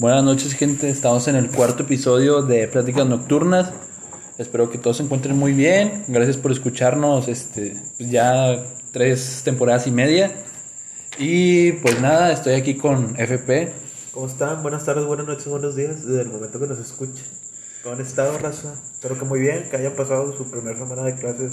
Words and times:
Buenas 0.00 0.24
noches, 0.24 0.54
gente. 0.54 0.88
Estamos 0.88 1.28
en 1.28 1.36
el 1.36 1.50
cuarto 1.50 1.82
episodio 1.82 2.40
de 2.40 2.66
Pláticas 2.68 3.06
Nocturnas. 3.06 3.70
Espero 4.38 4.70
que 4.70 4.78
todos 4.78 4.96
se 4.96 5.02
encuentren 5.02 5.36
muy 5.36 5.52
bien. 5.52 6.04
Gracias 6.08 6.38
por 6.38 6.52
escucharnos. 6.52 7.28
Este, 7.28 7.76
pues 7.98 8.10
ya 8.10 8.64
tres 8.92 9.42
temporadas 9.44 9.86
y 9.86 9.90
media. 9.90 10.32
Y 11.18 11.72
pues 11.72 12.00
nada, 12.00 12.32
estoy 12.32 12.54
aquí 12.54 12.76
con 12.76 13.14
FP. 13.20 13.74
¿Cómo 14.12 14.26
están? 14.26 14.62
Buenas 14.62 14.86
tardes, 14.86 15.04
buenas 15.04 15.26
noches, 15.26 15.46
buenos 15.46 15.76
días, 15.76 16.06
desde 16.06 16.22
el 16.22 16.28
momento 16.28 16.58
que 16.58 16.66
nos 16.66 16.78
escuchen. 16.78 17.26
¿Cómo 17.82 17.94
han 17.96 18.00
estado, 18.00 18.38
raza? 18.38 18.72
Espero 18.94 19.18
que 19.18 19.26
muy 19.26 19.38
bien, 19.40 19.68
que 19.70 19.76
hayan 19.76 19.92
pasado 19.92 20.34
su 20.34 20.50
primera 20.50 20.78
semana 20.78 21.02
de 21.02 21.14
clases 21.16 21.52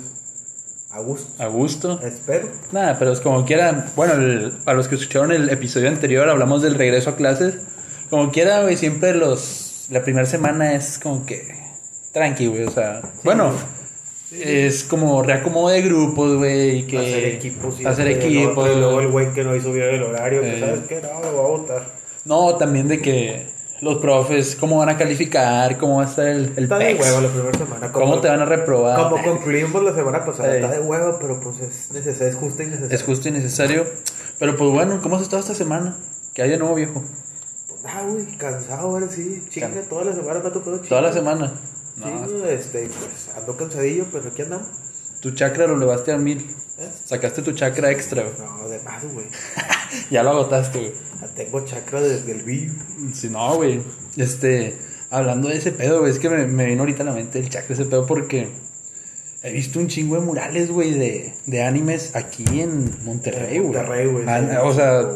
a 0.89 0.99
gusto. 1.01 1.43
A 1.43 1.47
gusto. 1.47 1.99
Espero. 2.01 2.47
Nada, 2.71 2.97
pero 2.97 3.11
es 3.11 3.19
como 3.19 3.43
quieran. 3.45 3.85
Bueno, 3.97 4.13
el- 4.13 4.53
para 4.63 4.77
los 4.77 4.87
que 4.87 4.95
escucharon 4.95 5.33
el 5.33 5.49
episodio 5.49 5.89
anterior, 5.89 6.29
hablamos 6.29 6.61
del 6.61 6.75
regreso 6.75 7.09
a 7.09 7.15
clases. 7.17 7.57
Como 8.09 8.31
quiera, 8.31 8.61
güey, 8.63 8.77
siempre 8.77 9.13
los. 9.13 9.87
La 9.89 10.03
primera 10.03 10.25
semana 10.25 10.73
es 10.73 10.99
como 10.99 11.25
que. 11.25 11.55
Tranqui, 12.13 12.47
güey, 12.47 12.63
o 12.65 12.71
sea. 12.71 13.01
bueno, 13.23 13.51
es 14.31 14.83
como 14.83 15.21
reacomodo 15.23 15.69
de 15.69 15.81
grupos, 15.81 16.35
güey. 16.37 16.79
y 16.79 16.83
Que, 16.83 16.97
hacer 16.97 17.25
equipos 17.25 17.79
y 17.79 17.85
Hacer 17.85 18.07
equipos. 18.07 18.69
y 18.69 18.75
luego 18.79 18.99
el 19.01 19.07
güey 19.09 19.33
que 19.33 19.43
no 19.43 19.55
hizo 19.55 19.71
bien 19.71 19.87
el 19.89 20.03
horario, 20.03 20.41
Eh. 20.43 20.53
que 20.53 20.59
sabes 20.59 20.79
que 20.87 21.01
no, 21.01 21.21
lo 21.21 21.31
voy 21.31 21.45
a 21.45 21.57
votar. 21.59 21.85
No, 22.25 22.55
también 22.57 22.87
de 22.87 23.01
que 23.01 23.45
los 23.79 23.97
profes, 23.99 24.55
cómo 24.59 24.79
van 24.79 24.89
a 24.89 24.97
calificar, 24.97 25.77
cómo 25.77 25.97
va 25.97 26.03
a 26.03 26.05
estar 26.07 26.27
el, 26.27 26.51
el 26.57 26.63
Está 26.63 26.77
de 26.79 26.85
PEX, 26.95 27.05
huevo 27.05 27.21
la 27.21 27.29
primera 27.29 27.57
semana. 27.57 27.91
cómo 27.91 28.19
te 28.19 28.27
van 28.27 28.41
a 28.41 28.45
reprobar. 28.45 29.09
Como 29.09 29.23
concluimos 29.23 29.83
la 29.83 29.93
semana 29.93 30.25
pasada, 30.25 30.55
está 30.55 30.71
de 30.71 30.79
huevo, 30.79 31.17
pero 31.21 31.39
pues 31.39 31.59
es 31.59 31.91
necesario, 31.93 32.27
es 32.29 32.35
justo 32.35 32.63
y 32.63 32.65
necesario. 32.65 32.95
Es 32.95 33.03
justo 33.03 33.29
y 33.29 33.31
necesario. 33.31 33.85
Pero 34.39 34.55
pues 34.57 34.71
bueno, 34.71 34.99
¿cómo 35.01 35.15
has 35.15 35.21
estado 35.21 35.41
esta 35.41 35.53
semana? 35.55 35.95
Que 36.33 36.41
haya 36.41 36.57
nuevo 36.57 36.75
viejo. 36.75 37.03
Ah, 37.87 38.03
güey, 38.07 38.37
cansado 38.37 38.87
ahora 38.89 39.07
sí. 39.09 39.43
Chinga, 39.49 39.71
Can- 39.71 39.89
toda 39.89 40.05
la 40.05 40.15
semana 40.15 40.39
me 40.41 40.49
ha 40.49 40.53
tocado 40.53 40.77
chinga. 40.77 40.89
Toda 40.89 41.01
la 41.01 41.13
semana. 41.13 41.53
No, 41.97 42.27
Sí, 42.27 42.33
este, 42.49 42.89
pues 42.89 43.29
ando 43.35 43.57
cansadillo, 43.57 44.05
pero 44.11 44.29
aquí 44.29 44.41
andamos. 44.43 44.67
tu 45.21 45.31
chakra 45.31 45.65
lo 45.67 45.75
elevaste 45.77 46.11
a 46.11 46.17
mil. 46.17 46.39
¿Eh? 46.77 46.89
Sacaste 47.05 47.41
tu 47.41 47.53
chakra 47.53 47.89
extra, 47.91 48.21
güey. 48.23 48.35
No, 48.37 48.69
de 48.69 48.79
más, 48.81 49.03
güey. 49.11 49.25
Ya 50.11 50.21
lo 50.21 50.29
agotaste, 50.31 50.77
güey. 50.79 50.93
Ya 51.21 51.27
Tengo 51.29 51.65
chakra 51.65 52.01
desde 52.01 52.31
el 52.33 52.43
vivo. 52.43 52.75
Si 53.13 53.29
no, 53.29 53.55
güey. 53.55 53.81
Este, 54.15 54.77
hablando 55.09 55.47
de 55.49 55.57
ese 55.57 55.71
pedo, 55.71 56.01
güey, 56.01 56.11
es 56.11 56.19
que 56.19 56.29
me, 56.29 56.45
me 56.45 56.65
vino 56.65 56.81
ahorita 56.81 57.01
a 57.03 57.05
la 57.07 57.13
mente 57.13 57.39
el 57.39 57.49
chakra 57.49 57.73
ese 57.73 57.85
pedo 57.85 58.05
porque 58.05 58.49
he 59.41 59.51
visto 59.51 59.79
un 59.79 59.87
chingo 59.87 60.15
de 60.15 60.21
murales, 60.21 60.69
güey, 60.69 60.93
de, 60.93 61.33
de 61.47 61.63
animes 61.63 62.15
aquí 62.15 62.43
en 62.61 62.91
Monterrey, 63.05 63.57
güey. 63.59 63.73
Monterrey, 63.73 64.07
güey, 64.07 64.25
Ah, 64.27 64.41
sí. 64.41 64.57
o 64.61 64.73
sea, 64.73 65.07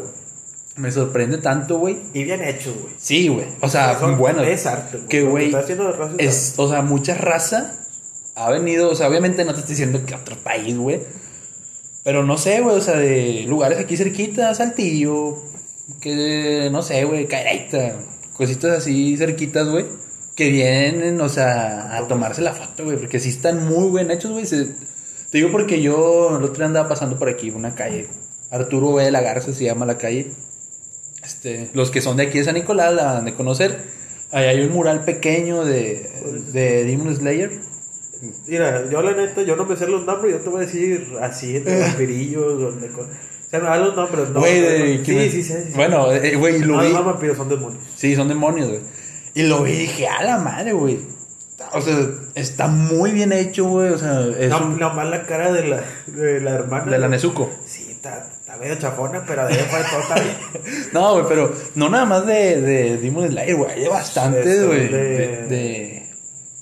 me 0.81 0.91
sorprende 0.91 1.37
tanto, 1.37 1.77
güey. 1.77 1.97
Y 2.13 2.23
bien 2.23 2.43
hechos, 2.43 2.73
güey. 2.81 2.93
Sí, 2.97 3.27
güey. 3.27 3.45
O 3.61 3.69
sea, 3.69 3.97
Son- 3.99 4.17
bueno. 4.17 4.41
es 4.43 4.65
arte, 4.65 4.97
güey. 4.97 5.07
Que, 5.09 5.21
güey, 5.23 5.55
es 6.17 6.53
o 6.57 6.67
sea, 6.69 6.81
mucha 6.81 7.13
raza 7.15 7.77
ha 8.35 8.49
venido, 8.49 8.89
o 8.89 8.95
sea, 8.95 9.07
obviamente 9.07 9.45
no 9.45 9.53
te 9.53 9.59
estoy 9.59 9.73
diciendo 9.73 10.03
que 10.05 10.15
otro 10.15 10.35
país, 10.37 10.75
güey. 10.77 10.99
Pero 12.03 12.23
no 12.23 12.37
sé, 12.37 12.61
güey, 12.61 12.75
o 12.75 12.81
sea, 12.81 12.97
de 12.97 13.43
lugares 13.47 13.79
aquí 13.79 13.95
cerquita, 13.95 14.53
Saltillo, 14.55 15.35
que 16.01 16.69
no 16.71 16.81
sé, 16.81 17.03
güey, 17.05 17.27
Careita, 17.27 17.95
cositas 18.33 18.77
así 18.79 19.15
cerquitas, 19.17 19.67
güey, 19.69 19.85
que 20.35 20.49
vienen, 20.49 21.21
o 21.21 21.29
sea, 21.29 21.95
a 21.95 22.07
tomarse 22.07 22.41
la 22.41 22.53
foto, 22.53 22.85
güey, 22.85 22.97
porque 22.97 23.19
sí 23.19 23.29
están 23.29 23.67
muy 23.67 23.91
bien 23.91 24.09
hechos, 24.09 24.31
güey. 24.31 24.45
Te 24.47 25.37
digo 25.37 25.51
porque 25.51 25.81
yo 25.81 26.37
el 26.37 26.43
otro 26.43 26.55
día 26.55 26.65
andaba 26.65 26.89
pasando 26.89 27.19
por 27.19 27.29
aquí, 27.29 27.51
una 27.51 27.75
calle, 27.75 28.07
Arturo 28.49 28.93
B. 28.93 29.03
de 29.03 29.11
la 29.11 29.21
Garza 29.21 29.53
se 29.53 29.65
llama 29.65 29.85
la 29.85 29.97
calle. 29.99 30.31
Este, 31.43 31.71
los 31.73 31.89
que 31.89 32.01
son 32.01 32.17
de 32.17 32.23
aquí 32.23 32.37
de 32.37 32.43
San 32.43 32.53
Nicolás 32.53 32.93
la 32.93 33.13
van 33.13 33.25
de 33.25 33.33
conocer. 33.33 33.79
Ahí 34.31 34.45
hay 34.45 34.61
un 34.61 34.71
mural 34.73 35.03
pequeño 35.05 35.65
de, 35.65 36.07
de 36.53 36.85
Demon 36.85 37.15
Slayer. 37.15 37.51
Mira, 38.47 38.87
yo 38.91 39.01
la 39.01 39.13
neta, 39.15 39.41
yo 39.41 39.55
no 39.55 39.65
me 39.65 39.75
sé 39.75 39.87
los 39.87 40.05
nombres, 40.05 40.33
yo 40.33 40.39
te 40.41 40.49
voy 40.49 40.61
a 40.63 40.65
decir 40.67 41.13
así, 41.21 41.53
de 41.59 41.79
vampirillos, 41.87 42.59
donde 42.61 42.87
con... 42.89 43.07
Se 43.49 43.57
me 43.59 43.65
dan 43.65 43.81
los 43.81 43.95
nombres, 43.95 44.29
¿no? 44.29 44.39
Güey, 44.39 44.61
de- 44.61 44.79
me- 44.99 45.05
Sí, 45.05 45.29
sí, 45.31 45.43
sí. 45.43 45.53
sí. 45.67 45.73
Bueno, 45.75 46.11
eh, 46.13 46.35
güey, 46.35 46.59
lo 46.59 46.77
no, 46.77 46.83
vi. 46.83 46.93
no 46.93 47.03
vampiros, 47.03 47.35
son 47.35 47.49
demonios. 47.49 47.81
Sí, 47.95 48.15
son 48.15 48.27
demonios, 48.29 48.69
güey. 48.69 48.79
Y 49.33 49.43
lo 49.43 49.63
vi 49.63 49.71
y 49.71 49.77
dije, 49.79 50.07
a 50.07 50.23
la 50.23 50.37
madre, 50.37 50.71
güey. 50.73 50.99
O 51.73 51.81
sea, 51.81 51.97
está 52.35 52.67
muy 52.67 53.11
bien 53.11 53.33
hecho, 53.33 53.65
güey. 53.65 53.89
O 53.89 53.97
sea, 53.97 54.25
es 54.39 54.49
No, 54.49 54.59
un- 54.67 54.79
la 54.79 55.25
cara 55.25 55.51
de 55.51 55.67
la, 55.67 55.83
de 56.07 56.39
la 56.41 56.51
hermana. 56.51 56.91
de 56.91 56.97
la 56.99 57.07
Nezuko. 57.09 57.49
Sí, 57.65 57.87
está 57.91 58.29
medio 58.61 58.75
chafona, 58.79 59.23
pero 59.27 59.45
de 59.47 59.53
ahí 59.53 59.59
fuera 59.69 59.89
todo 59.89 59.99
está 60.01 60.15
bien. 60.15 60.37
No, 60.93 61.13
güey, 61.13 61.25
pero 61.27 61.53
no 61.75 61.89
nada 61.89 62.05
más 62.05 62.25
de, 62.25 62.61
de 62.61 62.97
Demon 62.97 63.27
Slayer, 63.29 63.55
güey. 63.55 63.71
Hay 63.71 63.87
bastantes, 63.87 64.65
güey. 64.65 64.87
de- 64.87 65.47
De, 65.47 66.09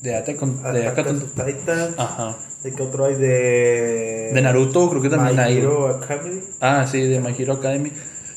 de, 0.02 0.16
Attack 0.16 0.42
on- 0.42 0.64
de 0.64 0.88
Attack 0.88 1.08
Attack 1.08 1.08
on 1.08 1.16
on- 1.38 1.46
Titan. 1.46 1.96
Ajá. 1.98 2.38
¿De 2.64 2.74
qué 2.74 2.84
otro 2.84 3.06
hay? 3.06 3.16
De... 3.16 4.32
De 4.34 4.42
Naruto, 4.42 4.90
creo 4.90 5.02
que 5.02 5.10
también 5.10 5.36
My 5.36 5.42
hay. 5.44 5.58
Hero 5.60 5.88
Academy. 5.96 6.42
Ah, 6.60 6.86
sí, 6.90 7.02
de 7.02 7.20
My 7.20 7.34
Hero 7.38 7.54
Academy. 7.54 7.92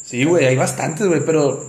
Sí, 0.05 0.25
güey, 0.25 0.44
hay 0.47 0.56
bastantes, 0.56 1.06
güey, 1.06 1.21
pero 1.25 1.65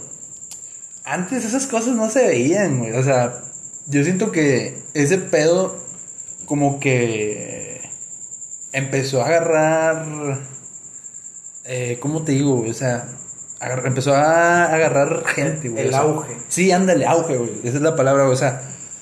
antes 1.04 1.46
esas 1.46 1.66
cosas 1.68 1.96
no 1.96 2.10
se 2.10 2.28
veían, 2.28 2.80
güey. 2.80 2.92
O 2.94 3.04
sea, 3.04 3.42
yo 3.88 4.04
siento 4.04 4.32
que 4.32 4.78
ese 4.94 5.18
pedo 5.18 5.78
como 6.46 6.80
que 6.80 7.82
empezó 8.72 9.22
a 9.22 9.28
agarrar... 9.28 10.40
Eh, 11.66 11.98
¿Cómo 12.02 12.24
te 12.24 12.34
digo? 12.34 12.64
O 12.70 12.74
sea, 12.74 13.08
empezó 13.86 14.14
a 14.16 14.66
agarrar 14.66 15.24
gente, 15.26 15.70
güey. 15.70 15.84
El 15.86 15.90
sea, 15.92 16.00
auge. 16.02 16.38
Sí, 16.48 16.72
ándale, 16.72 17.06
auge, 17.06 17.38
güey. 17.38 17.52
Esa 17.64 17.78
es 17.78 17.82
la 17.84 17.96
palabra, 17.96 18.24
güey. 18.24 18.34
O 18.34 18.38
sea, 18.38 18.62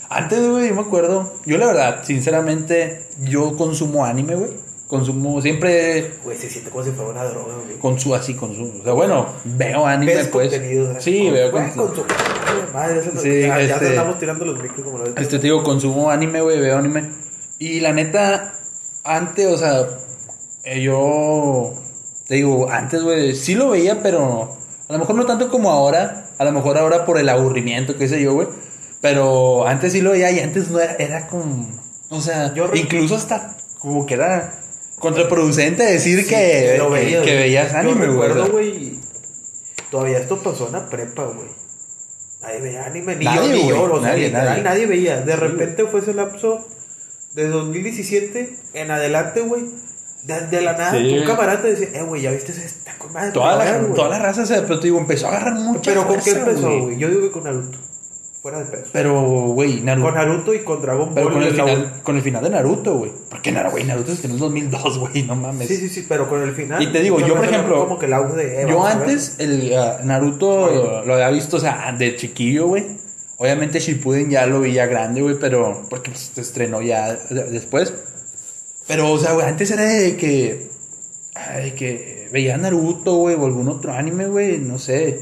antes, 0.09 0.47
güey, 0.47 0.69
yo 0.69 0.75
me 0.75 0.81
acuerdo. 0.81 1.33
Yo, 1.45 1.57
la 1.57 1.67
verdad, 1.67 1.99
sinceramente, 2.03 3.03
yo 3.23 3.55
consumo 3.57 4.05
anime, 4.05 4.35
güey. 4.35 4.51
Consumo, 4.87 5.41
siempre 5.41 6.15
Güey, 6.21 6.37
se 6.37 6.49
siente 6.49 6.69
como 6.69 6.83
si 6.83 6.91
fuera 6.91 7.11
una 7.11 7.23
droga, 7.23 7.55
güey. 7.63 7.77
consumo 7.79 8.13
así, 8.15 8.33
consumo. 8.35 8.73
O 8.81 8.83
sea, 8.83 8.91
bueno, 8.91 9.25
veo 9.45 9.85
anime, 9.87 10.15
Ves 10.15 10.27
pues. 10.27 10.49
contenido. 10.51 10.99
Sí, 10.99 11.23
Con- 11.23 11.33
veo 11.33 11.51
contenido. 11.51 11.85
con 11.87 11.95
su- 11.95 12.05
Madre, 12.73 12.99
eso 12.99 13.11
Sí, 13.21 13.41
ya, 13.41 13.47
ya 13.47 13.61
este- 13.61 13.79
te 13.79 13.89
estamos 13.91 14.19
tirando 14.19 14.43
los 14.45 14.61
micros 14.61 14.81
como 14.83 14.97
lo 14.97 15.05
ves. 15.05 15.13
Este, 15.17 15.37
te 15.37 15.43
digo, 15.43 15.63
consumo 15.63 16.11
anime, 16.11 16.41
güey, 16.41 16.59
veo 16.59 16.77
anime. 16.77 17.09
Y 17.57 17.79
la 17.79 17.93
neta, 17.93 18.53
antes, 19.05 19.47
o 19.47 19.57
sea, 19.57 19.87
eh, 20.65 20.81
yo. 20.81 21.73
Te 22.31 22.37
digo, 22.37 22.71
antes, 22.71 23.01
güey, 23.03 23.35
sí 23.35 23.55
lo 23.55 23.71
veía, 23.71 24.01
pero 24.01 24.57
a 24.87 24.93
lo 24.93 24.99
mejor 24.99 25.15
no 25.15 25.25
tanto 25.25 25.49
como 25.49 25.69
ahora. 25.69 26.29
A 26.37 26.45
lo 26.45 26.53
mejor 26.53 26.77
ahora 26.77 27.03
por 27.03 27.17
el 27.19 27.27
aburrimiento, 27.27 27.97
qué 27.97 28.07
sé 28.07 28.21
yo, 28.21 28.31
güey. 28.33 28.47
Pero 29.01 29.67
antes 29.67 29.91
sí 29.91 29.99
lo 29.99 30.11
veía 30.11 30.31
y 30.31 30.39
antes 30.39 30.69
no 30.71 30.79
era, 30.79 30.93
era 30.93 31.27
como. 31.27 31.69
O 32.09 32.21
sea, 32.21 32.53
Yo 32.53 32.71
incluso 32.73 33.15
hasta 33.15 33.57
como 33.79 34.05
que 34.05 34.13
era 34.13 34.61
contraproducente 34.97 35.83
decir 35.83 36.21
Sí, 36.23 36.29
que, 36.29 36.75
lo 36.77 36.87
que- 36.87 36.93
veías, 37.01 37.23
que 37.25 37.31
güey. 37.31 37.37
veías 37.43 37.73
anime, 37.73 38.05
Yo 38.05 38.15
güey. 38.15 38.29
recuerdo, 38.29 38.59
todavía 39.89 40.19
esto 40.19 40.41
pasó 40.41 40.67
en 40.67 40.71
la 40.71 40.89
prepa, 40.89 41.25
güey. 41.25 41.49
Nadie 42.41 42.61
veía 42.61 42.85
anime, 42.85 43.15
ni 43.17 43.25
Nadie, 43.25 43.39
yo, 43.49 43.53
ni 43.55 43.67
yo, 43.67 43.83
o 43.83 43.99
sea, 44.01 44.09
Nadie, 44.11 44.31
nadie. 44.31 44.63
nadie. 44.63 44.85
veía. 44.85 45.19
De 45.19 45.35
repente 45.35 45.85
fue 45.85 45.99
ese 45.99 46.13
lapso 46.13 46.65
de 47.33 47.49
2017 47.49 48.55
en 48.73 48.89
adelante, 48.89 49.41
güey. 49.41 49.65
De, 50.23 50.39
de 50.47 50.61
la 50.61 50.73
nada, 50.73 50.91
Sí, 50.91 51.17
un 51.19 51.25
camarada 51.25 51.61
te 51.61 51.69
decía, 51.75 51.87
eh, 51.93 52.03
güey, 52.03 52.21
ya 52.21 52.31
viste, 52.31 52.51
ese 52.51 52.65
está 52.65 52.93
con 52.97 53.11
madre. 53.11 53.31
Toda 53.31 53.55
la, 53.55 53.77
güey". 53.79 53.93
toda 53.93 54.09
la 54.09 54.19
raza 54.19 54.45
se 54.45 54.61
pero 54.61 54.77
digo, 54.77 54.99
empezó 54.99 55.27
a 55.27 55.29
agarrar 55.31 55.55
mucha 55.55 55.81
Pero 55.91 56.05
¿con 56.07 56.19
qué 56.19 56.31
empezó, 56.31 56.79
güey? 56.81 56.97
Yo 56.97 57.07
digo 57.09 57.21
que 57.21 57.31
con 57.31 57.43
Naruto. 57.43 57.77
Fuera 58.41 58.57
de 58.59 58.65
peso. 58.65 58.89
Pero, 58.91 59.21
güey, 59.53 59.81
Naruto. 59.81 60.05
Con 60.07 60.15
Naruto 60.15 60.53
y 60.55 60.59
con 60.59 60.81
Dragon 60.81 61.11
Pero 61.13 61.25
Ball. 61.27 61.33
con 61.35 61.43
el, 61.43 61.57
la- 61.57 61.63
final, 61.65 61.93
con 62.01 62.15
el 62.17 62.21
final 62.23 62.43
de 62.43 62.49
Naruto, 62.49 62.95
güey. 62.95 63.11
Porque 63.29 63.51
Naruto, 63.51 63.71
güey, 63.73 63.83
Naruto 63.83 64.11
es 64.13 64.25
en 64.25 64.31
el 64.31 64.39
2002, 64.39 64.97
güey, 64.99 65.23
no 65.23 65.35
mames. 65.35 65.67
Sí, 65.67 65.77
sí, 65.77 65.89
sí, 65.89 66.05
pero 66.09 66.27
con 66.27 66.41
el 66.41 66.53
final. 66.55 66.81
Y 66.81 66.91
te 66.91 67.01
digo, 67.01 67.19
yo, 67.19 67.35
por 67.35 67.45
ejemplo, 67.45 67.79
Como 67.83 67.99
que 67.99 68.07
el 68.07 68.13
auge 68.13 68.35
de. 68.35 68.61
eh, 68.63 68.65
Yo 68.67 68.83
antes, 68.85 69.35
el 69.37 69.71
ah, 69.77 69.99
Naruto 70.03 70.49
Oye. 70.49 71.05
lo 71.05 71.13
había 71.13 71.29
visto, 71.29 71.57
o 71.57 71.59
sea, 71.59 71.93
de 71.97 72.15
chiquillo, 72.15 72.65
güey. 72.67 72.85
Obviamente 73.37 73.79
Shippuden 73.79 74.29
ya 74.29 74.45
lo 74.47 74.61
vi 74.61 74.73
ya 74.73 74.85
grande, 74.87 75.21
güey, 75.21 75.35
pero 75.39 75.83
porque 75.89 76.09
pues, 76.11 76.31
se 76.33 76.41
estrenó 76.41 76.81
ya 76.81 77.13
de- 77.13 77.43
después. 77.45 77.93
Pero, 78.87 79.11
o 79.11 79.19
sea, 79.19 79.33
güey, 79.33 79.47
antes 79.47 79.71
era 79.71 79.83
de 79.83 80.17
que. 80.17 80.69
ay, 81.35 81.71
que 81.71 82.29
veía 82.31 82.57
Naruto, 82.57 83.15
güey, 83.15 83.35
o 83.35 83.45
algún 83.45 83.67
otro 83.67 83.93
anime, 83.93 84.27
güey, 84.27 84.57
no 84.57 84.79
sé. 84.79 85.21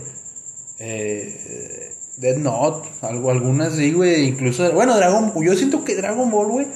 Eh, 0.79 1.93
Dead 2.17 2.37
Note, 2.37 2.89
algo, 3.01 3.31
algunas 3.31 3.75
sí, 3.75 3.93
güey. 3.93 4.25
Incluso, 4.25 4.71
bueno, 4.73 4.95
Dragon 4.95 5.33
Yo 5.43 5.55
siento 5.55 5.83
que 5.83 5.95
Dragon 5.95 6.29
Ball, 6.29 6.47
güey, 6.47 6.67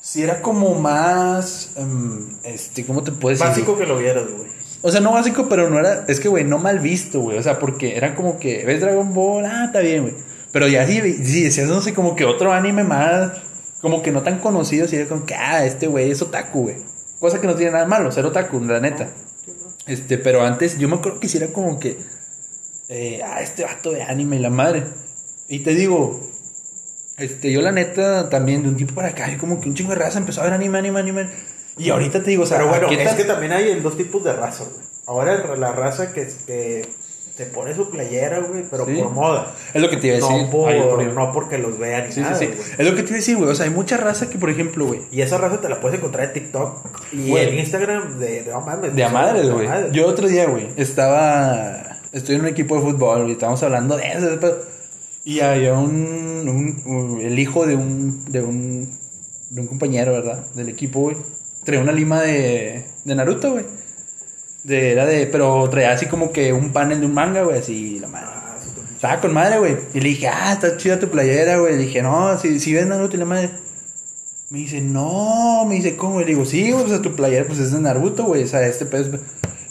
sí 0.00 0.22
era 0.22 0.42
como 0.42 0.74
más. 0.74 1.72
em, 1.76 2.26
este, 2.44 2.84
¿cómo 2.84 3.02
te 3.02 3.12
puedes 3.12 3.38
decir? 3.38 3.50
Básico 3.50 3.78
que 3.78 3.86
lo 3.86 3.98
vieras, 3.98 4.24
güey. 4.30 4.48
O 4.80 4.92
sea, 4.92 5.00
no 5.00 5.12
básico, 5.12 5.48
pero 5.48 5.68
no 5.68 5.78
era. 5.78 6.04
Es 6.08 6.20
que, 6.20 6.28
güey, 6.28 6.44
no 6.44 6.58
mal 6.58 6.78
visto, 6.78 7.20
güey. 7.20 7.38
O 7.38 7.42
sea, 7.42 7.58
porque 7.58 7.96
era 7.96 8.14
como 8.14 8.38
que. 8.38 8.64
¿Ves 8.64 8.80
Dragon 8.80 9.12
Ball? 9.12 9.44
Ah, 9.44 9.64
está 9.66 9.80
bien, 9.80 10.02
güey. 10.02 10.14
Pero 10.52 10.68
ya 10.68 10.86
sí, 10.86 11.00
sí 11.24 11.42
decías, 11.42 11.68
no 11.68 11.80
sé, 11.80 11.92
como 11.92 12.16
que 12.16 12.24
otro 12.24 12.52
anime 12.52 12.84
más. 12.84 13.32
Como 13.80 14.02
que 14.02 14.10
no 14.12 14.22
tan 14.22 14.38
conocido. 14.40 14.88
Sí, 14.88 14.96
era 14.96 15.08
como 15.08 15.24
que, 15.24 15.34
ah, 15.34 15.64
este 15.64 15.86
güey 15.86 16.10
es 16.10 16.22
otaku, 16.22 16.62
güey. 16.62 16.76
Cosa 17.20 17.40
que 17.40 17.46
no 17.46 17.54
tiene 17.54 17.72
nada 17.72 17.84
de 17.84 17.90
malo, 17.90 18.12
ser 18.12 18.24
otaku, 18.26 18.60
la 18.60 18.80
neta. 18.80 19.08
Este, 19.86 20.18
pero 20.18 20.42
antes, 20.42 20.78
yo 20.78 20.88
me 20.88 20.96
acuerdo 20.96 21.20
que 21.20 21.28
sí 21.28 21.38
era 21.38 21.48
como 21.48 21.78
que. 21.78 21.98
eh, 22.88 23.20
ah, 23.24 23.40
este 23.40 23.64
vato 23.64 23.90
de 23.92 24.02
anime 24.02 24.36
y 24.36 24.40
la 24.40 24.50
madre. 24.50 24.84
Y 25.48 25.60
te 25.60 25.74
digo, 25.74 26.20
este, 27.16 27.50
yo 27.50 27.62
la 27.62 27.72
neta 27.72 28.28
también 28.30 28.62
de 28.62 28.68
un 28.68 28.76
tiempo 28.76 28.94
para 28.94 29.08
acá, 29.08 29.24
hay 29.26 29.36
como 29.36 29.60
que 29.60 29.68
un 29.68 29.74
chingo 29.74 29.90
de 29.90 29.96
raza 29.98 30.18
empezó 30.18 30.40
a 30.40 30.44
ver 30.44 30.52
anime, 30.52 30.78
anime, 30.78 31.00
anime. 31.00 31.28
Y 31.76 31.90
ahorita 31.90 32.22
te 32.22 32.30
digo, 32.30 32.42
o 32.42 32.46
sea, 32.46 32.58
Pero 32.58 32.68
bueno, 32.70 32.88
¿qué 32.88 33.02
es 33.02 33.14
que 33.14 33.24
también 33.24 33.52
hay 33.52 33.70
en 33.70 33.82
dos 33.82 33.96
tipos 33.96 34.22
de 34.24 34.32
raza, 34.32 34.64
güey. 34.64 34.86
Ahora 35.06 35.56
la 35.56 35.72
raza 35.72 36.12
que, 36.12 36.28
que 36.46 36.86
se 37.38 37.46
pone 37.46 37.72
su 37.72 37.88
playera, 37.88 38.40
güey, 38.40 38.64
pero 38.68 38.84
Sí. 38.84 38.96
por 38.96 39.12
moda. 39.12 39.54
Es 39.72 39.80
lo 39.80 39.88
que 39.88 39.96
te 39.96 40.08
iba 40.08 40.16
a 40.16 40.20
decir. 40.20 40.42
No, 40.46 40.50
por, 40.50 40.70
Ay, 40.72 40.80
por- 40.80 41.04
no 41.04 41.32
porque 41.32 41.56
los 41.56 41.78
vean 41.78 42.06
ni 42.08 42.12
Sí, 42.12 42.20
nada, 42.20 42.34
sí. 42.34 42.50
Es 42.76 42.84
lo 42.84 42.96
que 42.96 43.02
te 43.04 43.10
iba 43.10 43.14
a 43.14 43.20
decir, 43.20 43.36
güey. 43.36 43.48
O 43.48 43.54
sea, 43.54 43.66
hay 43.66 43.70
mucha 43.70 43.96
raza 43.96 44.28
que, 44.28 44.38
por 44.38 44.50
ejemplo, 44.50 44.86
güey, 44.86 45.02
Y 45.12 45.20
esa 45.22 45.38
raza 45.38 45.60
te 45.60 45.68
la 45.68 45.80
puedes 45.80 45.98
encontrar 45.98 46.26
en 46.26 46.32
TikTok 46.32 46.84
y 47.12 47.30
Güey. 47.30 47.48
en 47.50 47.58
Instagram 47.60 48.18
de, 48.18 48.42
de, 48.42 48.50
no 48.50 48.60
mames, 48.60 48.92
De 48.96 49.04
a 49.04 49.08
madres, 49.08 49.48
güey. 49.48 49.68
Yo 49.92 50.06
otro 50.08 50.26
día, 50.26 50.46
güey, 50.46 50.68
estaba. 50.76 51.96
Estoy 52.12 52.34
en 52.34 52.40
un 52.40 52.48
equipo 52.48 52.74
de 52.74 52.80
fútbol, 52.82 53.20
güey. 53.20 53.32
Estábamos 53.32 53.62
hablando 53.62 53.96
de 53.96 54.02
eso. 54.08 54.58
Y 55.24 55.40
había 55.40 55.74
un, 55.74 56.48
un- 56.48 56.82
un- 56.86 57.20
El 57.20 57.38
hijo 57.38 57.66
de 57.66 57.76
un. 57.76 58.24
De 58.32 58.40
un. 58.42 58.90
De 59.50 59.60
un 59.60 59.66
compañero, 59.68 60.12
¿verdad? 60.12 60.44
Del 60.54 60.68
equipo, 60.70 61.00
güey. 61.02 61.16
Traía 61.64 61.80
una 61.82 61.92
lima 61.92 62.20
de. 62.22 62.84
De 63.04 63.14
Naruto, 63.14 63.52
güey. 63.52 63.64
De, 64.64 64.92
era 64.92 65.06
de. 65.06 65.26
Pero 65.26 65.68
traía 65.70 65.92
así 65.92 66.06
como 66.06 66.32
que 66.32 66.52
un 66.52 66.72
panel 66.72 67.00
de 67.00 67.06
un 67.06 67.14
manga, 67.14 67.42
güey. 67.42 67.58
Así, 67.58 67.98
la 68.00 68.08
madre. 68.08 68.26
Ah, 68.30 68.56
sí, 68.62 68.70
tú- 68.74 68.82
Estaba 68.94 69.20
con 69.20 69.32
madre, 69.32 69.58
güey. 69.58 69.76
Y 69.94 70.00
le 70.00 70.08
dije, 70.10 70.28
ah, 70.28 70.52
está 70.52 70.76
chida 70.76 70.98
tu 70.98 71.08
playera, 71.10 71.58
güey. 71.58 71.76
Le 71.76 71.84
dije, 71.84 72.02
no, 72.02 72.38
si, 72.38 72.58
si 72.60 72.74
ves 72.74 72.86
Naruto 72.86 73.16
y 73.16 73.18
la 73.20 73.24
madre. 73.24 73.50
Me 74.50 74.58
dice, 74.60 74.80
no, 74.80 75.64
me 75.66 75.74
dice, 75.74 75.94
¿cómo? 75.96 76.20
Y 76.20 76.24
le 76.24 76.30
digo, 76.30 76.44
sí, 76.46 76.70
güey, 76.72 76.84
pues 76.86 77.02
tu 77.02 77.14
playera 77.14 77.46
pues 77.46 77.58
es 77.58 77.70
de 77.72 77.80
Naruto, 77.80 78.24
güey. 78.24 78.44
O 78.44 78.48
sea, 78.48 78.66
este 78.66 78.86
pedo 78.86 79.02
es- 79.02 79.20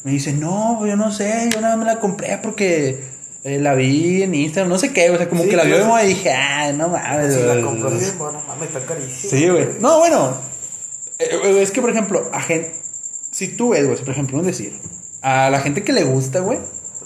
Me 0.03 0.11
dice, 0.11 0.31
no, 0.33 0.85
yo 0.85 0.95
no 0.95 1.11
sé, 1.11 1.49
yo 1.53 1.59
nada 1.61 1.75
más 1.75 1.85
me 1.85 1.93
la 1.93 1.99
compré 1.99 2.37
porque 2.41 3.03
eh, 3.43 3.59
la 3.59 3.73
vi 3.75 4.23
en 4.23 4.33
Instagram, 4.35 4.69
no 4.69 4.77
sé 4.77 4.93
qué, 4.93 5.09
o 5.09 5.17
sea, 5.17 5.27
como 5.27 5.43
Sí, 5.43 5.49
que 5.49 5.55
la 5.57 5.63
vio 5.63 6.03
y 6.03 6.07
dije, 6.07 6.31
ah, 6.31 6.71
no 6.73 6.87
mames. 6.89 7.33
Si 7.33 7.41
la 7.41 7.53
güey". 7.53 7.63
compró, 7.63 7.91
sí, 7.99 8.11
bueno, 8.17 8.41
mames, 8.47 8.67
está 8.69 8.85
carísimo. 8.85 9.31
Sí, 9.31 9.49
güey. 9.49 9.67
No, 9.81 9.99
bueno. 9.99 10.37
eh, 11.19 11.59
es 11.61 11.71
que, 11.71 11.81
por 11.81 11.89
ejemplo, 11.89 12.29
a 12.31 12.39
gente. 12.41 12.71
Si 13.37 13.49
tú 13.49 13.69
ves, 13.69 13.85
güey, 13.85 13.99
por 13.99 14.09
ejemplo, 14.09 14.39
un 14.39 14.47
decir. 14.47 14.73
A 15.21 15.51
la 15.51 15.59
gente 15.59 15.83
que 15.83 15.93
le 15.93 16.03
gusta, 16.03 16.39
güey. 16.39 16.57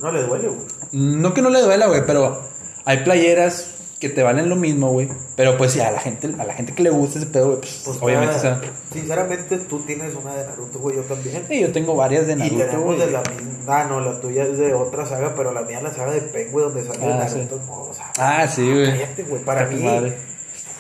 No 0.02 0.14
le 0.14 0.24
duele, 0.24 0.48
güey. 0.48 0.62
No 0.94 1.34
que 1.34 1.42
no 1.42 1.50
le 1.50 1.60
duela, 1.62 1.88
güey, 1.88 2.06
pero 2.06 2.42
hay 2.86 3.00
playeras 3.04 3.72
que 4.00 4.08
te 4.08 4.24
valen 4.24 4.48
lo 4.48 4.56
mismo, 4.56 4.92
güey. 4.92 5.10
Pero 5.36 5.58
pues 5.58 5.74
sí, 5.74 5.82
a 5.82 5.92
la 5.92 6.00
gente, 6.00 6.30
a 6.40 6.46
la 6.46 6.54
gente 6.54 6.74
que 6.74 6.84
le 6.84 6.90
gusta 6.90 7.20
ese 7.20 7.28
pedo, 7.28 7.48
güey, 7.48 7.58
pues, 7.60 7.82
Pues 7.84 7.98
obviamente, 8.02 8.36
o 8.36 8.40
sea. 8.40 8.62
Sinceramente, 8.94 9.58
tú 9.58 9.80
tienes 9.82 10.16
una 10.16 10.34
de 10.34 10.46
Naruto, 10.48 10.80
güey, 10.80 10.96
yo 10.96 11.02
también. 11.04 11.44
Sí, 11.50 11.60
yo 11.60 11.72
tengo 11.74 11.96
varias 11.98 12.26
de 12.28 12.34
y 12.34 12.36
Naruto, 12.38 12.58
tenemos 12.64 12.86
güey. 12.86 13.00
de 13.00 13.12
la 13.12 13.22
misma. 13.24 13.52
Ah, 13.68 13.86
no, 13.90 14.00
la 14.00 14.22
tuya 14.22 14.44
es 14.46 14.58
de 14.58 14.74
otra 14.74 15.06
saga, 15.06 15.34
pero 15.36 15.52
la 15.52 15.64
mía 15.64 15.80
es 15.80 15.84
la 15.84 15.94
saga 15.94 16.14
de 16.14 16.22
Penguin, 16.22 16.64
donde 16.68 16.86
sale 16.86 17.00
Ah, 17.04 17.18
Naruto. 17.26 17.58
sí. 17.58 17.62
No, 17.68 17.74
o 17.90 17.94
sea, 17.94 18.12
Ah, 18.18 18.48
sí, 18.48 18.72
güey. 18.72 18.86
Cállate, 18.86 19.24
güey. 19.24 19.44
Para 19.44 19.64
Está 19.64 19.76
mí. 19.76 20.14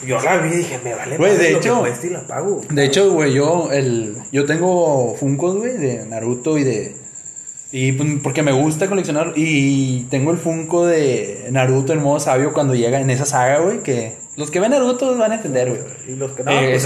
Yo 0.06 0.19
la 0.21 0.38
vi 0.38 0.50
y 0.53 0.57
dije, 0.57 0.80
me 0.83 0.94
vale 0.94 1.18
Güey, 1.18 1.38
de 1.38 1.51
hecho- 1.53 1.83
y 2.03 2.09
la 2.09 2.21
pago. 2.21 2.62
De 2.69 2.86
hecho, 2.86 3.12
güey, 3.12 3.33
yo 3.33 3.69
el 3.71 4.15
yo 4.31 4.45
tengo 4.45 5.15
Funkos, 5.15 5.56
güey, 5.57 5.77
de 5.77 6.06
Naruto 6.06 6.57
y 6.57 6.63
de 6.63 6.95
y 7.74 7.94
pues, 7.94 8.09
porque 8.21 8.44
me 8.44 8.51
gusta 8.51 8.88
coleccionar 8.89 9.31
y 9.38 10.03
tengo 10.09 10.31
el 10.31 10.38
Funko 10.38 10.86
de 10.88 11.48
Naruto 11.51 11.94
en 11.94 12.01
modo 12.01 12.19
sabio 12.19 12.51
cuando 12.51 12.75
llega 12.75 13.00
en 13.00 13.09
esa 13.09 13.25
saga, 13.25 13.59
güey, 13.59 13.80
que 13.81 14.19
los 14.36 14.51
que 14.51 14.59
ven 14.59 14.71
Naruto 14.71 15.18
van 15.18 15.31
a 15.31 15.36
entender, 15.36 15.69
güey. 15.69 15.80
Y 16.09 16.18
los 16.18 16.31
que 16.31 16.44
no, 16.44 16.51
Eh, 16.51 16.77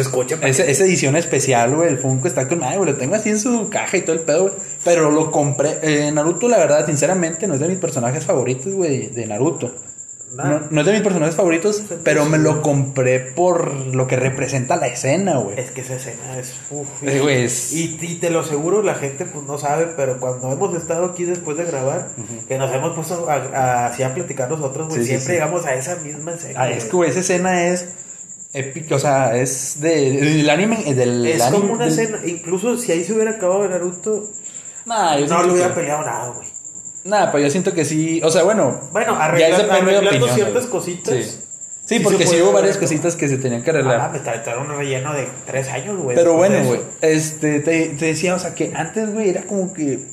pues 0.41 0.59
esa 0.59 0.83
edición 0.83 1.15
especial, 1.15 1.75
güey, 1.75 1.89
el 1.89 1.97
Funko 1.97 2.27
está 2.27 2.47
con 2.47 2.59
madre, 2.59 2.77
güey, 2.77 2.91
lo 2.91 2.97
tengo 2.97 3.15
así 3.15 3.29
en 3.29 3.39
su 3.39 3.67
caja 3.69 3.97
y 3.97 4.01
todo 4.01 4.15
el 4.15 4.21
pedo, 4.21 4.41
güey. 4.43 4.53
Pero 4.83 5.09
lo 5.09 5.31
compré, 5.31 5.79
eh, 5.81 6.11
Naruto, 6.11 6.47
la 6.47 6.57
verdad, 6.59 6.85
sinceramente, 6.85 7.47
no 7.47 7.55
es 7.55 7.59
de 7.61 7.67
mis 7.67 7.77
personajes 7.79 8.23
favoritos, 8.23 8.71
güey, 8.71 9.07
de 9.07 9.25
Naruto. 9.25 9.73
No, 10.43 10.61
no 10.69 10.81
es 10.81 10.85
de 10.87 10.93
mis 10.93 11.01
personajes 11.01 11.35
favoritos, 11.35 11.83
pero 12.03 12.25
me 12.25 12.37
lo 12.37 12.61
compré 12.61 13.19
por 13.19 13.71
lo 13.73 14.07
que 14.07 14.15
representa 14.15 14.75
la 14.75 14.87
escena, 14.87 15.37
güey. 15.37 15.59
Es 15.59 15.71
que 15.71 15.81
esa 15.81 15.95
escena 15.95 16.37
es. 16.37 16.53
Uf, 16.71 16.87
güey, 17.01 17.43
es- 17.45 17.71
y, 17.73 17.97
y 18.01 18.15
te 18.15 18.29
lo 18.29 18.41
aseguro, 18.41 18.81
la 18.83 18.95
gente 18.95 19.25
pues 19.25 19.45
no 19.45 19.57
sabe, 19.57 19.87
pero 19.95 20.19
cuando 20.19 20.51
hemos 20.51 20.75
estado 20.75 21.05
aquí 21.05 21.23
después 21.23 21.57
de 21.57 21.65
grabar, 21.65 22.09
que 22.47 22.57
nos 22.57 22.73
hemos 22.73 22.93
puesto 22.95 23.29
a, 23.29 23.35
a- 23.35 23.85
así 23.87 24.03
a 24.03 24.13
platicar 24.13 24.49
nosotros, 24.49 24.87
güey, 24.89 25.01
Sí, 25.01 25.07
siempre 25.07 25.25
sí. 25.27 25.31
llegamos 25.33 25.65
a 25.65 25.73
esa 25.75 25.95
misma 25.97 26.33
escena. 26.33 26.61
Ah, 26.61 26.69
es 26.69 26.85
que, 26.85 26.91
güey. 26.91 27.09
esa 27.09 27.19
escena 27.21 27.67
es 27.67 27.85
épica, 28.53 28.95
o 28.95 28.99
sea, 28.99 29.35
es 29.37 29.79
de, 29.81 30.11
del 30.21 30.49
anime, 30.49 30.83
eh, 30.87 30.93
del 30.95 31.25
Es 31.25 31.41
anime- 31.41 31.59
como 31.61 31.73
una 31.73 31.85
del- 31.85 31.93
escena, 31.93 32.19
incluso 32.25 32.77
si 32.77 32.91
ahí 32.91 33.03
se 33.03 33.13
hubiera 33.13 33.31
acabado 33.31 33.67
Naruto, 33.67 34.29
Nah, 34.85 35.15
yo 35.15 35.21
no 35.21 35.27
siento 35.27 35.47
le 35.47 35.53
hubiera 35.53 35.73
peleado 35.75 36.05
nada, 36.05 36.29
güey. 36.29 36.47
Nah, 37.05 37.31
pero 37.31 37.43
yo 37.43 37.51
siento 37.51 37.71
que 37.73 37.85
sí, 37.85 38.19
o 38.23 38.31
sea, 38.31 38.41
bueno, 38.43 38.81
Bueno, 38.91 39.15
ya 39.37 39.55
de 39.55 39.71
arreglando 39.71 40.09
opinión, 40.09 40.29
ciertas 40.33 40.65
cositas. 40.65 41.13
Sí, 41.13 41.39
sí 41.85 41.99
porque 41.99 42.25
sí 42.25 42.41
hubo 42.41 42.51
varias 42.51 42.77
cositas 42.77 43.15
que 43.15 43.29
se 43.29 43.37
tenían 43.37 43.61
que 43.61 43.69
arreglar. 43.69 44.01
Ah, 44.01 44.09
me 44.09 44.17
está, 44.17 44.33
está 44.33 44.57
un 44.57 44.75
relleno 44.75 45.13
de 45.13 45.27
tres 45.45 45.69
años, 45.69 46.01
güey. 46.01 46.15
Pero 46.15 46.33
bueno, 46.33 46.63
güey, 46.65 46.81
este, 47.01 47.59
te, 47.59 47.89
te 47.89 48.05
decía, 48.05 48.33
o 48.33 48.39
sea, 48.39 48.55
que 48.55 48.73
antes, 48.75 49.13
güey, 49.13 49.29
era 49.29 49.43
como 49.43 49.71
que, 49.71 50.07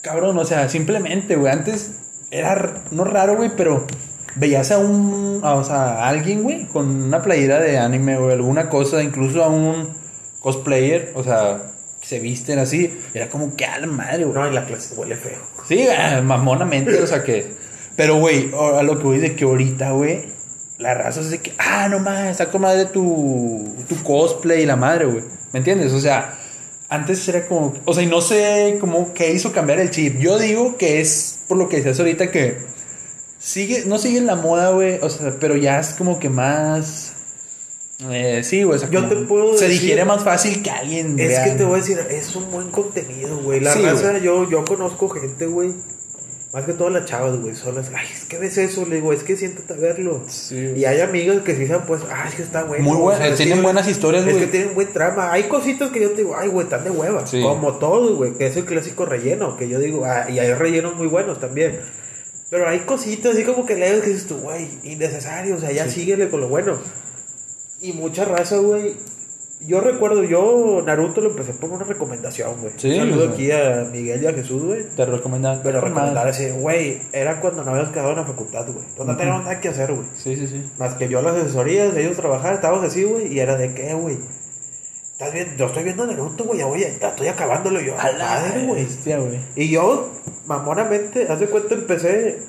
cabrón, 0.00 0.36
o 0.36 0.44
sea, 0.44 0.68
simplemente, 0.68 1.36
güey, 1.36 1.52
antes 1.52 1.92
era, 2.32 2.82
no 2.90 3.04
raro, 3.04 3.36
güey, 3.36 3.52
pero 3.56 3.86
veías 4.34 4.72
a 4.72 4.78
un, 4.78 5.42
a, 5.44 5.54
o 5.54 5.62
sea, 5.62 5.76
a 5.76 6.08
alguien, 6.08 6.42
güey, 6.42 6.66
con 6.66 6.88
una 6.88 7.22
playera 7.22 7.60
de 7.60 7.78
anime, 7.78 8.18
güey, 8.18 8.32
alguna 8.32 8.68
cosa, 8.68 9.00
incluso 9.00 9.44
a 9.44 9.48
un 9.48 9.94
cosplayer, 10.40 11.12
o 11.14 11.22
sea, 11.22 11.70
que 12.00 12.08
se 12.08 12.18
visten 12.18 12.58
así, 12.58 13.00
era 13.14 13.28
como 13.28 13.54
que 13.54 13.64
a 13.64 13.78
la 13.78 13.86
madre, 13.86 14.24
güey. 14.24 14.34
No, 14.34 14.50
y 14.50 14.52
la 14.52 14.66
clase 14.66 14.96
huele 14.96 15.14
feo. 15.14 15.38
Sí, 15.72 15.86
mamonamente, 16.22 17.00
o 17.00 17.06
sea 17.06 17.22
que. 17.22 17.46
Pero, 17.96 18.16
güey, 18.16 18.50
a 18.54 18.82
lo 18.82 18.98
que 18.98 19.04
voy 19.04 19.18
de 19.18 19.34
que 19.34 19.44
ahorita, 19.44 19.92
güey, 19.92 20.24
la 20.78 20.94
raza 20.94 21.20
es 21.20 21.30
de 21.30 21.38
que, 21.38 21.52
ah, 21.58 21.88
no 21.88 21.98
mames, 21.98 22.32
está 22.32 22.50
con 22.50 22.62
madre 22.62 22.86
tu, 22.86 23.64
tu 23.88 24.02
cosplay 24.02 24.62
y 24.62 24.66
la 24.66 24.76
madre, 24.76 25.06
güey. 25.06 25.24
¿Me 25.52 25.58
entiendes? 25.58 25.92
O 25.92 26.00
sea, 26.00 26.38
antes 26.88 27.26
era 27.28 27.46
como, 27.46 27.74
o 27.84 27.94
sea, 27.94 28.02
y 28.02 28.06
no 28.06 28.20
sé 28.20 28.78
cómo 28.80 29.14
qué 29.14 29.32
hizo 29.32 29.52
cambiar 29.52 29.80
el 29.80 29.90
chip. 29.90 30.18
Yo 30.18 30.38
digo 30.38 30.76
que 30.76 31.00
es 31.00 31.40
por 31.48 31.56
lo 31.56 31.68
que 31.68 31.76
decías 31.76 31.98
ahorita 31.98 32.30
que 32.30 32.58
sigue, 33.38 33.84
no 33.86 33.98
sigue 33.98 34.18
en 34.18 34.26
la 34.26 34.36
moda, 34.36 34.70
güey, 34.70 34.98
o 35.00 35.08
sea, 35.08 35.36
pero 35.38 35.56
ya 35.56 35.80
es 35.80 35.94
como 35.94 36.18
que 36.18 36.28
más. 36.28 37.14
Eh, 38.10 38.42
sí, 38.42 38.62
güey, 38.62 38.76
o 38.76 38.78
sea, 38.80 38.90
Yo 38.90 39.06
te 39.08 39.16
puedo 39.16 39.56
se 39.56 39.66
decir- 39.66 39.80
digiere 39.80 40.04
más 40.04 40.24
fácil 40.24 40.62
que 40.62 40.70
alguien. 40.70 41.18
Es 41.18 41.38
que 41.40 41.50
te 41.52 41.64
voy 41.64 41.74
a 41.74 41.82
decir, 41.82 41.98
es 42.10 42.34
un 42.34 42.50
buen 42.50 42.70
contenido, 42.70 43.38
güey. 43.38 43.60
La 43.60 43.72
Sí, 43.72 43.82
raza, 43.82 44.10
güey. 44.10 44.22
yo, 44.22 44.48
yo 44.48 44.64
conozco 44.64 45.08
gente, 45.08 45.46
güey. 45.46 45.72
Más 46.52 46.64
que 46.64 46.74
todas 46.74 46.92
las 46.92 47.06
chavas, 47.06 47.38
güey. 47.40 47.54
Son 47.54 47.74
las, 47.74 47.88
ay, 47.94 48.06
es 48.14 48.24
que 48.26 48.36
ves 48.38 48.58
eso, 48.58 48.84
le 48.84 48.96
digo, 48.96 49.12
es 49.14 49.22
que 49.22 49.36
siéntate 49.38 49.72
a 49.72 49.76
verlo. 49.76 50.22
Sí. 50.26 50.74
Y 50.76 50.84
hay 50.84 51.00
amigas 51.00 51.40
que 51.42 51.56
sí 51.56 51.66
saben, 51.66 51.86
pues, 51.86 52.02
ay, 52.10 52.28
es 52.28 52.34
que 52.34 52.42
está 52.42 52.64
bueno. 52.64 52.84
Muy 52.84 52.96
o 52.96 53.00
buena- 53.00 53.24
sea, 53.26 53.34
tienen 53.36 53.56
sí, 53.58 53.62
buenas 53.62 53.88
historias, 53.88 54.26
Es 54.26 54.32
güey. 54.34 54.44
que 54.44 54.50
tienen 54.50 54.74
buen 54.74 54.92
trama. 54.92 55.32
Hay 55.32 55.44
cositas 55.44 55.90
que 55.90 56.00
yo 56.00 56.10
te 56.10 56.16
digo, 56.18 56.36
ay, 56.36 56.48
güey, 56.48 56.64
están 56.64 56.84
de 56.84 56.90
hueva. 56.90 57.26
Sí. 57.26 57.40
Como 57.40 57.74
todos, 57.78 58.16
güey, 58.16 58.34
que 58.34 58.46
es 58.48 58.56
el 58.56 58.66
clásico 58.66 59.06
relleno. 59.06 59.56
Que 59.56 59.66
yo 59.68 59.78
digo, 59.78 60.04
ah, 60.04 60.26
y 60.28 60.40
hay 60.40 60.52
rellenos 60.52 60.94
muy 60.96 61.06
buenos 61.06 61.40
también. 61.40 61.78
Pero 62.50 62.68
hay 62.68 62.80
cositas 62.80 63.32
así 63.32 63.44
como 63.44 63.64
que 63.64 63.74
lees 63.76 64.02
que 64.02 64.10
dices 64.10 64.26
tú, 64.26 64.36
güey, 64.36 64.68
innecesario. 64.82 65.56
O 65.56 65.60
sea, 65.60 65.72
ya 65.72 65.88
síguele 65.88 66.28
con 66.28 66.42
lo 66.42 66.48
bueno. 66.48 66.78
Y 67.82 67.92
mucha 67.92 68.24
raza, 68.24 68.58
güey. 68.58 68.94
Yo 69.66 69.80
recuerdo, 69.80 70.24
yo 70.24 70.82
Naruto 70.84 71.20
lo 71.20 71.30
empecé 71.30 71.52
por 71.52 71.70
una 71.70 71.84
recomendación, 71.84 72.60
güey. 72.60 72.72
Sí, 72.76 72.96
Saludo 72.96 73.28
güey. 73.28 73.28
aquí 73.28 73.52
a 73.52 73.88
Miguel 73.92 74.22
y 74.22 74.26
a 74.26 74.32
Jesús, 74.32 74.62
güey. 74.62 74.84
Te 74.96 75.04
recomendaba. 75.04 75.60
Pero 75.62 75.80
recomendar 75.80 76.26
así, 76.26 76.48
güey, 76.50 77.00
era 77.12 77.40
cuando 77.40 77.64
no 77.64 77.70
habías 77.72 77.90
quedado 77.90 78.10
en 78.10 78.16
la 78.16 78.24
facultad, 78.24 78.66
güey. 78.66 78.84
Pues 78.96 79.06
no 79.06 79.16
teníamos 79.16 79.44
nada 79.44 79.60
que 79.60 79.68
hacer, 79.68 79.92
güey. 79.92 80.06
Sí, 80.16 80.34
sí, 80.36 80.46
sí. 80.48 80.64
Más 80.78 80.94
que 80.94 81.08
yo 81.08 81.22
las 81.22 81.36
asesorías, 81.36 81.96
ellos 81.96 82.16
trabajar, 82.16 82.54
estábamos 82.54 82.84
así, 82.84 83.04
güey, 83.04 83.32
y 83.32 83.38
era 83.38 83.56
de 83.56 83.72
qué, 83.72 83.94
güey. 83.94 84.18
Estás 85.12 85.32
viendo, 85.32 85.56
yo 85.56 85.66
estoy 85.66 85.84
viendo 85.84 86.06
Naruto, 86.06 86.44
güey, 86.44 86.58
ya 86.58 86.66
voy, 86.66 86.80
ya 86.80 86.88
estoy 87.08 87.28
acabándolo 87.28 87.80
yo. 87.80 87.96
A 87.98 88.10
la 88.10 88.24
madre, 88.24 88.66
güey. 88.66 88.84
bestia, 88.84 89.18
güey. 89.18 89.38
Y 89.54 89.70
yo, 89.70 90.10
mamonamente, 90.46 91.28
haz 91.28 91.38
de 91.38 91.46
cuenta, 91.46 91.74
empecé 91.74 92.40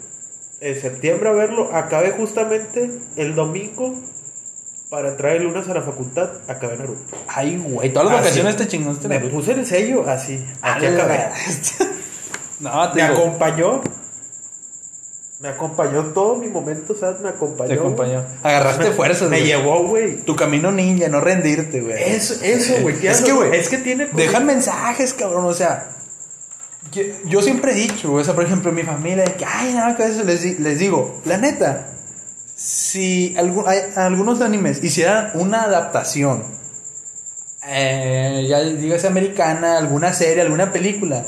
en 0.61 0.81
septiembre 0.81 1.29
a 1.29 1.33
verlo, 1.33 1.69
acabé 1.73 2.11
justamente 2.11 2.89
el 3.17 3.35
domingo 3.35 3.93
para 4.93 5.09
entrar 5.09 5.31
el 5.35 5.41
lunes 5.45 5.67
a 5.67 5.73
la 5.73 5.81
facultad, 5.81 6.29
acabé 6.47 6.77
Naruto. 6.77 7.01
Ay, 7.27 7.57
güey. 7.57 7.91
Todas 7.91 8.09
las 8.09 8.13
Así. 8.17 8.23
vacaciones 8.25 8.57
te 8.57 8.67
chingaste 8.67 9.07
Me 9.07 9.19
puse 9.21 9.53
el 9.53 9.65
sello 9.65 10.07
así, 10.07 10.35
aquí 10.61 10.85
A 10.85 10.89
la 10.91 11.03
acabé. 11.03 11.29
No, 12.59 12.91
te 12.91 13.01
Me 13.01 13.09
digo, 13.09 13.21
acompañó. 13.23 13.81
Me 15.39 15.47
acompañó 15.49 16.03
todo 16.13 16.35
mi 16.35 16.47
momento, 16.47 16.95
¿sabes? 16.95 17.21
Me 17.21 17.29
acompañó. 17.29 17.69
te 17.69 17.73
acompañó. 17.73 18.23
Agarraste 18.43 18.83
Me- 18.83 18.91
fuerzas, 18.91 19.29
Me 19.31 19.37
güey. 19.39 19.47
llevó, 19.47 19.83
güey. 19.87 20.17
Tu 20.25 20.35
camino 20.35 20.71
ninja, 20.71 21.07
no 21.09 21.21
rendirte, 21.21 21.81
güey. 21.81 21.95
Eso, 22.13 22.35
eso, 22.43 22.75
güey. 22.81 22.95
¿qué 22.99 23.09
Es 23.09 23.21
que, 23.21 23.31
güey, 23.33 23.57
Es 23.59 23.69
que 23.69 23.79
tiene. 23.79 24.05
Dejan 24.13 24.45
mensajes, 24.45 25.15
cabrón. 25.15 25.45
O 25.45 25.53
sea, 25.53 25.89
yo, 26.91 27.01
yo 27.25 27.41
siempre 27.41 27.71
he 27.71 27.75
dicho, 27.75 28.11
güey, 28.11 28.21
o 28.21 28.25
sea, 28.25 28.35
por 28.35 28.43
ejemplo, 28.45 28.71
mi 28.71 28.83
familia, 28.83 29.25
que, 29.25 29.43
ay, 29.43 29.73
nada, 29.73 29.97
que 29.97 30.03
eso 30.05 30.23
les, 30.23 30.43
di- 30.43 30.55
les 30.59 30.77
digo, 30.77 31.19
la 31.25 31.37
neta, 31.37 31.92
si 32.65 33.35
algu- 33.37 33.65
hay- 33.67 33.91
algunos 33.97 34.39
animes 34.39 34.81
hicieran 34.83 35.31
una 35.33 35.63
adaptación, 35.63 36.43
eh, 37.67 38.45
ya 38.49 38.59
dígase 38.61 39.07
americana, 39.07 39.77
alguna 39.77 40.13
serie, 40.13 40.41
alguna 40.43 40.71
película, 40.71 41.25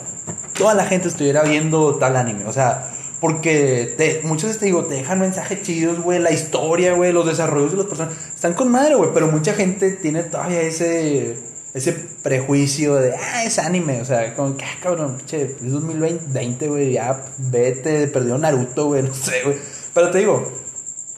toda 0.57 0.73
la 0.73 0.85
gente 0.85 1.07
estuviera 1.09 1.43
viendo 1.43 1.95
tal 1.95 2.15
anime. 2.15 2.45
O 2.45 2.53
sea, 2.53 2.91
Porque 3.21 3.95
te, 3.97 4.19
muchas 4.23 4.49
veces 4.49 4.59
te 4.59 4.65
digo, 4.67 4.85
te 4.85 4.95
dejan 4.95 5.19
mensajes 5.19 5.61
chidos, 5.63 6.01
güey, 6.01 6.19
la 6.19 6.31
historia, 6.31 6.93
güey, 6.93 7.11
los 7.13 7.25
desarrollos 7.25 7.71
de 7.71 7.77
los 7.77 7.85
personajes. 7.87 8.19
Están 8.35 8.53
con 8.53 8.69
madre, 8.69 8.95
güey, 8.95 9.09
pero 9.13 9.27
mucha 9.29 9.53
gente 9.53 9.91
tiene 9.91 10.23
todavía 10.23 10.61
ese, 10.61 11.35
ese 11.73 11.93
prejuicio 12.21 12.95
de, 12.95 13.15
ah, 13.15 13.45
es 13.45 13.57
anime. 13.57 14.01
O 14.01 14.05
sea, 14.05 14.35
como 14.35 14.55
que, 14.57 14.65
ah, 14.65 14.77
cabrón, 14.83 15.17
che, 15.25 15.43
es 15.43 15.71
2020, 15.71 16.67
güey, 16.67 16.91
ya 16.91 17.19
vete, 17.37 18.07
perdió 18.07 18.37
Naruto, 18.37 18.87
güey, 18.87 19.01
no 19.07 19.13
sé, 19.13 19.41
güey. 19.43 19.55
Pero 19.93 20.11
te 20.11 20.17
digo, 20.19 20.51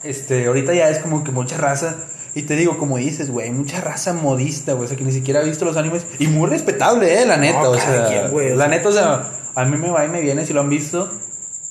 este, 0.02 0.46
ahorita 0.46 0.74
ya 0.74 0.88
es 0.88 0.98
como 0.98 1.24
que 1.24 1.30
mucha 1.30 1.56
raza. 1.56 1.96
Y 2.34 2.42
te 2.42 2.54
digo, 2.56 2.78
como 2.78 2.98
dices, 2.98 3.30
güey, 3.30 3.50
mucha 3.50 3.80
raza 3.80 4.12
modista, 4.12 4.74
güey, 4.74 4.84
o 4.84 4.88
sea, 4.88 4.96
que 4.96 5.04
ni 5.04 5.12
siquiera 5.12 5.40
ha 5.40 5.42
visto 5.42 5.64
los 5.64 5.76
animes. 5.76 6.06
Y 6.18 6.28
muy 6.28 6.48
respetable, 6.48 7.22
eh, 7.22 7.26
la 7.26 7.36
neta, 7.36 7.62
No, 7.62 7.70
o 7.70 7.78
sea. 7.78 8.30
quien, 8.30 8.58
la 8.58 8.68
neta, 8.68 8.88
o 8.88 8.92
sea, 8.92 9.30
a 9.54 9.64
mí 9.64 9.76
me 9.76 9.90
va 9.90 10.04
y 10.04 10.08
me 10.08 10.20
viene 10.20 10.46
si 10.46 10.52
lo 10.52 10.60
han 10.60 10.68
visto. 10.68 11.10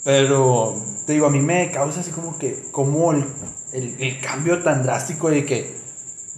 Pero, 0.04 0.76
te 1.06 1.14
digo, 1.14 1.28
a 1.28 1.30
mí 1.30 1.42
me 1.42 1.72
causa 1.72 2.00
así 2.00 2.12
como 2.12 2.38
que, 2.38 2.64
como 2.72 3.12
el, 3.12 3.26
el, 3.74 3.96
el 4.00 4.20
cambio 4.20 4.64
tan 4.64 4.84
drástico 4.84 5.30
de 5.30 5.46
que, 5.46 5.76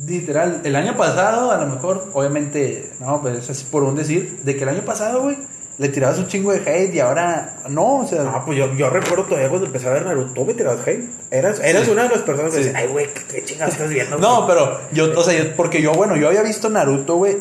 literal, 0.05 0.61
el 0.63 0.75
año 0.75 0.95
pasado, 0.95 1.51
a 1.51 1.57
lo 1.57 1.67
mejor, 1.67 2.09
obviamente, 2.13 2.91
no, 2.99 3.21
pues 3.21 3.37
es 3.37 3.49
así 3.49 3.65
por 3.65 3.83
un 3.83 3.95
decir, 3.95 4.41
de 4.43 4.55
que 4.55 4.63
el 4.63 4.69
año 4.69 4.81
pasado, 4.81 5.21
güey, 5.21 5.37
le 5.79 5.89
tirabas 5.89 6.19
un 6.19 6.27
chingo 6.27 6.51
de 6.51 6.59
hate 6.59 6.93
y 6.93 6.99
ahora, 6.99 7.55
no, 7.69 8.01
o 8.01 8.07
sea, 8.07 8.21
Ah, 8.27 8.43
pues 8.45 8.57
yo, 8.57 8.71
yo 8.75 8.89
recuerdo 8.89 9.23
todavía 9.25 9.49
cuando 9.49 9.65
empecé 9.67 9.87
a 9.87 9.91
ver 9.93 10.05
Naruto, 10.05 10.45
me 10.45 10.53
tirabas 10.53 10.85
hate. 10.87 11.09
Eras, 11.31 11.59
eras 11.61 11.85
Sí. 11.85 11.91
una 11.91 12.03
de 12.03 12.09
las 12.09 12.19
personas 12.21 12.51
que 12.53 12.57
Sí. 12.59 12.63
decían, 12.65 12.75
ay, 12.83 12.87
güey, 12.89 13.07
¿qué, 13.13 13.21
qué 13.33 13.45
chingados 13.45 13.73
estás 13.73 13.89
viendo? 13.89 14.17
No, 14.17 14.43
güey?" 14.43 14.47
pero 14.55 14.79
yo, 14.91 15.17
o 15.19 15.23
sea, 15.23 15.41
yo- 15.41 15.55
porque 15.55 15.81
yo, 15.81 15.93
bueno, 15.93 16.15
yo 16.17 16.27
había 16.27 16.43
visto 16.43 16.69
Naruto, 16.69 17.15
güey. 17.15 17.37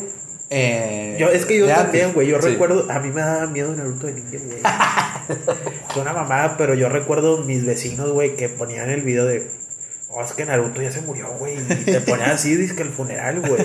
Eh, 0.51 1.15
Yo, 1.19 1.27
es 1.29 1.45
que 1.45 1.59
yo 1.59 1.67
también, 1.67 2.11
güey. 2.13 2.27
Yo 2.27 2.41
Sí. 2.41 2.47
recuerdo, 2.49 2.89
a 2.89 2.97
mí 2.99 3.11
me 3.11 3.21
daba 3.21 3.45
miedo 3.45 3.71
Naruto 3.75 4.07
de 4.07 4.13
niño, 4.13 4.39
güey. 4.45 4.57
Es 5.91 5.95
una 5.97 6.13
mamada, 6.13 6.55
pero 6.57 6.73
yo 6.73 6.89
recuerdo 6.89 7.43
mis 7.43 7.63
vecinos, 7.65 8.09
güey, 8.11 8.35
que 8.35 8.49
ponían 8.49 8.89
el 8.89 9.01
video 9.01 9.25
de. 9.25 9.47
Oh, 10.11 10.23
es 10.23 10.33
que 10.33 10.43
Naruto 10.45 10.81
ya 10.81 10.91
se 10.91 11.01
murió, 11.01 11.27
güey. 11.37 11.55
Y 11.59 11.83
te 11.85 12.01
ponían 12.01 12.31
así, 12.31 12.55
dice 12.55 12.75
que 12.75 12.81
el 12.81 12.89
funeral, 12.89 13.41
güey. 13.41 13.61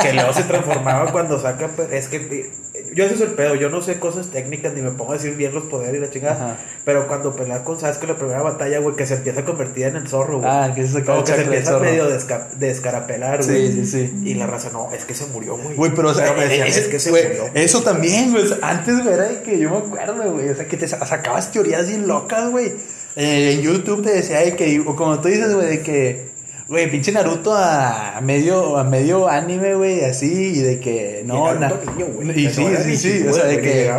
Que 0.00 0.12
luego 0.12 0.32
se 0.32 0.44
transformaba 0.44 1.10
cuando 1.10 1.40
saca. 1.40 1.68
Es 1.90 2.06
que. 2.08 2.52
Eh, 2.78 2.92
Yo 2.94 3.04
ese 3.04 3.14
es 3.14 3.20
el 3.20 3.28
pedo. 3.30 3.54
Yo 3.54 3.68
no 3.70 3.82
sé 3.82 3.98
cosas 3.98 4.28
técnicas 4.28 4.72
ni 4.74 4.82
me 4.82 4.90
pongo 4.92 5.12
a 5.12 5.16
decir 5.16 5.34
bien 5.36 5.54
los 5.54 5.64
poderes 5.64 5.96
y 5.96 6.00
la 6.00 6.10
chingada. 6.10 6.34
Ajá. 6.34 6.56
Pero 6.84 7.06
cuando 7.08 7.34
pelea 7.36 7.64
con 7.64 7.78
Sasuke 7.78 8.08
la 8.08 8.16
primera 8.16 8.42
batalla, 8.42 8.78
güey, 8.80 8.96
que 8.96 9.06
se 9.06 9.14
empieza 9.14 9.40
a 9.40 9.44
convertir 9.44 9.86
en 9.86 9.96
el 9.96 10.08
zorro, 10.08 10.38
güey. 10.38 10.50
Ah, 10.50 10.72
que 10.74 10.86
se 10.86 11.04
Como 11.04 11.24
que 11.24 11.32
se 11.34 11.42
empieza 11.42 11.72
zorro. 11.72 11.84
medio 11.84 12.08
desca- 12.10 12.48
descarapelar, 12.56 13.44
güey. 13.44 13.72
Sí, 13.72 13.84
sí, 13.84 14.06
sí. 14.08 14.20
Y 14.24 14.34
la 14.34 14.46
raza, 14.46 14.70
no, 14.72 14.90
es 14.92 15.04
que 15.04 15.14
se 15.14 15.26
murió, 15.26 15.56
güey. 15.56 15.76
Güey, 15.76 15.92
pero 15.94 16.08
o 16.10 16.14
sea, 16.14 16.32
me 16.32 16.44
decían, 16.46 16.66
ese- 16.68 16.80
es 16.80 16.88
que 16.88 16.98
se 16.98 17.10
güey, 17.10 17.24
murió. 17.28 17.50
eso 17.54 17.82
también, 17.82 18.30
güey. 18.32 18.44
Antes, 18.62 19.02
güey, 19.02 19.14
era 19.14 19.24
de 19.24 19.42
que 19.42 19.58
yo 19.58 19.70
me 19.70 19.78
acuerdo, 19.78 20.32
güey. 20.32 20.48
O 20.48 20.54
sea, 20.54 20.66
que 20.66 20.76
te 20.76 20.86
sa- 20.88 21.04
sacabas 21.04 21.50
teorías 21.52 21.88
bien 21.88 22.06
locas, 22.06 22.50
güey. 22.50 22.72
Eh, 23.16 23.54
en 23.54 23.62
YouTube 23.62 24.02
te 24.04 24.12
decía 24.12 24.38
de 24.40 24.54
que, 24.54 24.80
o 24.80 24.94
como 24.94 25.20
tú 25.20 25.28
dices, 25.28 25.52
güey, 25.52 25.66
de 25.66 25.82
que, 25.82 26.27
güey, 26.68 26.90
pinche 26.90 27.12
Naruto 27.12 27.54
a 27.54 28.20
medio, 28.22 28.76
a 28.76 28.84
medio 28.84 29.26
anime, 29.28 29.74
güey, 29.74 30.04
así, 30.04 30.26
y 30.56 30.58
de 30.60 30.78
que, 30.80 31.22
no, 31.24 31.54
Y 31.54 31.58
Naruto 31.58 31.84
na- 31.86 31.92
niño, 31.92 32.06
güey. 32.14 32.30
y 32.44 32.50
sí, 32.50 32.66
sí, 32.84 32.96
sí, 32.96 33.26
o 33.26 33.32
sea, 33.32 33.44
de 33.44 33.60
que 33.60 33.90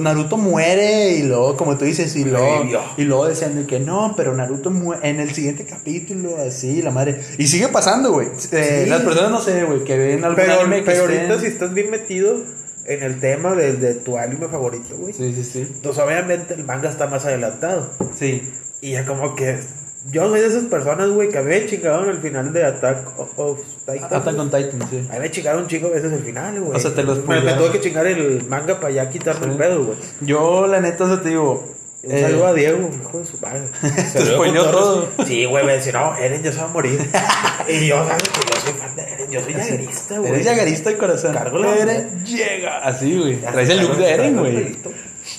Naruto 0.00 0.36
muere 0.36 1.12
y 1.12 1.22
luego, 1.22 1.56
como 1.56 1.78
tú 1.78 1.84
dices, 1.86 2.14
y 2.16 2.24
luego, 2.24 2.64
y 2.96 3.04
luego 3.04 3.26
decían 3.28 3.56
de 3.56 3.66
que 3.66 3.80
no, 3.80 4.14
pero 4.16 4.34
Naruto 4.34 4.70
muere 4.70 5.08
en 5.08 5.20
el 5.20 5.32
siguiente 5.34 5.64
capítulo, 5.64 6.36
así, 6.46 6.82
la 6.82 6.90
madre. 6.90 7.20
Y 7.38 7.46
sigue 7.46 7.68
pasando, 7.68 8.12
güey. 8.12 8.28
Eh, 8.52 8.82
Sí. 8.84 8.90
Las 8.90 9.02
personas, 9.02 9.30
no 9.30 9.40
sé, 9.40 9.64
güey, 9.64 9.82
que 9.84 9.96
ven 9.96 10.24
algún 10.24 10.36
Pero, 10.36 10.60
anime 10.60 10.80
que 10.80 10.90
pero 10.90 11.04
estén- 11.08 11.18
ahorita 11.30 11.40
si 11.40 11.46
estás 11.46 11.72
bien 11.74 11.90
metido 11.90 12.36
en 12.84 13.02
el 13.04 13.20
tema 13.20 13.54
de, 13.54 13.74
de 13.74 13.94
tu 13.94 14.18
anime 14.18 14.48
favorito, 14.48 14.96
güey. 14.98 15.12
Sí, 15.14 15.32
sí, 15.34 15.44
sí. 15.44 15.60
Entonces 15.60 16.02
obviamente 16.02 16.54
el 16.54 16.64
manga 16.64 16.90
está 16.90 17.06
más 17.06 17.24
adelantado. 17.24 17.90
Sí. 18.18 18.42
Y 18.80 18.92
ya 18.92 19.06
como 19.06 19.34
que... 19.36 19.56
Yo 20.10 20.28
soy 20.28 20.40
de 20.40 20.46
esas 20.46 20.64
personas, 20.64 21.10
güey, 21.10 21.28
que 21.28 21.38
a 21.38 21.42
mí 21.42 21.48
me 21.48 21.66
chingaron 21.66 22.08
el 22.08 22.18
final 22.18 22.52
de 22.52 22.64
Attack 22.64 23.18
of, 23.18 23.38
of 23.38 23.60
Titan. 23.86 24.14
Attack 24.14 24.38
on 24.38 24.50
Titan, 24.50 24.90
sí. 24.90 25.06
A 25.08 25.14
mí 25.14 25.20
me 25.20 25.30
chingaron 25.30 25.66
veces 25.66 26.12
el 26.12 26.24
final, 26.24 26.60
güey. 26.60 26.76
O 26.76 26.80
sea, 26.80 26.92
te 26.92 27.04
los 27.04 27.24
me, 27.26 27.40
me 27.40 27.52
tuve 27.52 27.70
que 27.70 27.80
chingar 27.80 28.06
el 28.06 28.44
manga 28.46 28.80
para 28.80 28.92
ya 28.92 29.08
quitarme 29.08 29.52
el 29.52 29.58
pedo, 29.58 29.84
güey. 29.84 29.98
Yo, 30.22 30.66
la 30.66 30.80
neta, 30.80 31.04
o 31.04 31.08
sea, 31.08 31.22
te 31.22 31.28
digo. 31.28 31.72
Un 32.04 32.10
eh, 32.10 32.20
saludo 32.20 32.48
a 32.48 32.52
Diego, 32.52 32.90
hijo 33.00 33.20
de 33.20 33.26
su 33.26 33.36
padre. 33.36 33.62
Te 34.12 34.26
spoileó 34.26 34.64
todo. 34.72 35.08
Sí, 35.24 35.44
güey, 35.44 35.64
me 35.64 35.74
decía, 35.74 35.92
no, 35.92 36.16
Eren 36.16 36.42
ya 36.42 36.50
se 36.50 36.58
va 36.58 36.64
a 36.64 36.68
morir. 36.68 36.98
y 37.68 37.86
yo, 37.86 38.04
¿sabes 38.04 38.24
que 38.24 38.40
yo 38.40 38.60
soy 38.60 38.72
fan 38.72 38.96
de 38.96 39.02
Eren? 39.02 39.30
Yo 39.30 39.40
soy 39.40 39.52
jaguerista, 39.54 40.18
güey. 40.18 40.32
Eres 40.32 40.44
llagarista 40.44 40.90
de 40.90 40.98
corazón. 40.98 41.32
Cargo 41.32 41.58
la- 41.58 41.78
Eren 41.78 42.24
llega. 42.24 42.78
Así, 42.80 43.16
güey. 43.16 43.36
Traes 43.36 43.68
se 43.68 43.74
el 43.74 43.82
look 43.82 43.96
de 43.96 44.10
Eren, 44.10 44.36
güey. 44.36 44.81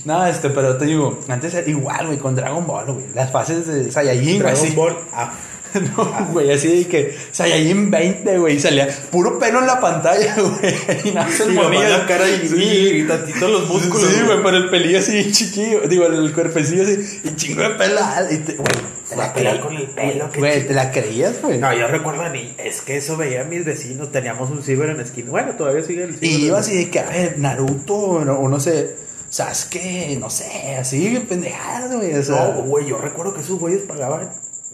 No, 0.06 0.26
este, 0.26 0.50
pero 0.50 0.78
te 0.78 0.86
digo, 0.86 1.20
antes 1.30 1.54
era 1.54 1.70
igual, 1.70 2.08
güey, 2.08 2.18
con 2.20 2.36
Dragon 2.36 2.66
Ball, 2.68 2.86
güey. 2.92 3.06
Las 3.16 3.32
fases 3.32 3.66
de 3.68 3.92
Saiyajin, 3.92 4.24
güey. 4.24 4.40
Dragon 4.40 4.60
así. 4.66 4.76
Ball. 4.76 4.98
Ah, 5.14 5.34
No, 5.98 6.28
güey, 6.32 6.52
así 6.52 6.68
de 6.84 6.88
que 6.88 7.18
Saiyajin 7.32 7.90
20, 7.90 8.38
güey, 8.38 8.58
y 8.58 8.60
salía 8.60 8.88
puro 9.10 9.40
pelo 9.40 9.58
en 9.60 9.66
la 9.66 9.80
pantalla, 9.80 10.36
güey. 10.38 10.76
Y 11.06 11.12
nada, 11.12 11.32
se 11.32 11.48
nomás 11.48 11.90
la 11.90 12.06
cara 12.06 12.30
y, 12.30 12.48
Sí. 12.48 12.92
y 13.00 13.04
tantito 13.08 13.48
los 13.48 13.68
músculos. 13.68 14.08
Sí, 14.08 14.22
güey, 14.24 14.38
pero 14.44 14.58
el 14.58 14.70
pelillo 14.70 15.00
así 15.00 15.32
chiquillo. 15.32 15.82
Digo, 15.88 16.06
el 16.06 16.32
cuerpecillo 16.32 16.84
así. 16.84 17.22
Y 17.24 17.36
chingo 17.36 17.64
de 17.64 17.70
pelo. 17.72 18.02
Y 18.30 18.38
te, 18.38 18.54
güey, 18.54 18.68
te 19.10 19.16
la 19.16 19.26
a 19.26 19.34
pelear 19.34 19.56
creí- 19.56 19.62
con 19.64 19.76
el 19.76 19.88
pelo, 19.88 20.30
Güey, 20.38 20.68
¿te 20.68 20.74
la 20.76 20.92
creías, 20.92 21.42
güey? 21.42 21.58
No, 21.58 21.74
yo 21.74 21.88
recuerdo 21.88 22.30
ni, 22.30 22.54
es 22.60 22.82
que 22.82 22.98
eso 22.98 23.18
veía 23.18 23.42
a 23.42 23.46
mis 23.46 23.66
vecinos, 23.66 24.12
teníamos 24.12 24.52
un 24.52 24.62
ciber 24.62 24.90
en 24.90 24.98
la 24.98 25.04
esquina. 25.04 25.32
Bueno, 25.32 25.54
todavía 25.54 25.84
sigue 25.84 26.04
el 26.04 26.14
ciber. 26.16 26.30
Y 26.40 26.46
iba 26.46 26.60
así 26.60 26.76
de 26.78 26.90
que, 26.92 27.00
a 27.00 27.10
ver, 27.10 27.40
Naruto, 27.40 27.96
o 27.96 28.24
no, 28.26 28.34
o 28.36 28.48
no 28.48 28.60
sé, 28.60 28.96
Sasuke, 29.34 30.16
no 30.20 30.30
sé, 30.30 30.76
así, 30.80 31.18
pendejadas, 31.28 31.92
güey. 31.96 32.14
O 32.14 32.22
sea, 32.22 32.50
No, 32.50 32.62
güey, 32.66 32.86
yo 32.86 33.00
recuerdo 33.00 33.34
que 33.34 33.42
esos 33.42 33.58
güeyes 33.58 33.82
pagaban 33.82 34.30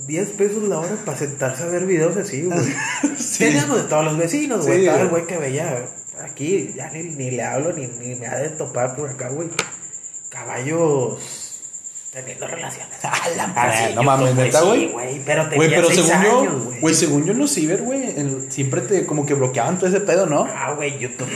10 0.05 0.29
pesos 0.31 0.63
la 0.63 0.79
hora 0.79 0.97
para 1.05 1.17
sentarse 1.17 1.63
a 1.63 1.67
ver 1.67 1.85
videos 1.85 2.17
así, 2.17 2.43
güey. 2.43 2.59
Sí. 3.17 3.45
Teníamos 3.45 3.83
de 3.83 3.83
todos 3.87 4.03
los 4.03 4.17
vecinos, 4.17 4.65
güey. 4.65 4.79
Sí, 4.79 4.85
Estaba 4.85 5.03
el 5.03 5.07
güey. 5.07 5.23
güey 5.23 5.27
que 5.33 5.41
veía 5.41 5.85
aquí, 6.21 6.73
ya 6.75 6.91
ni, 6.91 7.03
ni 7.03 7.31
le 7.31 7.43
hablo, 7.43 7.71
ni, 7.71 7.87
ni 7.87 8.15
me 8.15 8.27
ha 8.27 8.35
de 8.37 8.49
topar 8.49 8.97
por 8.97 9.09
acá, 9.09 9.29
güey. 9.29 9.47
Caballos 10.27 11.17
teniendo 12.11 12.47
relaciones. 12.47 12.87
A 13.03 13.29
la 13.37 13.43
Así, 13.43 13.53
madre, 13.83 13.95
no 13.95 14.03
mames, 14.03 14.35
neta, 14.35 14.59
sí, 14.61 14.65
güey. 14.65 14.87
güey, 14.91 15.21
pero 15.25 15.47
Güey, 15.55 15.69
pero 15.69 15.87
seis 15.87 16.05
según 16.07 16.11
años, 16.13 16.43
yo, 16.45 16.79
güey. 16.81 16.93
según 16.95 17.25
yo 17.25 17.31
en 17.33 17.39
los 17.39 17.53
ciber, 17.53 17.81
güey, 17.83 18.03
en- 18.19 18.51
siempre 18.51 18.81
te 18.81 19.05
como 19.05 19.25
que 19.25 19.33
bloqueaban 19.35 19.77
todo 19.77 19.87
ese 19.89 19.99
pedo, 20.01 20.25
¿no? 20.25 20.47
Ah, 20.53 20.73
güey, 20.75 20.97
YouTube. 20.97 21.27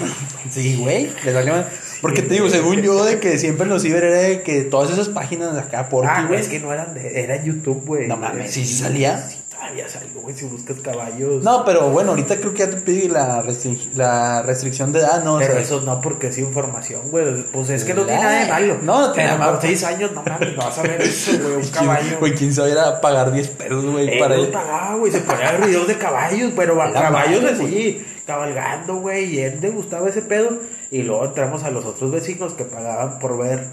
Sí, 0.49 0.77
güey, 0.77 1.09
les 1.23 1.33
valió 1.33 1.53
madre. 1.53 1.67
Porque 2.01 2.21
te 2.21 2.33
digo, 2.33 2.49
según 2.49 2.81
yo, 2.81 3.03
de 3.05 3.19
que 3.19 3.37
siempre 3.37 3.63
en 3.65 3.69
los 3.69 3.81
ciber 3.81 4.03
era 4.03 4.17
de 4.19 4.41
que 4.41 4.63
todas 4.63 4.91
esas 4.91 5.09
páginas 5.09 5.53
de 5.53 5.59
acá, 5.61 5.87
por 5.89 6.05
Ah, 6.05 6.25
güey, 6.27 6.39
es 6.41 6.47
que 6.49 6.59
no 6.59 6.73
eran 6.73 6.93
de, 6.93 7.23
era 7.23 7.41
YouTube, 7.43 7.83
güey. 7.85 8.07
No 8.07 8.17
mames, 8.17 8.51
¿sí 8.51 8.65
salía? 8.65 9.17
Sí, 9.29 9.37
todavía 9.63 9.87
salió, 9.89 10.21
güey, 10.21 10.35
si 10.35 10.45
buscas 10.45 10.77
caballos. 10.81 11.43
No, 11.43 11.63
pero 11.65 11.89
bueno, 11.89 12.11
ahorita 12.11 12.37
creo 12.37 12.51
que 12.53 12.59
ya 12.59 12.69
te 12.69 12.77
pide 12.77 13.09
la, 13.09 13.41
restring- 13.43 13.93
la 13.95 14.41
restricción 14.43 14.91
de 14.91 14.99
edad, 14.99 15.23
¿no? 15.23 15.35
O 15.35 15.39
Pero 15.39 15.53
sea, 15.53 15.61
eso 15.61 15.81
no 15.81 16.01
porque 16.01 16.27
es 16.27 16.37
información, 16.37 17.01
güey. 17.09 17.43
Pues 17.51 17.69
es 17.69 17.83
que 17.83 17.93
no 17.93 18.03
tiene 18.03 18.21
nada 18.21 18.39
de 18.43 18.49
malo. 18.51 18.77
no, 18.81 18.99
no 19.07 19.11
tiene 19.13 19.29
nada 19.29 19.39
malo. 19.45 19.59
seis 19.61 19.83
años, 19.83 20.11
no 20.11 20.23
mames, 20.23 20.55
no 20.55 20.63
vas 20.63 20.77
a 20.77 20.81
ver 20.83 21.01
eso, 21.01 21.31
güey. 21.41 21.53
Un 21.55 21.61
¿quién- 21.61 21.71
caballo. 21.71 22.19
Güey, 22.19 22.33
quién 22.35 22.53
sabe 22.53 22.79
a 22.79 22.99
pagar 23.01 23.31
10 23.31 23.47
pesos, 23.49 23.85
güey, 23.85 24.09
Eh, 24.09 24.19
para 24.19 24.37
no 24.37 24.51
pagaba, 24.51 24.95
güey. 24.95 25.11
Se 25.11 25.21
ponía 25.21 25.49
a 25.49 25.51
ver 25.53 25.65
videos 25.67 25.87
de 25.87 25.97
caballos, 25.97 26.51
pero 26.55 26.81
a 26.81 26.91
caballos 26.93 27.41
madre, 27.41 27.55
así, 27.55 28.05
cabalgando, 28.25 28.95
güey. 28.97 29.35
Y 29.35 29.39
él 29.39 29.59
le 29.61 29.69
gustaba 29.69 30.09
ese 30.09 30.21
pedo. 30.21 30.59
Y 30.91 31.01
luego 31.03 31.25
entramos 31.25 31.63
a 31.63 31.71
los 31.71 31.85
otros 31.85 32.11
vecinos 32.11 32.53
que 32.53 32.65
pagaban 32.65 33.17
por 33.19 33.37
ver. 33.37 33.67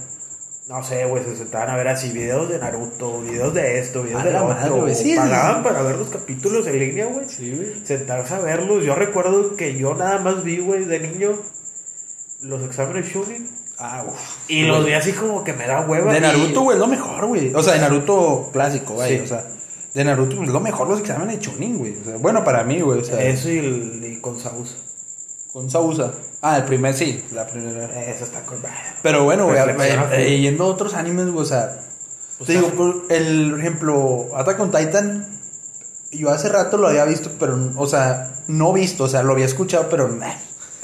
No 0.70 0.84
sé, 0.84 1.04
güey, 1.04 1.24
se 1.24 1.34
sentaban 1.34 1.68
a 1.70 1.76
ver 1.76 1.88
así 1.88 2.10
videos 2.10 2.48
de 2.48 2.60
Naruto, 2.60 3.22
videos 3.22 3.52
de 3.52 3.80
esto, 3.80 4.04
videos 4.04 4.22
de 4.22 4.30
la 4.30 4.44
madre, 4.44 4.70
otro. 4.70 4.84
o 4.84 4.88
sí, 4.88 4.94
sí, 4.94 5.16
pagaban 5.16 5.56
sí. 5.56 5.68
para 5.68 5.82
ver 5.82 5.96
los 5.96 6.10
capítulos 6.10 6.64
en 6.68 6.78
línea, 6.78 7.06
güey. 7.06 7.28
Sí, 7.28 7.56
güey. 7.56 7.84
sentarse 7.84 8.34
a 8.34 8.38
verlos. 8.38 8.84
Yo 8.84 8.94
recuerdo 8.94 9.56
que 9.56 9.76
yo 9.76 9.96
nada 9.96 10.20
más 10.20 10.44
vi, 10.44 10.58
güey, 10.58 10.84
de 10.84 11.00
niño 11.00 11.40
los 12.42 12.62
exámenes 12.62 13.08
Shunin. 13.08 13.50
Ah, 13.78 14.04
uf. 14.06 14.48
Y 14.48 14.62
los 14.62 14.86
vi 14.86 14.92
así 14.92 15.10
como 15.10 15.42
que 15.42 15.54
me 15.54 15.66
da 15.66 15.80
hueva. 15.80 16.12
De 16.12 16.20
Naruto, 16.20 16.60
güey, 16.60 16.76
es 16.76 16.80
lo 16.80 16.86
mejor, 16.86 17.26
güey. 17.26 17.52
O 17.52 17.64
sea, 17.64 17.74
de 17.74 17.80
Naruto 17.80 18.50
clásico, 18.52 18.94
güey. 18.94 19.16
Sí. 19.16 19.24
O 19.24 19.26
sea, 19.26 19.44
de 19.92 20.04
Naruto, 20.04 20.36
pues, 20.36 20.50
es 20.50 20.54
lo 20.54 20.60
mejor 20.60 20.88
los 20.88 21.00
exámenes 21.00 21.34
de 21.34 21.40
Chunin, 21.40 21.78
güey. 21.78 21.96
O 22.00 22.04
sea, 22.04 22.16
bueno, 22.18 22.44
para 22.44 22.62
mí, 22.62 22.80
güey. 22.80 23.00
O 23.00 23.04
sea, 23.04 23.20
Eso 23.20 23.50
y, 23.50 23.58
el, 23.58 24.04
y 24.04 24.20
con 24.20 24.38
Sausa. 24.38 24.76
con 25.52 25.68
Sausa. 25.68 26.12
Ah, 26.42 26.56
el 26.56 26.64
primer 26.64 26.94
sí, 26.94 27.22
la 27.32 27.46
primera. 27.46 28.02
Eso 28.10 28.24
está 28.24 28.40
con. 28.46 28.58
Pero 29.02 29.24
bueno, 29.24 29.44
güey, 29.46 29.58
eh, 29.58 30.06
eh, 30.12 30.40
yendo 30.40 30.64
a 30.64 30.68
otros 30.68 30.94
animes, 30.94 31.28
güey, 31.30 31.42
o 31.42 31.48
sea. 31.48 31.78
O 32.38 32.44
te 32.44 32.52
sea, 32.54 32.62
digo, 32.62 32.74
por 32.74 33.02
el 33.10 33.50
por 33.50 33.60
ejemplo, 33.60 34.28
Attack 34.34 34.60
on 34.60 34.70
Titan, 34.70 35.38
yo 36.12 36.30
hace 36.30 36.48
rato 36.48 36.78
lo 36.78 36.88
había 36.88 37.04
visto, 37.04 37.30
pero, 37.38 37.58
o 37.76 37.86
sea, 37.86 38.32
no 38.48 38.72
visto, 38.72 39.04
o 39.04 39.08
sea, 39.08 39.22
lo 39.22 39.32
había 39.34 39.44
escuchado, 39.44 39.88
pero. 39.90 40.08
meh. 40.08 40.34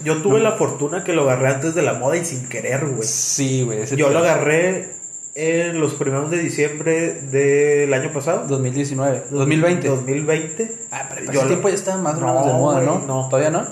Yo 0.04 0.20
tuve 0.20 0.40
la 0.40 0.52
fortuna 0.52 1.02
que 1.04 1.14
lo 1.14 1.22
agarré 1.22 1.48
antes 1.54 1.74
de 1.74 1.80
la 1.80 1.94
moda 1.94 2.18
y 2.18 2.24
sin 2.26 2.46
querer, 2.50 2.84
güey. 2.86 3.08
Sí, 3.08 3.62
güey. 3.64 3.86
Yo 3.96 4.10
lo 4.10 4.18
agarré 4.18 4.90
en 5.34 5.80
los 5.80 5.94
primeros 5.94 6.30
de 6.30 6.36
diciembre 6.38 7.12
del 7.22 7.94
año 7.94 8.12
pasado. 8.12 8.44
2019, 8.46 9.24
2020. 9.30 9.88
2020. 9.88 10.76
Ah, 10.90 11.06
pero 11.08 11.24
Yo 11.24 11.32
ese 11.32 11.40
lo- 11.42 11.48
tiempo 11.48 11.68
ya 11.70 11.74
estaba 11.76 11.96
más 12.02 12.14
o 12.16 12.20
No, 12.20 12.26
menos 12.26 12.46
de 12.46 12.52
moda, 12.52 12.80
¿no? 12.82 12.92
güey, 12.96 13.06
no. 13.06 13.28
¿Todavía 13.30 13.50
no? 13.50 13.66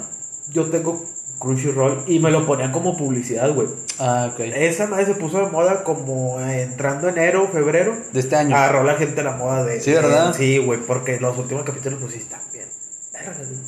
Yo 0.50 0.64
tengo 0.70 1.04
Crunchyroll 1.44 2.02
y 2.08 2.18
me 2.18 2.30
lo 2.32 2.44
ponían 2.46 2.72
como 2.72 2.96
publicidad, 2.96 3.52
güey. 3.54 3.68
Ah, 4.00 4.30
ok. 4.32 4.40
Esa 4.40 4.88
madre 4.88 5.06
se 5.06 5.14
puso 5.14 5.38
de 5.38 5.46
moda 5.46 5.84
como 5.84 6.40
entrando 6.40 7.08
enero, 7.08 7.48
febrero. 7.52 7.96
De 8.12 8.18
este 8.20 8.34
año. 8.34 8.56
Agarró 8.56 8.82
la 8.82 8.94
gente 8.96 9.22
la 9.22 9.32
moda 9.36 9.62
de. 9.64 9.80
Sí, 9.80 9.92
¿verdad? 9.92 10.28
de- 10.32 10.34
sí, 10.34 10.58
güey, 10.58 10.80
porque 10.80 11.20
los 11.20 11.38
últimos 11.38 11.62
capítulos, 11.64 12.00
pues 12.00 12.14
sí, 12.14 12.18
están 12.18 12.40
bien. 12.52 12.66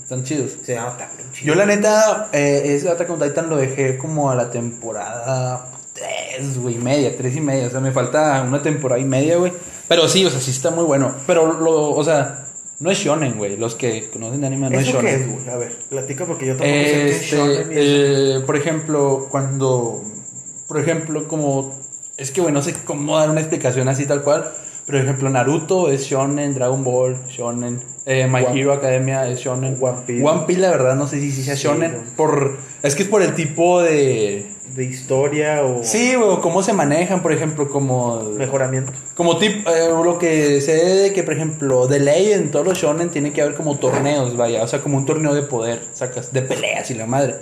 Están 0.03 0.25
chidos. 0.25 0.59
Se 0.65 0.75
llama 0.75 0.97
también 0.97 1.31
chido. 1.33 1.47
Yo 1.47 1.55
la 1.55 1.67
neta, 1.67 2.29
eh, 2.33 2.63
ese 2.75 2.89
Attack 2.91 3.09
on 3.11 3.21
Titan 3.21 3.49
lo 3.49 3.57
dejé 3.57 3.97
como 3.97 4.31
a 4.31 4.35
la 4.35 4.51
temporada 4.51 5.67
3, 5.95 6.59
güey, 6.59 6.77
media, 6.77 7.17
3 7.17 7.37
y 7.37 7.41
media. 7.41 7.67
O 7.69 7.71
sea, 7.71 7.81
me 7.81 7.93
falta 7.93 8.43
una 8.43 8.61
temporada 8.63 9.01
y 9.01 9.05
media, 9.05 9.37
güey. 9.37 9.53
Pero 9.89 10.09
sí, 10.09 10.25
o 10.25 10.31
sea, 10.31 10.41
sí 10.41 10.51
está 10.51 10.71
muy 10.71 10.85
bueno. 10.85 11.15
Pero, 11.27 11.53
lo, 11.53 11.91
o 11.93 12.05
sea, 12.05 12.46
no 12.79 12.91
es 12.91 12.99
shonen, 12.99 13.37
güey. 13.39 13.57
Los 13.57 13.75
que 13.75 14.09
conocen 14.11 14.41
de 14.41 14.47
anime 14.49 14.71
no 14.71 14.79
es 14.79 14.89
¿Eso 14.89 14.99
qué 15.01 15.07
shonen. 15.07 15.23
es, 15.23 15.45
güey? 15.45 15.49
A 15.49 15.57
ver, 15.57 15.77
platica 15.89 16.27
porque 16.27 16.47
yo 16.47 16.57
tampoco 16.57 16.71
sé 16.71 16.85
qué 16.93 17.09
es 17.09 17.23
Este, 17.23 17.37
shonen 17.37 17.69
eh, 17.73 18.43
por 18.45 18.57
ejemplo, 18.57 19.27
cuando, 19.31 20.03
por 20.67 20.81
ejemplo, 20.81 21.27
como, 21.29 21.75
es 22.17 22.31
que, 22.31 22.41
güey, 22.41 22.53
no 22.53 22.63
sé 22.63 22.75
cómo 22.85 23.19
dar 23.19 23.31
una 23.31 23.41
explicación 23.41 23.89
así 23.89 24.07
tal 24.07 24.23
cual. 24.23 24.53
Por 24.87 24.95
ejemplo, 24.97 25.29
Naruto 25.29 25.91
es 25.91 26.05
shonen, 26.07 26.55
Dragon 26.55 26.85
Ball, 26.85 27.17
shonen, 27.29 27.81
eh, 28.05 28.29
My 28.31 28.45
One- 28.45 28.61
Hero 28.61 28.73
Academia 28.73 29.27
es 29.29 29.41
shonen. 29.41 29.77
One 29.81 29.99
Piece. 30.07 30.25
One 30.25 30.43
Piece, 30.47 30.61
la 30.61 30.71
verdad, 30.71 30.95
no 30.95 31.09
sé 31.09 31.19
si, 31.21 31.33
si 31.33 31.43
sea 31.43 31.57
shonen. 31.57 32.05
Por, 32.17 32.57
es 32.85 32.95
que 32.95 33.03
es 33.03 33.09
por 33.09 33.23
el 33.23 33.35
tipo 33.35 33.83
de... 33.83 34.53
De 34.77 34.85
historia 34.85 35.65
o 35.65 35.83
Sí, 35.85 36.15
o 36.17 36.41
cómo 36.43 36.63
se 36.63 36.73
manejan, 36.73 37.23
por 37.23 37.33
ejemplo, 37.33 37.71
como... 37.71 38.23
mejoramiento. 38.37 38.93
Como 39.15 39.39
tip, 39.39 39.67
eh, 39.67 39.89
lo 40.05 40.19
que 40.19 40.61
sé 40.61 40.75
de 40.85 41.13
que, 41.13 41.23
por 41.23 41.35
ejemplo, 41.35 41.87
de 41.87 41.99
ley 42.01 42.33
en 42.33 42.51
todos 42.51 42.67
los 42.67 42.77
shonen 42.79 43.09
tiene 43.11 43.33
que 43.33 43.41
haber 43.43 43.55
como 43.55 43.77
torneos, 43.79 44.37
vaya, 44.37 44.63
o 44.63 44.69
sea, 44.69 44.83
como 44.83 44.99
un 44.99 45.07
torneo 45.07 45.35
de 45.35 45.43
poder, 45.43 45.81
sacas, 45.93 46.33
de 46.33 46.43
peleas 46.43 46.91
y 46.91 46.95
la 46.95 47.07
madre. 47.07 47.37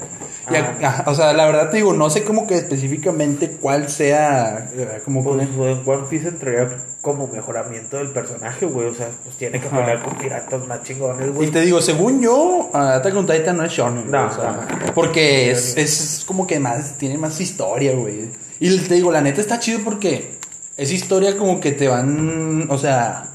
Y 0.51 0.55
Ah. 0.57 1.05
a- 1.07 1.11
o 1.11 1.15
sea, 1.15 1.33
la 1.33 1.47
verdad 1.47 1.71
te 1.71 1.79
digo, 1.79 1.95
no 1.95 2.11
sé 2.11 2.23
como 2.25 2.47
que 2.47 2.55
específicamente 2.57 3.51
cuál 3.53 3.89
sea, 3.89 4.71
eh, 4.75 5.01
como 5.05 5.25
Pues, 5.25 5.49
con- 5.49 5.69
en 5.69 5.83
One 5.87 6.05
Piece 6.11 6.29
entraría 6.29 6.77
como 7.01 7.27
mejoramiento 7.29 7.97
del 7.99 8.09
personaje, 8.11 8.67
güey. 8.67 8.89
O 8.89 8.95
sea, 8.95 9.09
pues 9.25 9.37
tiene 9.37 9.61
que 9.61 9.69
pelear 9.69 10.03
con 10.03 10.15
piratas 10.17 10.67
más 10.67 10.83
chingones, 10.83 11.29
Y 11.29 11.31
güey. 11.31 11.51
te 11.51 11.61
digo, 11.63 11.81
según 11.81 12.21
yo, 12.23 12.71
Attack 12.75 13.15
on 13.17 13.27
Titan 13.27 13.57
no 13.57 13.65
es 13.65 13.73
shonen, 13.73 14.11
No, 14.11 14.27
o 14.29 14.33
sea, 14.35 14.67
no. 14.87 14.93
porque 14.95 15.51
es, 15.51 15.77
es 15.77 16.25
como 16.27 16.47
que 16.47 16.59
más, 16.61 16.99
tiene 16.99 17.17
más 17.19 17.41
historia, 17.41 17.95
güey. 17.95 18.31
Y 18.61 18.79
te 18.81 18.95
digo, 18.95 19.11
la 19.13 19.21
neta 19.21 19.41
está 19.41 19.59
chido 19.59 19.81
porque 19.85 20.35
es 20.77 20.93
historia 20.93 21.37
como 21.37 21.61
que 21.61 21.73
te 21.73 21.89
van, 21.89 22.67
o 22.71 22.79
sea, 22.79 23.27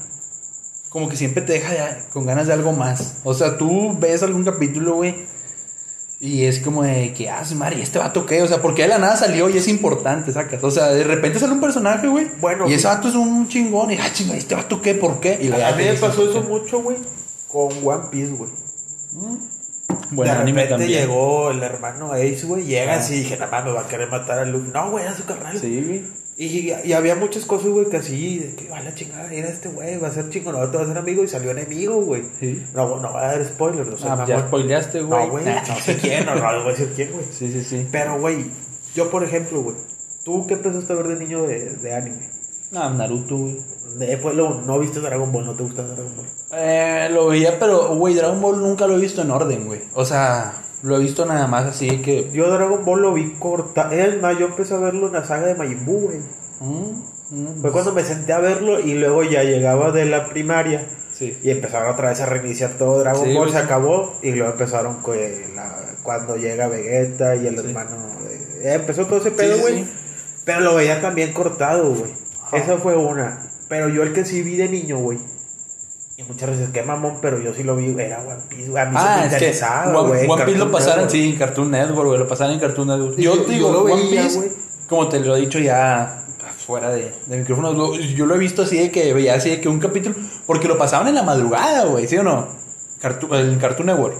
como 0.88 1.08
que 1.08 1.16
siempre 1.16 1.42
te 1.42 1.52
deja 1.54 1.98
con 2.12 2.26
ganas 2.26 2.46
de 2.48 2.52
algo 2.52 2.72
más. 2.72 3.18
O 3.24 3.32
sea, 3.34 3.56
tú 3.58 3.96
ves 3.98 4.22
algún 4.24 4.44
capítulo, 4.44 4.94
güey, 4.96 5.14
y 6.22 6.44
es 6.44 6.60
como 6.60 6.82
de 6.82 7.14
que, 7.14 7.30
ah, 7.30 7.42
¿y 7.74 7.80
este 7.80 7.98
vato 7.98 8.26
qué? 8.26 8.42
O 8.42 8.46
sea, 8.46 8.60
porque 8.60 8.82
de 8.82 8.88
la 8.88 8.98
nada 8.98 9.16
salió 9.16 9.48
y 9.48 9.56
es 9.56 9.66
importante, 9.68 10.30
sacas. 10.32 10.62
O 10.62 10.70
sea, 10.70 10.88
de 10.88 11.02
repente 11.02 11.38
sale 11.38 11.54
un 11.54 11.62
personaje, 11.62 12.08
güey, 12.08 12.28
Bueno, 12.38 12.68
y 12.68 12.74
ese 12.74 12.88
vato 12.88 13.08
es 13.08 13.14
un 13.14 13.48
chingón, 13.48 13.90
y, 13.90 13.94
ah, 13.96 14.12
chinga, 14.12 14.34
¿y 14.34 14.38
¿este 14.38 14.54
vato 14.54 14.82
qué? 14.82 14.94
¿Por 14.94 15.18
qué? 15.18 15.38
Y 15.40 15.48
la 15.48 15.68
A 15.68 15.72
mí 15.74 15.82
me 15.84 15.94
pasó 15.94 16.28
eso 16.28 16.42
mucho, 16.42 16.82
güey, 16.82 16.98
con 17.48 17.70
One 17.82 18.08
Piece, 18.10 18.32
güey. 18.32 18.50
Bueno, 20.10 20.32
de 20.34 20.38
anime 20.38 20.62
repente 20.64 20.84
también. 20.84 21.00
llegó 21.00 21.50
el 21.50 21.62
hermano 21.62 22.12
Ace, 22.12 22.44
güey. 22.44 22.64
Llega 22.64 22.94
Ah. 22.94 22.98
así 22.98 23.14
y 23.14 23.18
dije, 23.20 23.36
nada 23.38 23.50
más 23.50 23.64
me 23.64 23.72
va 23.72 23.80
a 23.80 23.88
querer 23.88 24.10
matar 24.10 24.40
a 24.40 24.44
Luffy. 24.44 24.70
No, 24.72 24.90
güey, 24.90 25.04
era 25.04 25.16
su 25.16 25.24
carnal. 25.24 25.58
Sí, 25.58 25.82
güey. 25.86 26.02
Y, 26.42 26.72
y 26.84 26.92
había 26.94 27.16
muchas 27.16 27.44
cosas, 27.44 27.68
güey, 27.68 27.90
que 27.90 27.98
así, 27.98 28.38
de 28.38 28.54
que 28.54 28.66
va 28.70 28.80
la 28.80 28.94
chingada, 28.94 29.30
era 29.30 29.48
este 29.50 29.68
güey, 29.68 29.98
va 29.98 30.08
a 30.08 30.10
ser 30.10 30.30
chingón, 30.30 30.58
no 30.58 30.70
te 30.70 30.78
va 30.78 30.84
a 30.84 30.86
ser 30.86 30.96
amigo 30.96 31.22
y 31.22 31.28
salió 31.28 31.50
enemigo, 31.50 32.00
güey. 32.00 32.22
Sí. 32.40 32.64
No, 32.72 32.98
no 32.98 33.12
va 33.12 33.28
a 33.28 33.32
dar 33.32 33.44
spoilers, 33.44 33.90
o 33.90 33.98
sea, 33.98 34.14
Ah, 34.14 34.24
ya 34.26 34.40
spoileaste, 34.46 35.02
güey. 35.02 35.26
No, 35.26 35.30
güey, 35.32 35.44
no 35.44 35.76
sé 35.84 35.98
quién, 35.98 36.24
no, 36.24 36.34
no, 36.34 36.40
no 36.50 36.58
voy 36.62 36.68
a 36.68 36.76
decir 36.76 36.92
quién, 36.96 37.12
güey. 37.12 37.26
Sí, 37.30 37.52
sí, 37.52 37.62
sí. 37.62 37.86
Pero, 37.92 38.18
güey, 38.18 38.46
yo, 38.94 39.10
por 39.10 39.22
ejemplo, 39.22 39.60
güey, 39.60 39.76
¿tú 40.24 40.46
qué 40.46 40.54
empezaste 40.54 40.90
a 40.94 40.96
ver 40.96 41.08
de 41.08 41.16
niño 41.16 41.42
de, 41.42 41.74
de 41.74 41.94
anime? 41.94 42.30
Ah, 42.74 42.88
Naruto, 42.88 43.36
güey. 43.36 43.58
De, 43.98 44.16
pues, 44.16 44.34
lo, 44.34 44.62
no 44.62 44.78
viste 44.78 45.00
Dragon 45.00 45.30
Ball, 45.30 45.44
no 45.44 45.52
te 45.52 45.62
gusta 45.62 45.82
Dragon 45.82 46.16
Ball. 46.16 46.26
Eh, 46.52 47.08
lo 47.12 47.26
veía, 47.26 47.58
pero, 47.58 47.96
güey, 47.96 48.14
Dragon 48.14 48.40
Ball 48.40 48.62
nunca 48.62 48.86
lo 48.86 48.96
he 48.96 49.00
visto 49.00 49.20
en 49.20 49.30
orden, 49.30 49.66
güey. 49.66 49.82
O 49.92 50.06
sea, 50.06 50.59
lo 50.82 50.96
he 50.96 51.00
visto 51.00 51.26
nada 51.26 51.46
más 51.46 51.66
así 51.66 52.00
que. 52.02 52.30
Yo 52.32 52.50
Dragon 52.50 52.84
Ball 52.84 53.02
lo 53.02 53.12
vi 53.14 53.34
corta. 53.38 53.88
Es 53.94 54.20
más, 54.20 54.38
yo 54.38 54.46
empecé 54.46 54.74
a 54.74 54.78
verlo 54.78 55.08
en 55.08 55.12
la 55.14 55.24
saga 55.24 55.46
de 55.46 55.54
Majin 55.54 55.84
Buu, 55.84 56.00
güey. 56.06 56.18
Mm, 56.60 57.02
mm, 57.30 57.60
Fue 57.60 57.70
cuando 57.72 57.92
me 57.92 58.02
senté 58.04 58.32
a 58.32 58.38
verlo 58.40 58.80
y 58.80 58.94
luego 58.94 59.22
ya 59.22 59.42
llegaba 59.42 59.92
de 59.92 60.04
la 60.06 60.28
primaria 60.28 60.86
Sí. 61.12 61.36
y 61.42 61.50
empezaron 61.50 61.92
otra 61.92 62.10
vez 62.10 62.20
a 62.20 62.26
reiniciar 62.26 62.72
todo 62.78 63.00
Dragon 63.00 63.24
Sí, 63.26 63.34
Ball, 63.34 63.50
se 63.50 63.58
acabó 63.58 64.14
y 64.22 64.32
luego 64.32 64.52
empezaron 64.52 64.96
con 65.02 65.16
la- 65.54 65.76
cuando 66.02 66.36
llega 66.36 66.66
Vegeta 66.68 67.36
y 67.36 67.46
el 67.46 67.58
hermano. 67.58 67.90
eh, 68.62 68.74
empezó 68.74 69.06
todo 69.06 69.18
ese 69.18 69.30
pedo, 69.32 69.58
güey. 69.58 69.84
sí. 69.84 69.92
Pero 70.46 70.60
lo 70.60 70.74
veía 70.74 71.00
también 71.02 71.32
cortado, 71.34 71.94
güey. 71.94 72.12
Esa 72.52 72.78
fue 72.78 72.96
una. 72.96 73.50
Pero 73.68 73.88
yo 73.90 74.02
el 74.02 74.12
que 74.12 74.24
sí 74.24 74.42
vi 74.42 74.56
de 74.56 74.68
niño, 74.68 74.98
güey. 74.98 75.18
Y 76.20 76.24
muchas 76.24 76.50
veces, 76.50 76.68
qué 76.70 76.82
mamón, 76.82 77.14
pero 77.22 77.40
yo 77.40 77.54
sí 77.54 77.62
lo 77.62 77.76
vi, 77.76 77.94
era 77.98 78.20
One 78.20 78.36
Piece, 78.48 78.68
güey. 78.68 78.82
A 78.82 78.86
mí 78.90 78.96
Ah, 78.98 79.00
se 79.00 79.20
me 79.20 79.26
es 79.26 79.28
que 79.30 79.34
interesaba, 79.46 80.02
güey. 80.02 80.28
One 80.28 80.44
Piece 80.44 80.58
lo 80.58 80.70
pasaron, 80.70 80.96
Network. 81.04 81.10
sí, 81.12 81.30
en 81.30 81.36
Cartoon 81.36 81.70
Network, 81.70 82.06
güey. 82.08 82.18
Lo 82.18 82.28
pasaron 82.28 82.52
en 82.54 82.60
Cartoon 82.60 82.88
Network. 82.88 83.16
Sí, 83.16 83.22
yo 83.22 83.34
yo- 83.36 83.42
te 83.44 83.52
digo, 83.52 83.66
yo 83.68 83.72
lo 83.72 83.80
One 83.84 83.94
veía, 84.02 84.22
Piece, 84.22 84.36
güey. 84.38 84.50
como 84.86 85.08
te 85.08 85.20
lo 85.20 85.34
he 85.36 85.40
dicho 85.40 85.58
ya 85.58 86.16
fuera 86.66 86.90
de, 86.90 87.12
de 87.26 87.36
micrófonos, 87.38 87.74
lo- 87.74 87.94
yo 87.96 88.26
lo 88.26 88.34
he 88.34 88.38
visto 88.38 88.62
así 88.62 88.76
de 88.78 88.90
que 88.90 89.14
veía 89.14 89.34
así 89.34 89.48
de 89.50 89.60
que 89.62 89.68
un 89.68 89.80
capítulo. 89.80 90.14
Porque 90.46 90.68
lo 90.68 90.76
pasaban 90.76 91.08
en 91.08 91.14
la 91.14 91.22
madrugada, 91.22 91.86
güey, 91.86 92.06
¿sí 92.06 92.18
o 92.18 92.22
no? 92.22 92.48
Cartoon, 93.00 93.34
el 93.36 93.58
Cartoon 93.58 93.86
Network. 93.86 94.16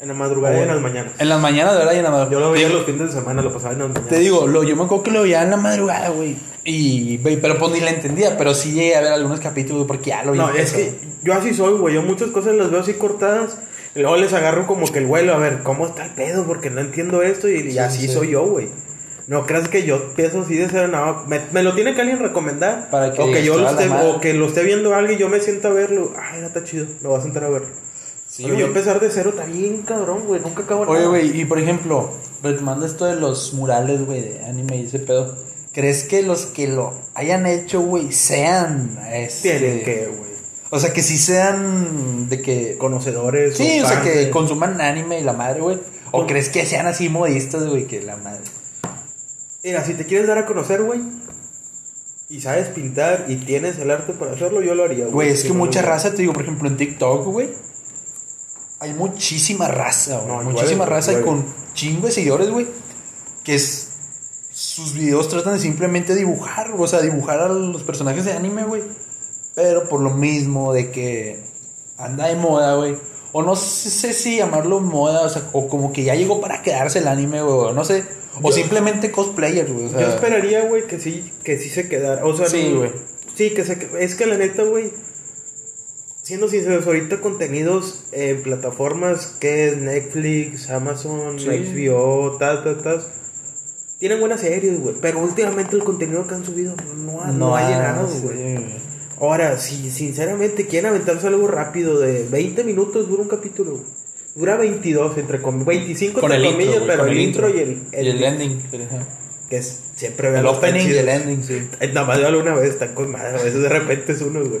En 0.00 0.08
la 0.08 0.14
madrugada 0.14 0.56
y 0.56 0.62
en 0.62 0.68
las 0.68 0.80
mañanas. 0.80 1.12
En 1.18 1.28
las 1.28 1.40
mañanas, 1.40 1.72
de 1.72 1.78
verdad, 1.80 1.92
y 1.94 1.96
en 1.96 2.04
la 2.04 2.10
madrugada. 2.10 2.30
Yo 2.32 2.40
lo 2.40 2.52
veía 2.52 2.68
los 2.68 2.84
fines 2.84 3.00
de 3.12 3.20
semana, 3.20 3.42
lo 3.42 3.52
pasaba 3.52 3.72
en 3.72 3.78
las 3.80 3.88
mañanas. 3.88 4.08
Te 4.08 4.18
digo, 4.18 4.46
lo, 4.46 4.62
yo 4.62 4.76
me 4.76 4.84
acuerdo 4.84 5.02
que 5.02 5.10
lo 5.10 5.22
veía 5.22 5.42
en 5.42 5.50
la 5.50 5.56
madrugada, 5.56 6.10
güey. 6.10 6.36
Y, 6.70 7.16
güey, 7.18 7.40
pero 7.40 7.58
pues 7.58 7.72
ni 7.72 7.80
la 7.80 7.90
entendía, 7.90 8.36
pero 8.36 8.54
sí 8.54 8.72
llegué 8.72 8.94
a 8.96 9.00
ver 9.00 9.12
algunos 9.12 9.40
capítulos 9.40 9.86
porque 9.86 10.10
ya 10.10 10.22
lo 10.24 10.32
vi. 10.32 10.38
No, 10.38 10.50
es 10.50 10.72
que 10.72 10.92
yo 11.22 11.32
así 11.34 11.54
soy, 11.54 11.78
güey. 11.78 11.94
Yo 11.94 12.02
muchas 12.02 12.28
cosas 12.30 12.54
las 12.54 12.70
veo 12.70 12.80
así 12.80 12.94
cortadas. 12.94 13.56
Y 13.94 14.00
luego 14.00 14.16
les 14.16 14.32
agarro 14.34 14.66
como 14.66 14.86
que 14.86 14.98
el 14.98 15.06
vuelo, 15.06 15.32
a 15.34 15.38
ver, 15.38 15.62
¿cómo 15.62 15.86
está 15.86 16.04
el 16.04 16.10
pedo? 16.12 16.44
Porque 16.46 16.68
no 16.70 16.80
entiendo 16.80 17.22
esto. 17.22 17.48
Y, 17.48 17.54
y 17.60 17.72
Sí, 17.72 17.78
así 17.78 18.00
sí. 18.06 18.08
soy 18.12 18.30
yo, 18.32 18.44
güey. 18.46 18.68
No 19.28 19.44
creas 19.46 19.68
que 19.68 19.82
yo 19.84 20.14
pienso 20.14 20.42
así 20.42 20.56
de 20.56 20.68
ser, 20.68 20.88
no. 20.90 21.24
Me, 21.26 21.40
me 21.52 21.62
lo 21.62 21.74
tiene 21.74 21.94
que 21.94 22.02
alguien 22.02 22.18
recomendar. 22.18 22.90
Para 22.90 23.12
que 23.12 23.22
o, 23.22 23.32
que 23.32 23.42
yo 23.44 23.54
lo 23.54 23.60
"Toda 23.60 23.72
la 23.72 23.80
esté, 23.80 23.92
madre". 23.94 24.10
o 24.10 24.20
que 24.20 24.34
lo 24.34 24.46
esté 24.46 24.62
viendo 24.62 24.94
alguien 24.94 25.18
y 25.18 25.20
yo 25.20 25.28
me 25.30 25.40
siento 25.40 25.68
a 25.68 25.72
verlo. 25.72 26.12
Ay, 26.18 26.40
no 26.42 26.46
está 26.48 26.64
chido. 26.64 26.86
Me 27.00 27.08
voy 27.08 27.18
a 27.18 27.22
sentar 27.22 27.44
a 27.44 27.48
verlo. 27.48 27.68
Sí, 28.26 28.42
yo 28.44 28.54
empezar 28.66 29.00
de 29.00 29.10
cero 29.10 29.30
está 29.30 29.44
bien 29.46 29.82
cabrón, 29.82 30.24
güey. 30.26 30.40
Nunca 30.42 30.62
acabo 30.64 30.82
Oye, 30.82 30.98
nada. 30.98 31.08
güey, 31.08 31.40
y 31.40 31.44
por 31.46 31.58
ejemplo, 31.58 32.10
retomando 32.42 32.84
esto 32.84 33.06
de 33.06 33.16
los 33.16 33.54
murales, 33.54 34.04
güey, 34.04 34.20
de 34.20 34.44
anime 34.44 34.76
y 34.76 34.84
ese 34.84 34.98
pedo, 34.98 35.34
¿crees 35.78 36.02
que 36.02 36.22
los 36.22 36.46
que 36.46 36.66
lo 36.66 36.92
hayan 37.14 37.46
hecho, 37.46 37.80
güey, 37.80 38.10
sean, 38.10 38.98
este, 39.12 39.60
Tienen 39.60 39.84
que, 39.84 40.06
güey. 40.08 40.30
o 40.70 40.80
sea, 40.80 40.92
que 40.92 41.04
sí 41.04 41.16
sean 41.16 42.28
de 42.28 42.42
que, 42.42 42.76
Conocedores. 42.78 43.56
sí, 43.56 43.80
o 43.80 43.86
sea, 43.86 43.98
fans 43.98 44.10
que 44.10 44.30
consuman 44.30 44.80
anime 44.80 45.20
y 45.20 45.22
la 45.22 45.34
madre, 45.34 45.60
güey, 45.60 45.78
o 46.10 46.18
Con- 46.18 46.26
crees 46.26 46.48
que 46.48 46.66
sean 46.66 46.88
así 46.88 47.08
modistas, 47.08 47.64
güey, 47.68 47.86
que 47.86 48.02
la 48.02 48.16
madre? 48.16 48.40
Mira, 49.62 49.84
si 49.84 49.94
te 49.94 50.04
quieres 50.04 50.26
dar 50.26 50.38
a 50.38 50.46
conocer, 50.46 50.82
güey. 50.82 51.00
Y 52.28 52.40
sabes 52.40 52.66
pintar 52.70 53.26
y 53.28 53.36
tienes 53.36 53.78
el 53.78 53.92
arte 53.92 54.14
para 54.14 54.32
hacerlo, 54.32 54.60
yo 54.62 54.74
lo 54.74 54.82
haría, 54.82 55.04
güey. 55.04 55.12
Güey, 55.12 55.28
es 55.30 55.44
que 55.44 55.52
mucha 55.52 55.80
raza, 55.82 56.10
te 56.10 56.22
digo, 56.22 56.32
por 56.32 56.42
ejemplo, 56.42 56.68
en 56.68 56.76
TikTok, 56.76 57.24
güey, 57.24 57.50
hay 58.80 58.94
muchísima 58.94 59.68
raza, 59.68 60.18
güey, 60.18 60.26
No, 60.38 60.42
muchísima 60.42 60.72
igual, 60.72 60.88
raza 60.90 61.12
y 61.12 61.22
con 61.22 61.44
chingo 61.72 62.06
de 62.06 62.12
seguidores, 62.12 62.50
güey, 62.50 62.66
que 63.44 63.54
es 63.54 63.87
sus 64.78 64.94
videos 64.94 65.28
tratan 65.28 65.54
de 65.54 65.58
simplemente 65.60 66.14
dibujar, 66.14 66.72
o 66.78 66.86
sea, 66.86 67.00
dibujar 67.00 67.40
a 67.40 67.48
los 67.48 67.82
personajes 67.82 68.24
de 68.24 68.32
anime, 68.32 68.64
güey. 68.64 68.82
Pero 69.54 69.88
por 69.88 70.00
lo 70.00 70.10
mismo 70.10 70.72
de 70.72 70.90
que 70.92 71.40
anda 71.96 72.28
de 72.28 72.36
moda, 72.36 72.76
güey. 72.76 72.96
O 73.32 73.42
no 73.42 73.56
sé 73.56 74.12
si 74.14 74.36
llamarlo 74.36 74.80
moda, 74.80 75.22
o 75.22 75.28
sea, 75.28 75.42
o 75.52 75.68
como 75.68 75.92
que 75.92 76.04
ya 76.04 76.14
llegó 76.14 76.40
para 76.40 76.62
quedarse 76.62 77.00
el 77.00 77.08
anime, 77.08 77.42
güey, 77.42 77.54
o 77.54 77.72
no 77.72 77.84
sé. 77.84 78.04
O 78.40 78.50
Yo- 78.50 78.54
simplemente 78.56 79.10
cosplayers, 79.10 79.70
güey. 79.72 79.86
O 79.86 79.90
sea, 79.90 80.00
Yo 80.00 80.08
esperaría, 80.08 80.62
güey, 80.64 80.86
que 80.86 81.00
sí, 81.00 81.32
que 81.42 81.58
sí 81.58 81.68
se 81.70 81.88
quedara. 81.88 82.24
O 82.24 82.36
sea, 82.36 82.46
Sí, 82.46 82.72
güey. 82.72 82.92
Sí, 83.34 83.50
que 83.50 83.64
se 83.64 83.88
Es 83.98 84.14
que 84.14 84.26
la 84.26 84.36
neta, 84.36 84.62
güey. 84.62 84.92
Siendo 86.22 86.48
sinceros, 86.48 86.86
ahorita 86.86 87.20
contenidos 87.20 88.04
en 88.12 88.42
plataformas 88.42 89.26
que 89.40 89.68
es 89.68 89.76
Netflix, 89.78 90.68
Amazon, 90.70 91.38
Sí. 91.38 91.48
HBO, 91.48 92.36
tal, 92.38 92.62
tal, 92.62 92.82
tal. 92.82 93.04
Tienen 93.98 94.20
buenas 94.20 94.40
series, 94.40 94.80
güey. 94.80 94.94
Pero 95.00 95.20
últimamente 95.20 95.74
el 95.74 95.84
contenido 95.84 96.26
que 96.26 96.34
han 96.34 96.44
subido 96.44 96.74
no 96.96 97.20
ha, 97.22 97.32
no 97.32 97.56
ha 97.56 97.68
llegado, 97.68 98.08
sí, 98.08 98.20
güey. 98.22 98.58
Ahora, 99.20 99.58
si 99.58 99.90
sinceramente 99.90 100.66
quieren 100.66 100.90
aventarse 100.90 101.26
algo 101.26 101.48
rápido 101.48 101.98
de 101.98 102.24
20 102.30 102.62
minutos, 102.62 103.08
dura 103.08 103.22
un 103.22 103.28
capítulo. 103.28 103.80
Dura 104.36 104.56
22, 104.56 105.18
entre 105.18 105.42
com 105.42 105.64
25 105.64 106.20
Con 106.20 106.30
el 106.30 106.44
entre 106.44 106.66
comillas, 106.66 106.84
pero 106.86 106.98
con 106.98 107.08
el 107.08 107.16
el 107.16 107.24
intro 107.24 107.48
y 107.48 107.58
el, 107.58 107.82
Y 107.92 108.08
el 108.08 108.22
ending. 108.22 108.62
que 109.50 109.56
es 109.56 109.80
siempre 109.96 110.38
El 110.38 110.46
opening 110.46 110.86
y 110.86 110.92
el 110.92 111.08
ending, 111.08 111.42
sí. 111.42 111.68
Nada 111.92 112.06
más 112.06 112.18
véalo 112.18 112.40
una 112.40 112.54
vez, 112.54 112.70
están 112.70 112.94
con 112.94 113.10
madre, 113.10 113.40
a 113.40 113.42
veces 113.42 113.60
de 113.60 113.68
repente 113.68 114.12
es 114.12 114.20
uno, 114.20 114.40
güey. 114.40 114.60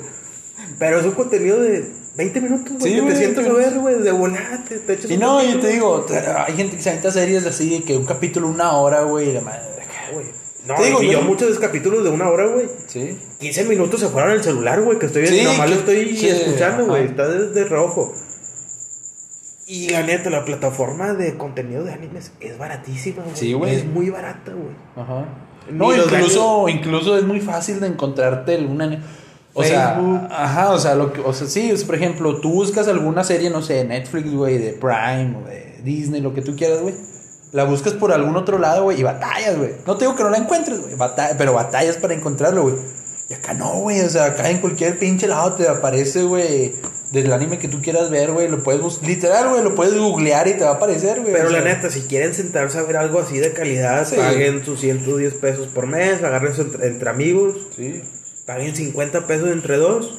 Pero 0.80 0.98
es 0.98 1.06
un 1.06 1.12
contenido 1.12 1.60
de 1.60 1.84
20 2.16 2.40
minutos, 2.40 2.72
güey. 2.78 2.92
Sí, 2.94 3.00
te 3.06 3.16
sientas 3.16 3.46
a 3.46 3.52
20 3.52 3.70
ver, 3.70 3.78
güey, 3.80 3.94
de 4.02 4.12
te 4.86 4.92
echas 4.94 5.10
Y 5.10 5.14
un 5.14 5.20
no, 5.20 5.42
yo 5.44 5.60
te 5.60 5.68
digo, 5.68 6.00
te- 6.02 6.18
hay 6.18 6.54
gente 6.54 6.76
que 6.76 6.82
se 6.82 6.90
avienta 6.90 7.10
series 7.12 7.46
así 7.46 7.70
de 7.70 7.82
que 7.84 7.96
un 7.96 8.06
capítulo 8.06 8.48
una 8.48 8.72
hora, 8.72 9.02
güey, 9.02 9.30
y 9.30 9.32
la 9.32 9.40
madre. 9.40 9.60
güey. 10.12 10.26
No, 10.66 10.74
Te 10.74 10.84
digo, 10.86 11.02
y 11.02 11.06
yo- 11.06 11.12
yo 11.12 11.22
muchos 11.22 11.58
capítulos 11.58 12.04
de 12.04 12.10
una 12.10 12.28
hora, 12.28 12.46
güey. 12.46 12.66
Sí. 12.88 13.16
15 13.38 13.64
minutos 13.64 14.00
se 14.00 14.08
fueron 14.08 14.32
al 14.32 14.42
celular, 14.42 14.82
güey, 14.82 14.98
que 14.98 15.06
estoy 15.06 15.22
viendo, 15.22 15.40
Sí, 15.40 15.46
nomás 15.46 15.70
lo 15.70 15.76
estoy 15.76 16.16
sí, 16.16 16.28
escuchando, 16.28 16.86
güey, 16.86 17.04
está 17.06 17.26
desde 17.28 17.64
rojo. 17.64 18.12
Y 19.66 19.90
la 19.90 20.02
neta, 20.02 20.30
la 20.30 20.44
plataforma 20.44 21.12
de 21.12 21.36
contenido 21.36 21.84
de 21.84 21.92
animes 21.92 22.32
es 22.40 22.56
baratísima, 22.58 23.22
güey. 23.22 23.36
Sí, 23.36 23.52
güey. 23.52 23.74
Es 23.76 23.84
muy 23.86 24.08
barata, 24.10 24.52
güey. 24.52 24.74
Ajá. 24.96 25.26
No, 25.70 25.94
incluso, 25.94 26.68
incluso 26.68 27.18
es 27.18 27.24
muy 27.24 27.40
fácil 27.40 27.78
de 27.80 27.88
encontrarte 27.88 28.56
una... 28.58 29.02
O 29.54 29.64
sea, 29.64 29.94
Facebook. 29.94 30.20
ajá, 30.30 30.70
o 30.72 30.78
sea, 30.78 30.94
lo 30.94 31.12
que, 31.12 31.20
o 31.20 31.32
sea, 31.32 31.46
sí, 31.48 31.72
por 31.86 31.94
ejemplo, 31.96 32.40
tú 32.40 32.50
buscas 32.52 32.86
alguna 32.88 33.24
serie, 33.24 33.50
no 33.50 33.62
sé, 33.62 33.74
de 33.74 33.84
Netflix, 33.84 34.32
güey, 34.32 34.58
de 34.58 34.72
Prime 34.72 35.36
o 35.42 35.48
de 35.48 35.80
Disney, 35.82 36.20
lo 36.20 36.32
que 36.34 36.42
tú 36.42 36.54
quieras, 36.54 36.80
güey. 36.80 36.94
La 37.52 37.64
buscas 37.64 37.94
por 37.94 38.12
algún 38.12 38.36
otro 38.36 38.58
lado, 38.58 38.84
güey, 38.84 39.00
y 39.00 39.02
batallas, 39.02 39.56
güey. 39.56 39.70
No 39.86 39.96
te 39.96 40.04
digo 40.04 40.14
que 40.14 40.22
no 40.22 40.30
la 40.30 40.36
encuentres, 40.38 40.80
güey, 40.80 40.94
bata- 40.96 41.30
pero 41.38 41.54
batallas 41.54 41.96
para 41.96 42.14
encontrarlo, 42.14 42.62
güey. 42.64 42.74
Y 43.30 43.34
acá 43.34 43.52
no, 43.54 43.80
güey, 43.80 44.00
o 44.00 44.08
sea, 44.08 44.26
acá 44.26 44.48
en 44.50 44.58
cualquier 44.58 44.98
pinche 44.98 45.26
lado 45.26 45.54
te 45.54 45.66
aparece, 45.68 46.22
güey, 46.22 46.74
del 47.12 47.32
anime 47.32 47.58
que 47.58 47.68
tú 47.68 47.80
quieras 47.82 48.10
ver, 48.10 48.32
güey, 48.32 48.48
lo 48.48 48.62
puedes 48.62 48.80
buscar, 48.82 49.08
literal, 49.08 49.48
güey, 49.48 49.62
lo 49.64 49.74
puedes 49.74 49.94
googlear 49.98 50.46
y 50.48 50.54
te 50.54 50.64
va 50.64 50.70
a 50.70 50.74
aparecer, 50.74 51.20
güey. 51.20 51.32
Pero 51.32 51.48
o 51.48 51.52
la 51.52 51.62
sea. 51.62 51.74
neta, 51.74 51.90
si 51.90 52.02
quieren 52.02 52.32
sentarse 52.34 52.78
a 52.78 52.82
ver 52.82 52.96
algo 52.98 53.18
así 53.20 53.38
de 53.38 53.52
calidad, 53.54 54.06
Sí. 54.06 54.16
paguen 54.16 54.64
sus 54.64 54.80
110 54.80 55.34
pesos 55.34 55.66
por 55.68 55.86
mes, 55.86 56.22
agarren 56.22 56.52
eso 56.52 56.62
entre, 56.62 56.86
entre 56.86 57.08
amigos, 57.10 57.54
Sí. 57.74 58.02
Paguen 58.48 58.74
50 58.74 59.26
pesos 59.26 59.50
entre 59.50 59.76
dos, 59.76 60.18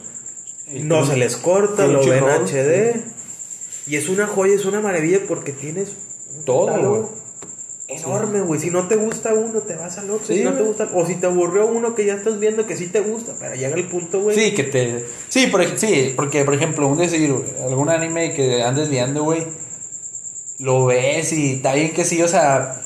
no 0.71 1.03
se 1.03 1.17
les 1.17 1.35
corta, 1.35 1.87
lo 1.87 2.05
ven 2.05 2.23
HD. 2.23 3.01
Y 3.87 3.95
es 3.95 4.07
una 4.07 4.27
joya, 4.27 4.53
es 4.53 4.65
una 4.65 4.81
maravilla 4.81 5.21
porque 5.27 5.51
tienes 5.51 5.93
un 6.37 6.45
Todo, 6.45 6.89
güey. 6.89 7.01
enorme, 7.87 8.41
güey. 8.41 8.59
Si 8.59 8.69
no 8.69 8.87
te 8.87 8.97
gusta 8.97 9.33
uno, 9.33 9.61
te 9.61 9.75
vas 9.75 9.97
al 9.97 10.11
otro. 10.11 10.27
Sí, 10.27 10.37
si 10.37 10.43
no 10.43 10.53
te 10.53 10.61
gusta, 10.61 10.91
o 10.93 11.07
si 11.07 11.15
te 11.15 11.25
aburrió 11.25 11.65
uno 11.65 11.95
que 11.95 12.05
ya 12.05 12.13
estás 12.13 12.39
viendo 12.39 12.67
que 12.67 12.77
sí 12.77 12.85
te 12.85 12.99
gusta, 12.99 13.33
pero 13.39 13.55
llega 13.55 13.75
el 13.75 13.87
punto, 13.87 14.21
güey. 14.21 14.35
Sí, 14.37 14.53
que 14.53 14.65
te. 14.65 15.05
Sí, 15.27 15.47
por, 15.47 15.65
sí, 15.79 16.13
porque, 16.15 16.45
por 16.45 16.53
ejemplo, 16.53 16.87
un 16.87 16.99
decir, 16.99 17.33
algún 17.65 17.89
anime 17.89 18.33
que 18.35 18.61
andes 18.61 18.89
viendo, 18.89 19.23
güey, 19.23 19.47
lo 20.59 20.85
ves 20.85 21.33
y 21.33 21.53
está 21.53 21.73
bien 21.73 21.93
que 21.93 22.05
sí, 22.05 22.21
o 22.21 22.27
sea. 22.27 22.78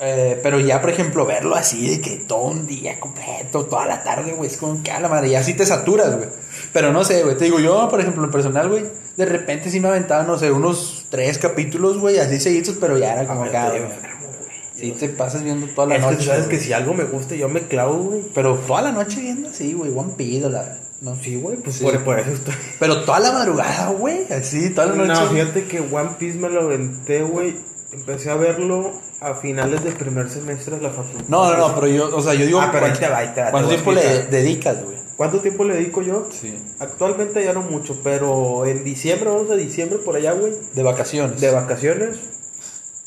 Eh, 0.00 0.38
pero 0.42 0.60
ya, 0.60 0.80
por 0.80 0.90
ejemplo, 0.90 1.26
verlo 1.26 1.54
así 1.56 1.88
de 1.90 2.00
que 2.00 2.16
todo 2.18 2.42
un 2.48 2.66
día 2.66 3.00
completo, 3.00 3.64
toda 3.66 3.86
la 3.86 4.02
tarde, 4.04 4.32
güey, 4.32 4.48
es 4.50 4.56
como 4.56 4.82
que 4.82 4.90
a 4.92 5.00
la 5.00 5.08
madre, 5.08 5.30
ya 5.30 5.42
sí 5.42 5.54
te 5.54 5.66
saturas, 5.66 6.16
güey. 6.16 6.28
Pero 6.72 6.92
no 6.92 7.02
sé, 7.04 7.22
güey, 7.24 7.36
te 7.36 7.46
digo, 7.46 7.58
yo, 7.58 7.88
por 7.88 8.00
ejemplo, 8.00 8.24
en 8.24 8.30
personal, 8.30 8.68
güey, 8.68 8.84
de 9.16 9.24
repente 9.26 9.70
sí 9.70 9.80
me 9.80 9.88
aventaba, 9.88 10.22
no 10.22 10.38
sé, 10.38 10.50
unos 10.52 11.06
tres 11.10 11.38
capítulos, 11.38 11.98
güey, 11.98 12.18
así 12.18 12.38
seguidos, 12.38 12.76
pero 12.80 12.96
ya 12.98 13.14
era 13.14 13.26
como 13.26 13.42
Ah, 13.44 13.46
acá, 13.46 13.68
güey. 13.70 13.82
enfermo, 13.82 14.26
güey. 14.38 14.48
Sí, 14.76 14.92
te 14.92 15.08
pasas 15.08 15.42
viendo 15.42 15.66
toda 15.74 15.88
la 15.88 15.94
Es 15.96 16.00
que 16.02 16.06
noche. 16.06 16.18
tú 16.18 16.24
sabes 16.24 16.46
güey. 16.46 16.58
que 16.58 16.64
si 16.64 16.72
algo 16.72 16.94
me 16.94 17.04
gusta, 17.04 17.34
yo 17.34 17.48
me 17.48 17.62
clavo, 17.62 17.94
güey. 17.98 18.22
Pero 18.34 18.54
toda 18.54 18.82
la 18.82 18.92
noche 18.92 19.20
viendo 19.20 19.48
así, 19.48 19.72
güey, 19.72 19.90
One 19.92 20.12
Piece, 20.16 20.48
la. 20.48 20.78
No, 21.00 21.16
Sí, 21.16 21.34
güey, 21.36 21.56
pues 21.56 21.76
Sí. 21.76 21.84
Por, 21.84 22.02
por 22.04 22.18
eso 22.20 22.30
estoy. 22.32 22.54
Pero 22.78 23.04
toda 23.04 23.18
la 23.20 23.32
madrugada, 23.32 23.90
güey. 23.90 24.26
Así, 24.32 24.70
toda 24.70 24.88
la 24.88 24.94
noche. 24.94 25.20
No, 25.20 25.28
fíjate 25.30 25.64
que 25.64 25.80
One 25.80 26.10
Piece 26.18 26.38
me 26.38 26.48
lo 26.48 26.62
aventé, 26.62 27.22
güey. 27.22 27.56
Empecé 27.90 28.30
a 28.30 28.34
verlo 28.34 28.92
a 29.20 29.34
finales 29.34 29.82
del 29.82 29.94
primer 29.94 30.28
semestre 30.28 30.76
de 30.76 30.82
la 30.82 30.90
facultad. 30.90 31.24
No, 31.28 31.50
no, 31.50 31.56
no, 31.68 31.74
pero 31.74 31.86
yo, 31.86 32.14
o 32.14 32.20
sea, 32.20 32.34
yo 32.34 32.44
digo. 32.44 32.60
Ah, 32.60 32.68
pero 32.70 32.84
ahí 32.86 32.92
¿cuánto- 32.92 33.06
te 33.06 33.08
va, 33.12 33.18
ahí 33.18 33.32
te 33.34 33.40
va, 33.40 33.50
¿Cuánto 33.50 33.68
tiempo 33.70 33.92
le 33.92 34.24
dedicas, 34.24 34.84
güey? 34.84 34.96
¿Cuánto 35.16 35.40
tiempo 35.40 35.64
le 35.64 35.74
dedico 35.74 36.02
yo? 36.02 36.28
Sí. 36.30 36.56
Actualmente 36.78 37.42
ya 37.42 37.52
no 37.52 37.62
mucho, 37.62 37.98
pero 38.04 38.66
en 38.66 38.84
diciembre, 38.84 39.30
vamos 39.30 39.50
a 39.50 39.56
diciembre 39.56 39.98
por 39.98 40.14
allá, 40.16 40.32
güey. 40.32 40.52
De 40.74 40.82
vacaciones. 40.82 41.40
De 41.40 41.50
vacaciones. 41.50 42.18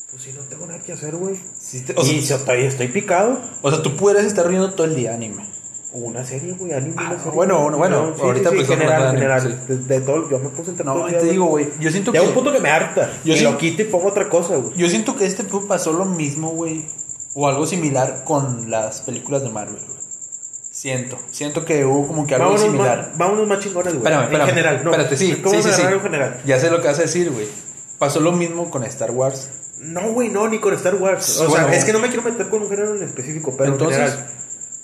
Pues 0.09 0.23
si 0.23 0.33
no 0.33 0.41
tengo 0.41 0.65
nada 0.67 0.79
que 0.79 0.91
hacer, 0.93 1.15
güey. 1.15 1.39
Sí 1.57 1.81
te- 1.81 1.93
o, 1.95 2.03
sea, 2.03 2.13
Y 2.13 2.21
si 2.21 2.33
estoy, 2.33 2.65
estoy 2.65 2.87
picado. 2.89 3.39
o 3.61 3.71
sea, 3.71 3.81
tú 3.81 3.95
pudieras 3.95 4.25
estar 4.25 4.49
viendo 4.49 4.73
todo 4.73 4.87
el 4.87 4.95
día 4.95 5.13
anime. 5.13 5.45
Una 5.93 6.23
serie, 6.23 6.53
güey, 6.53 6.71
anime, 6.71 6.95
Ah, 6.97 7.15
serie. 7.17 7.31
bueno, 7.33 7.59
bueno, 7.61 7.77
bueno, 7.77 8.15
ahorita 8.21 8.49
sí, 8.51 8.55
pues, 8.55 8.67
general, 8.69 9.11
de 9.11 9.17
general. 9.17 9.41
anime, 9.41 9.57
De, 9.67 9.77
de 9.77 10.01
todo, 10.01 10.29
yo 10.29 10.39
me 10.39 10.47
puse 10.49 10.71
entre 10.71 10.85
No, 10.85 11.05
te 11.05 11.23
digo, 11.25 11.47
güey. 11.47 11.67
Yo 11.81 11.91
siento 11.91 12.11
que. 12.13 12.17
Llega 12.19 12.29
un 12.29 12.33
punto 12.35 12.53
que 12.53 12.59
me 12.61 12.69
harta. 12.69 13.09
Yo 13.25 13.35
sí- 13.35 13.43
lo 13.43 13.57
quito 13.57 13.81
y 13.81 13.85
pongo 13.85 14.07
otra 14.07 14.29
cosa, 14.29 14.55
güey. 14.55 14.73
Yo 14.77 14.87
siento 14.87 15.17
que 15.17 15.25
este 15.25 15.43
pu- 15.43 15.67
pasó 15.67 15.91
lo 15.91 16.05
mismo, 16.05 16.51
güey. 16.51 16.85
O 17.33 17.47
algo 17.47 17.65
similar 17.65 18.23
con 18.25 18.69
las 18.71 19.01
películas 19.01 19.43
de 19.43 19.49
Marvel, 19.49 19.75
güey. 19.85 19.99
Siento. 20.71 21.17
Siento 21.31 21.65
que 21.65 21.83
hubo 21.85 22.07
como 22.07 22.25
que 22.25 22.35
algo 22.35 22.45
Vámonos 22.51 22.65
similar. 22.65 23.07
más, 23.09 23.17
vámonos 23.17 23.47
más 23.47 23.59
chingones, 23.59 23.93
güey. 23.93 23.97
Espérame, 23.97 24.23
espérame. 24.23 24.41
En 24.49 24.55
general, 24.55 24.81
no. 24.85 24.91
Espérate, 24.91 25.17
sí. 25.17 25.35
¿Cómo 25.43 25.55
sí, 25.61 25.63
sí, 25.63 25.73
sí. 25.75 25.81
en 25.81 25.99
general? 26.01 26.41
Ya 26.45 26.59
sé 26.59 26.69
lo 26.71 26.79
que 26.81 26.87
vas 26.87 26.99
a 26.99 27.01
decir, 27.01 27.29
güey. 27.31 27.47
Pasó 27.99 28.19
lo 28.21 28.31
mismo 28.31 28.69
con 28.69 28.83
Star 28.85 29.11
Wars. 29.11 29.49
No, 29.79 30.13
güey, 30.13 30.29
no, 30.29 30.47
ni 30.47 30.59
con 30.59 30.73
Star 30.75 30.95
Wars. 30.95 31.39
O 31.41 31.49
Bueno. 31.49 31.67
sea, 31.67 31.75
es 31.77 31.83
que 31.83 31.91
no 31.91 31.99
me 31.99 32.07
quiero 32.07 32.23
meter 32.23 32.49
con 32.49 32.61
un 32.61 32.69
género 32.69 32.95
en 32.95 33.03
específico, 33.03 33.53
pero 33.57 33.71
Entonces- 33.73 33.99
en 33.99 34.07
general. 34.07 34.35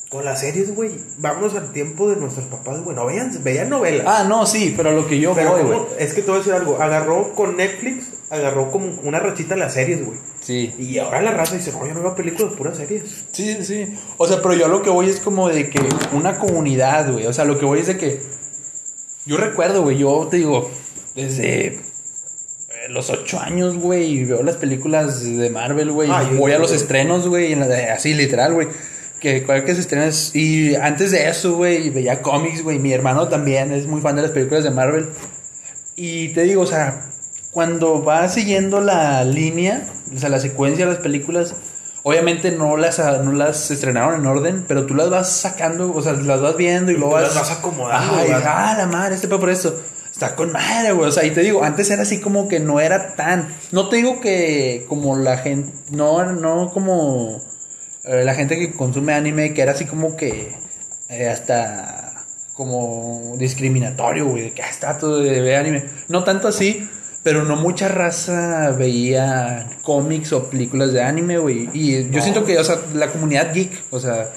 Con 0.10 0.24
las 0.24 0.40
series, 0.40 0.74
güey. 0.74 0.92
Vámonos 1.18 1.54
al 1.56 1.74
tiempo 1.74 2.10
de 2.10 2.16
nuestros 2.16 2.46
papás, 2.46 2.82
güey. 2.82 2.96
No 2.96 3.06
veían, 3.06 3.30
veían 3.44 3.70
novelas. 3.70 4.06
Ah, 4.08 4.26
no, 4.28 4.46
sí, 4.46 4.74
pero 4.78 4.94
lo 4.94 5.06
que 5.06 5.20
yo 5.20 5.34
pero 5.36 5.52
voy, 5.52 5.64
güey. 5.64 5.80
es 6.00 6.14
que 6.14 6.22
te 6.22 6.28
voy 6.28 6.36
a 6.36 6.38
decir 6.40 6.54
algo. 6.54 6.82
Agarró 6.82 7.34
con 7.36 7.58
Netflix, 7.58 8.14
agarró 8.30 8.72
como 8.72 8.88
una 9.04 9.20
rachita 9.20 9.58
las 9.58 9.74
series, 9.74 10.06
güey. 10.06 10.18
Sí. 10.40 10.74
Y 10.80 10.98
ahora 11.00 11.22
la 11.22 11.32
raza 11.32 11.56
dice, 11.56 11.74
no, 11.74 11.86
yo 11.86 11.94
no 11.94 12.02
veo 12.02 12.16
películas, 12.16 12.54
puras 12.54 12.78
series. 12.78 13.26
Sí, 13.34 13.58
sí. 13.66 13.94
O 14.16 14.26
sea, 14.26 14.42
pero 14.42 14.54
yo 14.54 14.70
lo 14.70 14.82
que 14.82 14.90
voy 14.90 15.10
es 15.10 15.20
como 15.20 15.50
de 15.50 15.70
que 15.70 15.82
una 16.14 16.38
comunidad, 16.38 17.12
güey. 17.12 17.28
O 17.28 17.34
sea, 17.34 17.44
lo 17.44 17.60
que 17.60 17.66
voy 17.66 17.80
es 17.80 17.88
de 17.88 17.98
que. 17.98 18.22
Yo 19.26 19.36
recuerdo, 19.36 19.82
güey, 19.82 19.98
yo 19.98 20.26
te 20.32 20.38
digo, 20.38 20.72
desde 21.16 21.66
eh, 21.66 21.80
los 22.88 23.10
ocho 23.10 23.42
años, 23.42 23.76
güey, 23.76 24.06
y 24.06 24.24
veo 24.24 24.42
las 24.42 24.56
películas 24.56 25.22
de 25.22 25.50
Marvel, 25.50 25.92
güey. 25.92 26.10
Ah, 26.10 26.30
voy 26.38 26.54
a 26.54 26.60
los 26.60 26.72
estrenos, 26.72 27.28
güey, 27.28 27.54
así 27.54 28.14
literal, 28.14 28.54
güey. 28.54 28.70
Que 29.20 29.44
cualquier 29.44 29.66
que 29.66 29.76
se 29.76 29.82
estrenas. 29.82 30.36
Y 30.36 30.76
antes 30.76 31.12
de 31.12 31.28
eso, 31.28 31.56
güey, 31.56 31.90
veía 31.90 32.22
cómics, 32.22 32.64
güey. 32.64 32.80
Mi 32.80 32.94
hermano 32.94 33.28
también 33.28 33.72
es 33.72 33.88
muy 33.88 34.02
fan 34.02 34.16
de 34.16 34.22
las 34.22 34.32
películas 34.32 34.64
de 34.64 34.72
Marvel. 34.72 35.10
Y 35.96 36.30
te 36.30 36.44
digo, 36.44 36.62
o 36.62 36.68
sea, 36.68 37.10
cuando 37.52 38.04
vas 38.04 38.36
siguiendo 38.36 38.82
la 38.82 39.24
línea, 39.24 39.88
o 40.16 40.20
sea, 40.20 40.30
la 40.30 40.40
secuencia 40.40 40.86
de 40.86 40.92
las 40.92 41.02
películas, 41.02 41.56
obviamente 42.04 42.52
no 42.52 42.78
las, 42.78 43.00
no 43.00 43.32
las 43.32 43.72
estrenaron 43.72 44.22
en 44.22 44.28
orden, 44.28 44.66
pero 44.68 44.86
tú 44.86 44.94
las 44.94 45.10
vas 45.10 45.32
sacando, 45.32 45.92
o 45.92 46.02
sea, 46.04 46.14
las 46.14 46.40
vas 46.40 46.56
viendo 46.56 46.92
y, 46.92 46.96
Y 46.96 46.98
luego 47.00 47.14
vas... 47.14 47.24
las 47.24 47.36
vas 47.36 47.58
acomodando, 47.58 48.16
Ay, 48.16 48.30
ah, 48.32 48.76
la 48.78 48.86
madre, 48.86 49.16
este 49.16 49.28
pedo 49.28 49.40
por 49.40 49.50
esto. 49.50 49.82
Está 50.12 50.36
con 50.36 50.52
madre, 50.52 50.94
güey. 50.94 51.10
O 51.10 51.12
sea, 51.12 51.26
y 51.26 51.32
te 51.32 51.42
digo, 51.42 51.64
antes 51.64 51.90
era 51.92 52.02
así 52.04 52.20
como 52.20 52.48
que 52.48 52.60
no 52.60 52.80
era 52.80 53.16
tan. 53.16 53.50
No 53.72 53.88
te 53.88 53.98
digo 53.98 54.20
que 54.20 54.86
como 54.88 55.16
la 55.16 55.38
gente. 55.38 55.72
No, 55.92 56.24
no 56.34 56.72
como 56.72 57.44
eh, 58.08 58.24
la 58.26 58.34
gente 58.34 58.58
que 58.58 58.72
consume 58.72 59.14
anime, 59.14 59.54
que 59.54 59.62
era 59.62 59.74
así 59.74 59.86
como 59.86 60.16
que 60.16 60.56
eh, 61.10 61.28
hasta 61.30 62.14
como 62.54 63.36
discriminatorio, 63.38 64.26
güey, 64.28 64.44
de 64.46 64.52
que 64.52 64.64
ah, 64.64 64.70
está 64.70 64.98
todo 64.98 65.20
de 65.20 65.56
anime. 65.56 65.86
No 66.08 66.24
tanto 66.24 66.48
así, 66.48 66.88
pero 67.22 67.44
no 67.44 67.56
mucha 67.56 67.88
raza 67.88 68.72
veía 68.72 69.70
cómics 69.84 70.34
o 70.34 70.50
películas 70.50 70.92
de 70.94 71.02
anime, 71.04 71.38
güey. 71.38 71.70
Y 71.74 72.10
yo 72.10 72.22
siento 72.22 72.46
que, 72.46 72.58
o 72.58 72.64
sea, 72.64 72.78
la 72.96 73.12
comunidad 73.12 73.54
geek, 73.54 73.72
o 73.92 74.00
sea. 74.00 74.32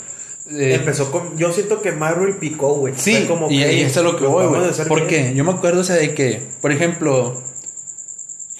eh, 0.50 0.74
Empezó 0.74 1.10
con. 1.10 1.38
Yo 1.38 1.50
siento 1.52 1.80
que 1.80 1.92
Marvel 1.92 2.36
picó, 2.36 2.74
güey. 2.74 2.92
Sí, 2.96 3.24
como 3.26 3.50
y 3.50 3.58
que, 3.58 3.64
ahí 3.64 3.80
eso 3.82 4.00
es 4.00 4.04
lo 4.06 4.16
que 4.18 4.26
voy, 4.26 4.46
güey. 4.46 4.64
a 4.64 4.68
hacer 4.68 4.86
¿Por 4.88 5.06
bien. 5.06 5.28
qué? 5.30 5.34
Yo 5.34 5.44
me 5.44 5.52
acuerdo, 5.52 5.80
o 5.80 5.84
sea, 5.84 5.96
de 5.96 6.12
que, 6.14 6.42
por 6.60 6.72
ejemplo, 6.72 7.40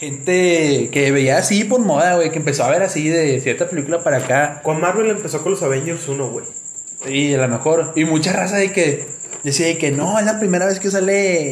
gente 0.01 0.89
que 0.91 1.13
veía 1.13 1.39
así 1.39 1.65
por 1.65 1.81
moda, 1.81 2.17
güey, 2.17 2.31
que 2.31 2.39
empezó 2.39 2.65
a 2.65 2.71
ver 2.71 2.83
así 2.83 3.09
de 3.09 3.41
cierta 3.41 3.69
película 3.69 4.03
para 4.03 4.17
acá, 4.19 4.61
Con 4.65 4.81
Marvel 4.81 5.11
empezó 5.11 5.43
con 5.43 5.53
los 5.53 5.63
Avengers 5.63 6.09
1, 6.09 6.31
güey. 6.31 6.45
y 7.09 7.35
a 7.35 7.39
lo 7.39 7.49
mejor, 7.49 7.93
y 7.97 8.05
mucha 8.07 8.33
raza 8.33 8.57
de 8.57 8.73
que 8.73 9.05
decía 9.45 9.67
de 9.69 9.79
que 9.79 9.91
no, 9.91 10.19
es 10.19 10.25
la 10.27 10.39
primera 10.39 10.67
vez 10.67 10.81
que 10.81 10.91
sale 10.91 11.51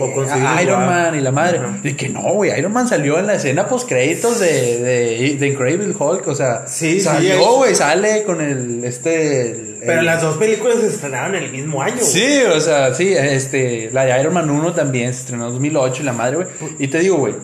Iron. 0.63 0.87
Man 0.87 1.15
y 1.15 1.21
la 1.21 1.31
madre. 1.33 1.59
Ajá. 1.59 1.79
Y 1.85 1.95
que 1.95 2.09
no, 2.09 2.21
güey, 2.35 2.59
Iron 2.59 2.73
Man 2.73 2.89
salió 2.89 3.19
en 3.19 3.27
la 3.27 3.35
escena 3.35 3.67
post 3.69 3.89
créditos 3.89 4.41
de, 4.41 4.79
de, 4.81 5.37
de 5.39 5.47
Incredible 5.47 5.95
Hulk, 5.99 6.27
o 6.27 6.35
sea, 6.35 6.67
Sí, 6.67 6.95
sí, 6.95 7.01
salió, 7.01 7.55
güey, 7.57 7.75
sale 7.75 8.25
con 8.25 8.41
el, 8.41 8.83
este... 8.85 9.43
el- 9.51 9.77
Pero 9.87 10.01
el- 10.01 10.07
las 10.07 10.21
dos 10.23 10.37
películas 10.39 10.81
se 10.81 10.89
estrenaron 10.89 11.35
el 11.35 11.51
mismo 11.53 11.81
año. 11.83 11.97
Sí, 12.03 12.41
o 12.55 12.61
sea, 12.61 12.95
sí, 12.95 13.15
este, 13.15 13.91
la 13.93 14.05
de 14.05 14.21
Iron 14.21 14.35
Man 14.35 14.51
1 14.51 14.75
también 14.75 15.13
se 15.15 15.21
estrenó 15.21 15.47
en 15.49 15.53
2008 15.55 16.03
y 16.03 16.05
la 16.05 16.13
madre, 16.13 16.37
güey. 16.37 16.49
Y 16.79 16.89
te 16.89 16.99
digo, 16.99 17.17
güey, 17.17 17.35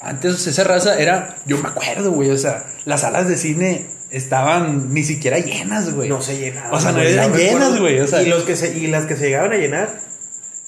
antes 0.00 0.46
esa 0.46 0.64
raza 0.64 0.98
era, 0.98 1.36
yo 1.46 1.58
me 1.58 1.68
acuerdo, 1.68 2.12
güey, 2.12 2.30
o 2.30 2.38
sea, 2.38 2.64
las 2.84 3.00
salas 3.02 3.28
de 3.28 3.36
cine 3.36 3.86
estaban 4.10 4.92
ni 4.94 5.02
siquiera 5.02 5.38
llenas, 5.38 5.92
güey. 5.92 6.08
No 6.08 6.20
se 6.22 6.38
llenaban. 6.38 6.72
O 6.74 6.80
sea, 6.80 6.92
no 6.92 7.00
eran 7.00 7.32
llenas, 7.32 7.78
güey, 7.78 8.00
o 8.00 8.06
sea. 8.06 8.22
y, 8.22 8.26
los 8.26 8.44
que 8.44 8.56
se, 8.56 8.76
y 8.78 8.86
las 8.86 9.06
que 9.06 9.16
se 9.16 9.26
llegaban 9.26 9.52
a 9.52 9.56
llenar 9.56 10.00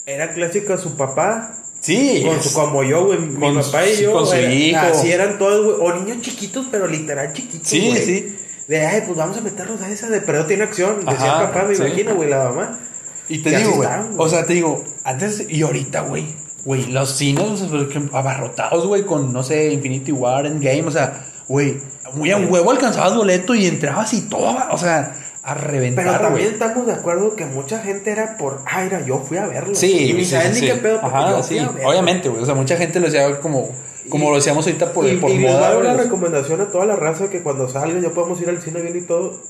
era 0.07 0.33
clásica 0.33 0.79
su 0.79 0.97
papá. 0.97 1.55
Sí, 1.81 2.25
Con 2.27 2.43
su, 2.43 2.53
como 2.55 2.83
yo, 2.83 3.07
güey. 3.07 3.21
Mi 3.21 3.55
papá 3.62 3.87
y 3.87 4.03
yo. 4.03 4.12
con 4.12 4.27
su 4.27 4.33
era- 4.35 4.53
hijo. 4.53 4.81
Así 4.81 5.12
eran 5.12 5.38
todos, 5.38 5.64
güey. 5.79 5.88
O 5.88 5.95
niños 6.01 6.21
chiquitos, 6.23 6.67
pero 6.73 6.88
literal 6.88 7.33
chiquitos. 7.33 7.69
Sí, 7.69 7.88
güey. 7.91 8.05
sí. 8.05 8.37
De, 8.67 8.85
ay, 8.85 9.03
pues 9.07 9.17
vamos 9.17 9.38
a 9.38 9.41
meternos 9.43 9.81
a 9.81 9.88
esa 9.88 10.09
de 10.09 10.21
pero 10.21 10.45
tiene 10.47 10.64
acción. 10.64 10.99
Decía 11.07 11.12
Ajá, 11.37 11.53
papá, 11.53 11.64
me 11.69 11.77
sí. 11.77 11.83
imagino, 11.83 12.17
güey, 12.17 12.29
la 12.29 12.45
mamá. 12.45 12.81
Y 13.29 13.38
te 13.38 13.51
Y 13.51 13.55
digo, 13.57 13.77
güey. 13.77 13.88
o 14.17 14.29
sea, 14.29 14.45
te 14.45 14.55
digo, 14.55 14.83
antes 15.05 15.45
y 15.49 15.62
ahorita, 15.62 16.01
güey, 16.01 16.35
güey, 16.68 16.85
los 16.87 17.16
cines 17.16 17.62
por 17.62 17.81
ejemplo, 17.81 18.18
abarrotados, 18.18 18.87
güey, 18.87 19.04
con, 19.07 19.33
no 19.33 19.42
sé, 19.42 19.72
Infinity 19.72 20.12
War, 20.12 20.44
Endgame, 20.44 20.85
o 20.87 20.90
sea, 20.90 21.24
güey, 21.48 21.81
muy 22.12 22.31
a 22.31 22.37
huevo 22.37 22.70
alcanzabas 22.70 23.16
boleto 23.16 23.54
y 23.54 23.64
entrabas 23.66 24.12
y 24.12 24.28
todo, 24.28 24.54
o 24.70 24.76
sea, 24.76 25.16
a 25.42 25.54
reventar, 25.54 26.04
Pero 26.04 26.20
también 26.20 26.52
estamos 26.52 26.87
de 26.87 26.92
acuerdo 26.92 27.35
que 27.37 27.46
mucha 27.46 27.78
gente 27.81 28.11
era 28.11 28.37
por, 28.37 28.61
ah, 28.66 28.85
era, 28.85 29.00
yo 29.07 29.18
fui 29.18 29.38
a 29.38 29.46
verlo. 29.46 29.74
Sí, 29.74 30.11
y 30.11 30.12
ni 30.12 30.26
sí, 30.26 30.33
saben 30.33 30.54
sí, 30.54 30.61
ni 30.61 30.66
sí. 30.66 30.72
qué 30.74 30.78
pedo, 30.78 30.98
Ajá, 31.02 31.31
yo 31.31 31.42
fui 31.42 31.57
sí, 31.57 31.64
a 31.64 31.70
verlo. 31.70 31.88
obviamente, 31.88 32.28
güey, 32.28 32.42
o 32.42 32.44
sea, 32.44 32.54
mucha 32.54 32.76
gente 32.76 33.00
lo 33.00 33.07
decía 33.07 33.40
como, 33.40 33.70
como 34.11 34.28
lo 34.28 34.37
decíamos 34.37 34.66
ahorita 34.66 34.92
por, 34.92 35.09
y, 35.09 35.16
por 35.16 35.31
y 35.31 35.38
moda, 35.38 35.70
güey, 35.72 35.87
una 35.87 35.94
los- 35.94 36.02
recomendación 36.04 36.61
a 36.61 36.66
toda 36.66 36.85
la 36.85 36.96
raza 36.96 37.31
que 37.31 37.42
cuando 37.42 37.66
salgan 37.70 38.02
ya 38.02 38.11
podemos 38.11 38.38
ir 38.42 38.50
al 38.50 38.61
cine 38.61 38.83
bien 38.83 38.98
y 38.98 39.07
todo. 39.07 39.40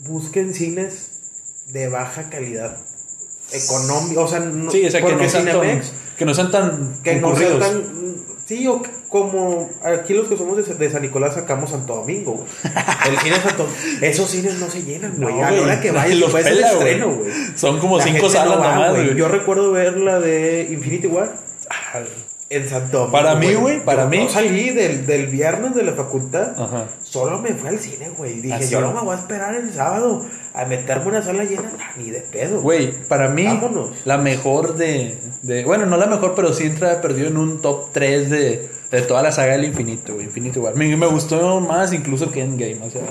Busquen 0.00 0.54
cines 0.54 1.10
de 1.72 1.88
baja 1.88 2.30
calidad. 2.30 2.76
Económico, 3.52 4.22
o 4.22 4.28
sea, 4.28 4.40
no, 4.40 4.70
Sí, 4.70 4.84
o 4.86 4.90
sea, 4.90 5.02
que 5.04 5.12
no, 5.12 5.28
Cinemex, 5.28 5.92
que 6.22 6.26
no 6.26 6.34
sean 6.34 6.50
tan 6.52 6.94
que 7.02 7.16
no 7.16 7.34
sean 7.36 7.58
tan. 7.58 7.82
Sí, 8.44 8.66
o 8.66 8.82
como 9.08 9.70
aquí 9.82 10.14
los 10.14 10.26
que 10.28 10.36
somos 10.36 10.56
de, 10.56 10.74
de 10.74 10.90
San 10.90 11.02
Nicolás 11.02 11.34
sacamos 11.34 11.70
Santo 11.70 11.96
Domingo, 11.96 12.32
güey. 12.32 12.46
El 13.08 13.18
cine 13.18 13.36
Santo 13.36 13.66
Esos 14.00 14.30
cines 14.30 14.58
no 14.58 14.68
se 14.68 14.82
llenan, 14.82 15.14
güey. 15.18 15.34
No, 15.34 15.44
a 15.46 15.50
la 15.50 15.62
hora 15.62 15.80
que 15.80 15.90
vayas, 15.90 16.16
los 16.18 16.30
pues 16.30 16.46
es 16.46 16.52
el 16.52 16.56
pela, 16.58 16.72
güey. 16.74 16.78
estreno, 16.88 17.14
güey. 17.14 17.30
Son 17.56 17.78
como 17.78 17.98
La 17.98 18.04
cinco 18.04 18.22
no 18.22 18.28
salas 18.30 18.58
va, 18.60 18.72
nomás, 18.74 18.90
güey. 18.92 19.14
Yo 19.16 19.28
recuerdo 19.28 19.72
ver 19.72 19.96
la 19.98 20.18
de 20.20 20.68
Infinity 20.70 21.06
War 21.06 21.32
Ah, 21.70 22.00
en 22.50 22.68
Santo 22.68 22.98
Domingo. 22.98 23.12
Para 23.12 23.34
mí, 23.36 23.54
güey, 23.54 23.82
para 23.84 24.02
Yo- 24.04 24.08
mí- 24.10 24.28
salí 24.28 24.70
del, 24.70 25.06
del 25.06 25.26
viernes 25.28 25.74
de 25.74 25.84
la 25.84 25.92
facultad. 25.92 26.60
Ajá. 26.60 26.86
Solo 27.02 27.38
me 27.38 27.50
fui 27.54 27.68
al 27.68 27.78
cine, 27.78 28.10
güey. 28.16 28.40
Dije, 28.40 28.54
Así. 28.54 28.70
yo 28.72 28.80
no 28.80 28.92
me 28.92 29.00
voy 29.00 29.16
a 29.16 29.18
esperar 29.20 29.54
el 29.54 29.72
sábado 29.72 30.24
a 30.54 30.64
meterme 30.66 31.06
una 31.08 31.22
sala 31.22 31.44
llena, 31.44 31.72
nah, 31.78 31.96
ni 31.96 32.10
de 32.10 32.20
pedo. 32.20 32.60
Güey, 32.60 32.92
para 33.08 33.28
mí, 33.28 33.44
Vámonos. 33.44 33.90
la 34.04 34.18
mejor 34.18 34.76
de, 34.76 35.16
de. 35.42 35.64
Bueno, 35.64 35.86
no 35.86 35.96
la 35.96 36.06
mejor, 36.06 36.34
pero 36.34 36.52
sí 36.52 36.64
entra 36.64 37.00
perdido 37.00 37.28
en 37.28 37.36
un 37.38 37.62
top 37.62 37.90
3 37.92 38.28
de, 38.30 38.68
de 38.90 39.02
toda 39.02 39.22
la 39.22 39.32
saga 39.32 39.52
del 39.52 39.64
infinito, 39.64 40.14
güey. 40.14 40.26
Infinity 40.26 40.58
War. 40.58 40.74
Me, 40.74 40.94
me 40.96 41.06
gustó 41.06 41.60
más 41.60 41.92
incluso 41.92 42.30
que 42.30 42.40
Endgame, 42.42 42.78
o 42.82 42.90
sea. 42.90 43.02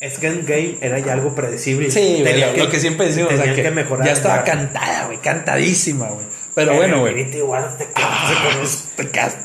Es 0.00 0.18
que 0.18 0.28
en 0.28 0.46
Game 0.46 0.78
era 0.80 0.98
ya 1.00 1.14
algo 1.14 1.34
predecible. 1.34 1.90
Sí, 1.90 2.18
güey, 2.20 2.56
lo, 2.56 2.68
que 2.70 2.78
siempre 2.78 3.06
decimos, 3.06 3.32
o 3.32 3.36
sea, 3.36 3.52
que, 3.52 3.70
mejorar. 3.72 4.06
ya 4.06 4.12
estaba 4.12 4.44
cantada, 4.44 5.06
güey, 5.06 5.18
cantadísima, 5.18 6.08
güey. 6.10 6.24
Pero 6.54 6.74
bueno, 6.76 7.00
güey. 7.00 7.14
Infinity 7.18 7.42
War 7.42 7.76
te 7.76 7.88
Ah, 7.96 8.28
quedaste 8.28 8.48
con 8.52 8.60
los- 8.60 8.82
te 8.94 9.10
quedas- 9.10 9.36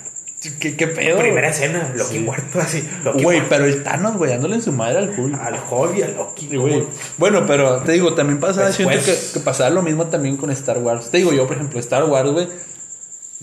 ¿Qué, 0.59 0.75
qué 0.75 0.87
pedo? 0.87 1.19
Primera 1.19 1.49
escena, 1.49 1.91
Loki 1.95 2.13
Sí. 2.15 2.19
muerto 2.19 2.59
así. 2.59 2.87
Loki 3.03 3.23
Güey, 3.23 3.37
muerto. 3.39 3.47
pero 3.49 3.65
el 3.65 3.83
Thanos, 3.83 4.17
güey, 4.17 4.31
dándole 4.31 4.55
en 4.55 4.61
su 4.61 4.71
madre 4.71 4.97
al 4.99 5.09
Hulk. 5.17 5.39
Al 5.39 5.57
hobby, 5.57 6.01
a 6.01 6.07
Loki. 6.09 6.47
Sí, 6.49 6.55
güey. 6.57 6.83
Bueno, 7.17 7.45
pero 7.45 7.77
te 7.77 7.93
digo, 7.93 8.13
también 8.13 8.39
pasaba, 8.39 8.67
Después- 8.67 9.03
siento 9.03 9.21
que, 9.27 9.33
que 9.33 9.39
pasaba 9.43 9.69
lo 9.69 9.81
mismo 9.81 10.07
también 10.07 10.37
con 10.37 10.49
Star 10.51 10.77
Wars. 10.79 11.09
Te 11.09 11.17
digo, 11.17 11.31
yo, 11.33 11.45
por 11.47 11.55
ejemplo, 11.55 11.79
Star 11.79 12.03
Wars, 12.05 12.29
güey, 12.31 12.47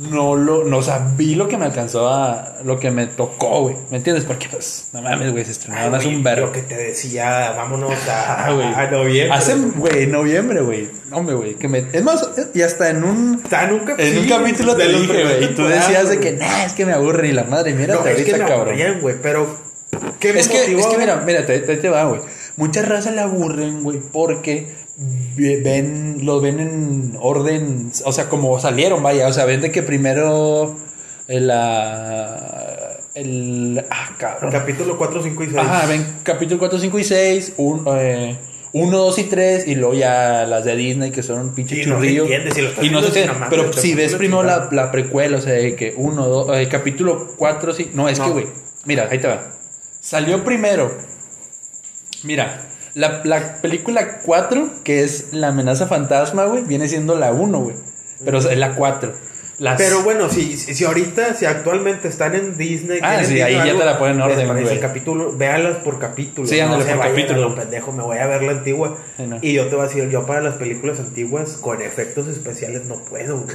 no 0.00 0.34
lo, 0.34 0.64
no, 0.64 0.78
o 0.78 0.82
sea, 0.82 1.12
vi 1.16 1.34
lo 1.34 1.46
que 1.46 1.58
me 1.58 1.66
alcanzó 1.66 2.08
a, 2.08 2.54
lo 2.64 2.80
que 2.80 2.90
me 2.90 3.06
tocó, 3.06 3.62
güey. 3.62 3.76
¿Me 3.90 3.98
entiendes? 3.98 4.24
Porque, 4.24 4.48
pues, 4.50 4.88
no 4.94 5.02
mames, 5.02 5.30
güey, 5.30 5.44
se 5.44 5.50
estrenaron 5.52 5.94
hace 5.94 6.06
güey, 6.06 6.16
un 6.16 6.22
verbo. 6.24 6.46
Lo 6.46 6.52
que 6.52 6.62
te 6.62 6.74
decía, 6.74 7.52
vámonos 7.54 7.92
a, 8.08 8.46
Ah, 8.46 8.80
a 8.80 8.90
noviembre. 8.90 9.30
Hace, 9.36 9.54
güey, 9.56 10.06
noviembre, 10.06 10.62
güey. 10.62 10.88
Hombre, 11.12 11.34
güey, 11.34 11.54
que 11.54 11.68
me, 11.68 11.84
es 11.92 12.02
más, 12.02 12.26
y 12.54 12.62
hasta 12.62 12.88
en 12.88 13.04
un, 13.04 13.40
Está 13.44 13.64
en 13.64 13.74
un, 13.74 13.80
cap- 13.80 14.00
en 14.00 14.18
un 14.18 14.26
capítulo 14.28 14.74
te 14.74 14.88
dije, 14.88 15.22
güey, 15.22 15.44
y 15.44 15.48
tú 15.54 15.66
decías 15.66 16.08
de 16.08 16.18
que, 16.18 16.32
nah, 16.32 16.64
es 16.64 16.72
que 16.72 16.86
me 16.86 16.92
aburre 16.94 17.28
y 17.28 17.32
la 17.32 17.44
madre, 17.44 17.74
mira, 17.74 17.94
No, 17.94 18.00
es 18.06 18.14
que 18.16 18.32
ahorita, 18.32 18.38
me 18.38 18.44
cabrón. 18.46 19.00
güey, 19.02 19.16
pero... 19.22 19.70
¿Qué 20.18 20.32
me 20.32 20.40
Es 20.40 20.48
que, 20.48 20.58
motivó 20.60 20.80
es 20.80 20.86
que 20.86 20.94
a 20.94 20.98
ver? 20.98 21.06
mira, 21.08 21.22
mira, 21.26 21.46
te, 21.46 21.58
te, 21.60 21.76
te 21.76 21.88
va, 21.88 22.04
güey. 22.04 22.20
Muchas 22.56 22.86
razas 22.88 23.12
le 23.14 23.22
aburren, 23.22 23.82
güey, 23.82 23.98
porque 23.98 24.68
ven, 25.36 26.18
los 26.24 26.42
ven 26.42 26.60
en 26.60 27.16
orden, 27.20 27.90
o 28.04 28.12
sea, 28.12 28.28
como 28.28 28.58
salieron, 28.60 29.02
vaya, 29.02 29.28
o 29.28 29.32
sea, 29.32 29.44
ven 29.46 29.60
de 29.60 29.70
que 29.70 29.82
primero 29.82 30.76
el, 31.28 31.46
la, 31.46 32.98
el, 33.14 33.84
ah, 33.90 34.10
cabrón. 34.18 34.52
Capítulo 34.52 34.98
4, 34.98 35.22
5 35.22 35.42
y 35.42 35.46
6. 35.46 35.58
Ajá, 35.58 35.86
ven 35.86 36.04
capítulo 36.22 36.58
4, 36.58 36.78
5 36.78 36.98
y 36.98 37.04
6, 37.04 37.54
1, 37.56 37.98
2 38.72 39.18
y 39.18 39.22
3, 39.24 39.66
y 39.68 39.74
luego 39.74 39.94
ya 39.94 40.44
las 40.46 40.64
de 40.64 40.76
Disney 40.76 41.10
que 41.10 41.22
son 41.22 41.38
un 41.40 41.54
pinche 41.54 41.76
Y 41.82 41.86
no 41.86 41.96
churrillo. 41.96 42.22
entiende, 42.24 42.50
si 42.52 42.60
lo 42.60 42.70
y 42.82 42.90
no 42.90 43.00
se 43.00 43.06
entiende, 43.08 43.46
pero 43.48 43.72
si 43.72 43.94
ves 43.94 44.14
primero 44.14 44.42
la, 44.42 44.68
la 44.70 44.90
precuela, 44.90 45.38
o 45.38 45.40
sea, 45.40 45.54
de 45.54 45.74
que 45.76 45.94
1, 45.96 46.28
2, 46.28 46.68
capítulo 46.68 47.28
4, 47.36 47.72
sí, 47.74 47.90
no, 47.94 48.08
es 48.08 48.18
No. 48.18 48.26
que, 48.26 48.30
güey, 48.32 48.46
mira, 48.84 49.08
ahí 49.10 49.18
te 49.18 49.28
va. 49.28 49.52
Salió 50.00 50.44
primero, 50.44 50.90
mira, 52.22 52.66
la, 52.94 53.20
la 53.24 53.56
película 53.62 54.18
4, 54.24 54.68
que 54.84 55.04
es 55.04 55.32
La 55.32 55.48
amenaza 55.48 55.86
fantasma, 55.86 56.44
güey, 56.44 56.62
viene 56.64 56.88
siendo 56.88 57.14
la 57.16 57.32
1, 57.32 57.60
güey, 57.60 57.76
pero 58.24 58.38
es 58.38 58.56
la 58.56 58.74
4. 58.74 59.12
Las- 59.58 59.76
Pero 59.76 60.02
bueno, 60.02 60.30
si, 60.30 60.56
si, 60.56 60.84
ahorita, 60.86 61.34
si 61.34 61.44
actualmente 61.44 62.08
están 62.08 62.34
en 62.34 62.56
Disney. 62.56 62.98
Ah, 63.02 63.16
sí, 63.16 63.34
Disney 63.34 63.42
ahí 63.42 63.54
ya 63.72 63.78
te 63.78 63.84
la 63.84 63.98
ponen 63.98 64.16
en 64.16 64.22
orden, 64.22 64.48
güey. 64.48 64.68
el 64.68 64.80
capítulo, 64.80 65.36
véalas 65.36 65.76
por 65.76 65.98
capítulo. 65.98 66.48
Sí, 66.48 66.58
ándale, 66.60 66.84
se 66.84 66.94
por 66.94 67.02
capítulo. 67.04 67.54
pendejo, 67.54 67.92
me 67.92 68.02
voy 68.02 68.16
a 68.16 68.26
ver 68.26 68.42
la 68.42 68.52
antigua. 68.52 68.96
Sí, 69.18 69.26
no. 69.26 69.38
Y 69.42 69.52
yo 69.52 69.66
te 69.66 69.74
voy 69.76 69.84
a 69.84 69.88
decir, 69.88 70.08
yo 70.08 70.24
para 70.24 70.40
las 70.40 70.54
películas 70.54 70.98
antiguas 70.98 71.58
con 71.60 71.82
efectos 71.82 72.26
especiales 72.28 72.86
no 72.86 73.02
puedo, 73.04 73.40
güey. 73.42 73.54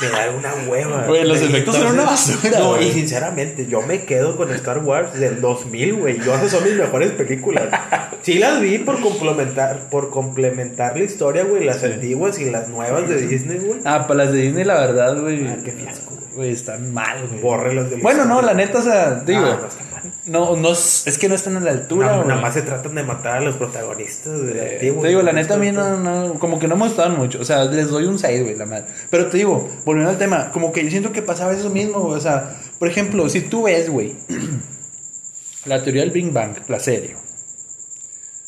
Me 0.00 0.08
da 0.08 0.30
una 0.30 0.54
hueva. 0.68 1.06
Güey, 1.06 1.24
los 1.24 1.40
efectos 1.42 1.76
eran 1.76 1.94
una 1.94 2.04
basura, 2.04 2.58
No, 2.58 2.80
y 2.80 2.90
sinceramente, 2.90 3.66
yo 3.66 3.82
me 3.82 4.04
quedo 4.04 4.36
con 4.36 4.50
Star 4.52 4.78
Wars 4.78 5.14
del 5.14 5.40
2000, 5.40 5.94
güey. 5.94 6.18
Yo 6.20 6.34
esas 6.34 6.50
son 6.50 6.64
mis 6.64 6.74
mejores 6.74 7.12
películas. 7.12 7.64
Sí 8.22 8.34
las 8.38 8.60
vi 8.60 8.76
por 8.76 9.00
complementar, 9.00 9.88
por 9.88 10.10
complementar 10.10 10.94
la 10.94 11.04
historia, 11.04 11.42
güey. 11.44 11.64
Las 11.64 11.82
antiguas 11.82 12.38
y 12.38 12.50
las 12.50 12.68
nuevas 12.68 13.08
de 13.08 13.26
Disney, 13.26 13.58
güey. 13.58 13.80
Ah, 13.86 14.06
para 14.06 14.24
las 14.24 14.32
de 14.34 14.42
Disney, 14.42 14.64
la 14.64 14.74
verdad, 14.74 15.18
güey. 15.18 15.46
Ah, 15.48 15.56
qué 15.64 15.72
fiasco, 15.72 16.18
güey. 16.34 16.52
Están 16.52 16.92
mal, 16.92 17.26
güey. 17.28 17.40
Bórrelas 17.40 17.88
de 17.88 17.96
Bueno, 17.96 18.26
no, 18.26 18.42
la 18.42 18.52
neta, 18.52 18.80
o 18.80 18.82
sea, 18.82 19.14
digo. 19.24 19.40
Ah, 19.40 19.58
no. 19.62 19.89
No, 20.26 20.56
no, 20.56 20.72
es 20.72 21.18
que 21.20 21.28
no 21.28 21.34
están 21.34 21.56
a 21.56 21.60
la 21.60 21.70
altura, 21.70 22.24
Nada, 22.26 22.40
más 22.40 22.54
se 22.54 22.62
tratan 22.62 22.94
de 22.94 23.02
matar 23.02 23.38
a 23.38 23.40
los 23.40 23.56
protagonistas 23.56 24.40
Eh, 24.54 24.70
antigua. 24.74 25.02
te 25.02 25.08
digo, 25.08 25.22
la 25.22 25.32
neta 25.32 25.54
a 25.54 25.56
mí 25.58 25.70
no, 25.72 25.96
no, 25.98 26.34
como 26.38 26.58
que 26.58 26.68
no 26.68 26.76
me 26.76 26.86
gustaban 26.86 27.16
mucho. 27.18 27.40
O 27.40 27.44
sea, 27.44 27.64
les 27.66 27.88
doy 27.88 28.04
un 28.06 28.18
6, 28.18 28.42
güey, 28.42 28.56
la 28.56 28.66
madre. 28.66 28.84
Pero 29.10 29.26
te 29.28 29.38
digo, 29.38 29.68
volviendo 29.84 30.10
al 30.10 30.18
tema, 30.18 30.50
como 30.52 30.72
que 30.72 30.82
yo 30.84 30.90
siento 30.90 31.12
que 31.12 31.22
pasaba 31.22 31.52
eso 31.52 31.70
mismo, 31.70 32.00
güey. 32.00 32.16
O 32.16 32.20
sea, 32.20 32.56
por 32.78 32.88
ejemplo, 32.88 33.28
si 33.28 33.40
tú 33.42 33.64
ves, 33.64 33.88
güey, 33.90 34.14
la 35.66 35.82
teoría 35.82 36.02
del 36.02 36.10
Big 36.10 36.30
Bang, 36.32 36.56
la 36.68 36.80
serie. 36.80 37.16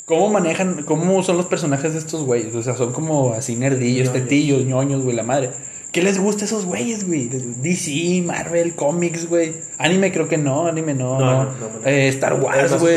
¿Cómo 0.05 0.29
manejan, 0.31 0.83
cómo 0.83 1.23
son 1.23 1.37
los 1.37 1.47
personajes 1.47 1.93
de 1.93 1.99
estos 2.01 2.25
güeyes? 2.25 2.55
O 2.55 2.63
sea, 2.63 2.77
son 2.77 2.93
como 2.93 3.33
así 3.35 3.57
nerdillos, 3.57 4.09
Ñoños. 4.09 4.23
tetillos, 4.25 4.65
ñoños, 4.65 5.03
güey, 5.05 5.15
la 5.17 5.23
madre. 5.23 5.51
¿Qué 5.93 6.03
les 6.03 6.19
gusta 6.19 6.45
a 6.45 6.47
esos 6.47 6.65
güeyes, 6.65 7.07
güey? 7.07 7.29
DC, 7.29 8.23
Marvel, 8.25 8.75
cómics, 8.75 9.29
güey. 9.29 9.53
Anime 9.79 10.11
creo 10.11 10.27
que 10.27 10.39
no, 10.39 10.67
anime 10.67 10.95
no, 10.95 11.19
No. 11.19 11.51
Eh, 11.85 12.09
Star 12.09 12.41
Wars, 12.41 12.79
güey. 12.81 12.97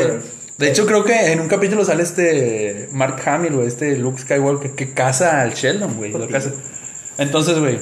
De 0.56 0.70
hecho, 0.70 0.86
creo 0.86 1.04
que 1.04 1.32
en 1.32 1.40
un 1.40 1.48
capítulo 1.48 1.84
sale 1.84 2.02
este 2.02 2.88
Mark 2.92 3.20
Hamill, 3.26 3.52
güey, 3.52 3.68
este 3.68 3.96
Luke 3.98 4.18
Skywalker, 4.22 4.70
que 4.70 4.94
caza 4.94 5.42
al 5.42 5.52
Sheldon, 5.52 5.96
güey. 5.96 6.14
Entonces, 7.18 7.58
güey, 7.58 7.78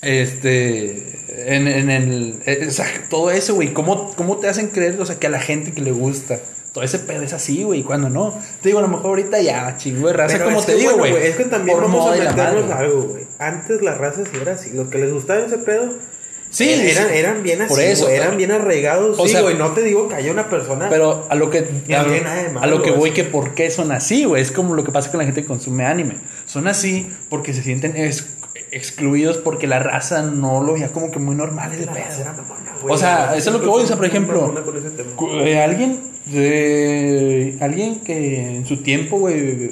este, 0.00 1.54
en, 1.54 1.66
en 1.66 1.90
el, 1.90 2.40
eh, 2.46 2.66
o 2.68 2.70
sea, 2.70 2.86
todo 3.10 3.30
eso, 3.30 3.54
güey, 3.54 3.72
¿cómo, 3.72 4.14
¿cómo 4.14 4.38
te 4.38 4.48
hacen 4.48 4.68
creer, 4.68 5.00
o 5.00 5.04
sea, 5.04 5.18
que 5.18 5.26
a 5.26 5.30
la 5.30 5.40
gente 5.40 5.72
que 5.72 5.82
le 5.82 5.90
gusta, 5.90 6.38
todo 6.78 6.84
ese 6.84 7.00
pedo 7.00 7.22
es 7.22 7.32
así, 7.32 7.62
güey, 7.64 7.82
cuando 7.82 8.08
no? 8.08 8.32
Te 8.62 8.68
digo, 8.68 8.78
a 8.78 8.82
lo 8.82 8.88
mejor 8.88 9.06
ahorita 9.06 9.40
ya, 9.40 9.76
chingo 9.76 10.06
de 10.08 10.12
raza, 10.14 10.34
Pero 10.38 10.44
como 10.50 10.62
te 10.62 10.74
digo, 10.76 10.96
bueno, 10.96 11.14
güey. 11.16 11.26
Es 11.28 11.36
que 11.36 11.44
también 11.44 11.76
por 11.76 11.86
vamos 11.86 12.06
a 12.10 12.16
meternos 12.16 12.70
algo, 12.70 13.02
güey. 13.02 13.26
Antes 13.38 13.82
las 13.82 13.98
razas 13.98 14.28
sí 14.30 14.38
eran 14.40 14.54
así. 14.54 14.70
Los 14.72 14.88
que 14.88 14.98
les 14.98 15.12
gustaba 15.12 15.40
ese 15.40 15.58
pedo. 15.58 15.92
Sí, 16.50 16.70
eran, 16.70 17.08
sí. 17.08 17.14
eran 17.14 17.42
bien 17.42 17.60
así, 17.60 17.68
Por 17.74 17.80
eso, 17.82 18.04
güey, 18.04 18.16
eran 18.16 18.36
bien 18.38 18.50
arraigados. 18.52 19.18
o 19.18 19.24
sí, 19.26 19.32
sea, 19.32 19.42
güey, 19.42 19.56
no 19.58 19.72
te 19.72 19.82
digo 19.82 20.08
que 20.08 20.14
haya 20.14 20.32
una 20.32 20.48
persona. 20.48 20.88
Pero 20.88 21.26
a 21.28 21.34
lo 21.34 21.50
que 21.50 21.58
a, 21.58 22.04
de 22.04 22.20
malo 22.52 22.60
a 22.62 22.66
lo 22.66 22.80
que 22.82 22.90
voy 22.90 23.10
que 23.10 23.24
por 23.24 23.54
qué 23.54 23.70
son 23.70 23.92
así, 23.92 24.24
güey, 24.24 24.40
es 24.40 24.50
como 24.50 24.74
lo 24.74 24.82
que 24.82 24.90
pasa 24.90 25.10
con 25.10 25.18
la 25.18 25.24
gente 25.26 25.42
que 25.42 25.46
consume 25.46 25.84
anime. 25.84 26.20
Son 26.46 26.66
así 26.66 27.10
porque 27.28 27.52
se 27.52 27.62
sienten 27.62 27.96
ex- 27.98 28.28
excluidos 28.70 29.36
porque 29.38 29.66
la 29.66 29.78
raza 29.78 30.22
no 30.22 30.62
lo 30.62 30.72
veía 30.72 30.88
como 30.88 31.10
que 31.10 31.18
muy 31.18 31.34
normal 31.36 31.72
ese 31.74 31.84
La 31.84 31.92
raza 31.92 32.08
pedo. 32.08 32.20
era. 32.22 32.34
O 32.94 32.96
sea, 32.96 33.36
eso 33.36 33.50
es 33.50 33.54
lo 33.54 33.60
que 33.60 33.66
voy, 33.66 33.82
o 33.82 33.86
sea, 33.86 33.96
por 33.96 34.06
ejemplo, 34.06 34.54
eh, 35.44 35.58
alguien 35.60 36.00
de 36.30 37.56
alguien 37.60 38.00
que 38.00 38.56
en 38.56 38.66
su 38.66 38.78
tiempo, 38.82 39.18
güey, 39.18 39.70